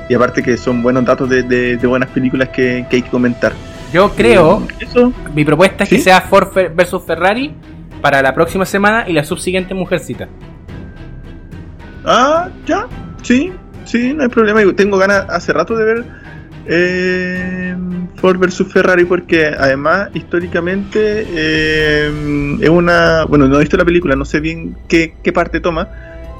Y 0.10 0.14
aparte 0.16 0.44
que 0.44 0.58
son 0.58 0.82
buenos 0.84 1.06
datos 1.06 1.30
de, 1.30 1.44
de- 1.44 1.78
de 1.78 1.88
buenas 1.88 2.10
películas 2.10 2.50
que, 2.50 2.86
que 2.90 2.98
hay 2.98 3.02
que 3.04 3.10
comentar. 3.10 3.54
Yo 3.94 4.10
creo, 4.12 4.64
Eh, 4.80 4.86
eso, 4.86 5.14
mi 5.34 5.46
propuesta 5.46 5.86
es 5.86 5.90
que 5.90 6.00
sea 6.00 6.20
Ford 6.22 6.50
versus 6.76 7.04
Ferrari 7.06 7.56
para 8.02 8.22
la 8.22 8.34
próxima 8.34 8.66
semana 8.66 9.08
y 9.08 9.14
la 9.14 9.24
subsiguiente 9.24 9.74
Mujercita. 9.74 10.28
Ah, 12.06 12.50
ya, 12.66 12.88
sí, 13.22 13.54
sí, 13.86 14.14
no 14.14 14.24
hay 14.24 14.30
problema. 14.30 14.62
Tengo 14.76 14.98
ganas 14.98 15.26
hace 15.30 15.54
rato 15.54 15.76
de 15.78 15.86
ver 15.86 16.06
eh, 16.66 17.76
Ford 18.16 18.38
vs 18.38 18.66
Ferrari 18.72 19.06
porque 19.06 19.48
además 19.48 20.10
históricamente 20.14 21.26
eh, 21.30 22.58
es 22.62 22.70
una... 22.70 23.26
Bueno, 23.26 23.48
no 23.48 23.58
he 23.58 23.60
visto 23.60 23.78
la 23.78 23.86
película, 23.86 24.16
no 24.16 24.26
sé 24.26 24.40
bien 24.40 24.76
qué, 24.88 25.16
qué 25.24 25.34
parte 25.34 25.60
toma, 25.60 25.90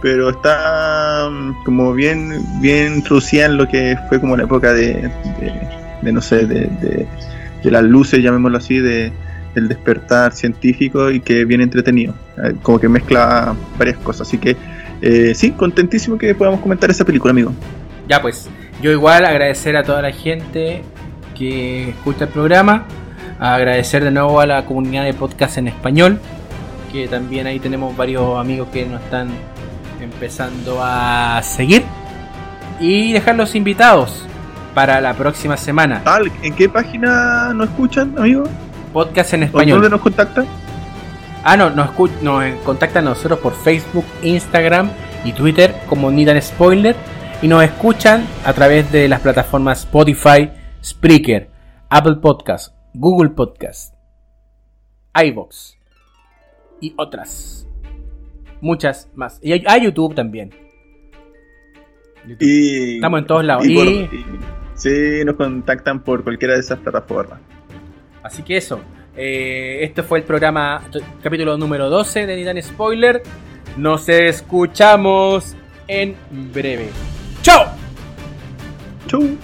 pero 0.02 0.30
está 0.30 1.30
mm, 1.30 1.64
como 1.64 1.94
bien, 1.94 2.34
bien 2.62 2.96
introducida 2.96 3.46
en 3.46 3.58
lo 3.58 3.68
que 3.68 3.98
fue 4.10 4.20
como 4.20 4.38
la 4.38 4.44
época 4.44 4.74
de, 4.74 5.10
de, 6.02 6.12
no 6.12 6.22
sé, 6.22 6.46
de, 6.46 7.08
de, 7.64 7.72
las 7.72 7.84
luces, 7.84 8.22
llamémoslo 8.22 8.58
así, 8.58 8.80
de 8.80 9.12
del 9.56 9.68
despertar 9.68 10.34
científico 10.34 11.12
y 11.12 11.20
que 11.20 11.46
bien 11.46 11.62
entretenido, 11.62 12.16
eh, 12.44 12.56
como 12.62 12.80
que 12.80 12.90
mezcla 12.90 13.56
varias 13.78 13.98
cosas, 13.98 14.28
así 14.28 14.38
que 14.38 14.58
eh, 15.02 15.34
sí, 15.36 15.52
contentísimo 15.52 16.18
que 16.18 16.34
podamos 16.34 16.62
comentar 16.62 16.90
esa 16.90 17.06
película, 17.06 17.32
amigo. 17.32 17.54
Ya 18.08 18.22
pues, 18.22 18.50
yo 18.84 18.92
igual 18.92 19.24
agradecer 19.24 19.78
a 19.78 19.84
toda 19.84 20.02
la 20.02 20.12
gente 20.12 20.84
que 21.38 21.92
escucha 21.92 22.26
el 22.26 22.32
programa, 22.32 22.84
agradecer 23.40 24.04
de 24.04 24.12
nuevo 24.12 24.42
a 24.42 24.46
la 24.46 24.66
comunidad 24.66 25.06
de 25.06 25.14
podcast 25.14 25.58
en 25.58 25.70
español, 25.70 26.20
que 26.92 27.08
también 27.08 27.48
ahí 27.48 27.62
tenemos 27.62 27.96
varios 27.96 28.38
amigos 28.38 28.68
que 28.74 28.86
nos 28.86 29.02
están 29.02 29.30
empezando 30.02 30.82
a 30.84 31.42
seguir 31.44 31.84
y 32.82 33.14
dejarlos 33.14 33.56
invitados 33.56 34.26
para 34.74 35.00
la 35.00 35.14
próxima 35.14 35.56
semana. 35.56 36.04
¿En 36.42 36.54
qué 36.54 36.68
página 36.68 37.54
nos 37.54 37.70
escuchan, 37.70 38.14
amigo? 38.18 38.44
Podcast 38.92 39.34
en 39.34 39.44
¿O 39.44 39.46
español. 39.46 39.78
¿Dónde 39.78 39.92
nos 39.92 40.02
contactan? 40.02 40.46
Ah, 41.46 41.56
no, 41.56 41.70
nos, 41.70 41.92
nos 42.22 42.44
contactan 42.66 43.08
a 43.08 43.12
nosotros 43.12 43.40
por 43.40 43.56
Facebook, 43.56 44.04
Instagram 44.24 44.90
y 45.24 45.32
Twitter 45.32 45.74
como 45.88 46.12
Nidan 46.12 46.42
Spoiler. 46.42 46.98
Y 47.44 47.48
nos 47.48 47.64
escuchan 47.64 48.26
a 48.46 48.54
través 48.54 48.90
de 48.92 49.08
las 49.10 49.20
plataformas 49.20 49.80
Spotify, 49.82 50.50
Spreaker, 50.84 51.50
Apple 51.90 52.16
Podcast, 52.22 52.74
Google 52.94 53.30
Podcast, 53.32 53.94
iBox 55.14 55.78
y 56.80 56.94
otras. 56.98 57.68
Muchas 58.62 59.10
más. 59.16 59.40
Y 59.44 59.52
a, 59.54 59.74
a 59.74 59.78
YouTube 59.78 60.16
también. 60.16 60.52
YouTube. 62.26 62.38
Y, 62.48 62.96
Estamos 62.96 63.20
en 63.20 63.28
todos 63.28 63.44
lados. 63.44 63.66
y 63.68 63.76
por- 63.76 63.88
Y- 63.88 64.00
y- 64.04 64.26
sí, 64.76 65.26
nos 65.26 65.36
contactan 65.36 66.02
por 66.02 66.24
cualquiera 66.24 66.54
de 66.54 66.62
esas 66.62 66.80
plataformas. 66.80 67.40
Así 68.24 68.42
que 68.44 68.56
eso. 68.58 68.80
eh, 69.18 69.80
este 69.84 70.02
fue 70.02 70.20
el 70.20 70.24
programa, 70.26 70.82
capítulo 71.22 71.58
número 71.58 71.90
12 71.90 72.26
de 72.26 72.36
Nidan 72.38 72.64
Spoiler. 72.64 73.22
Nos 73.78 74.08
escuchamos 74.10 75.56
en 75.90 76.16
breve. 76.54 76.88
¡Chao! 77.44 77.68
Chau. 79.06 79.38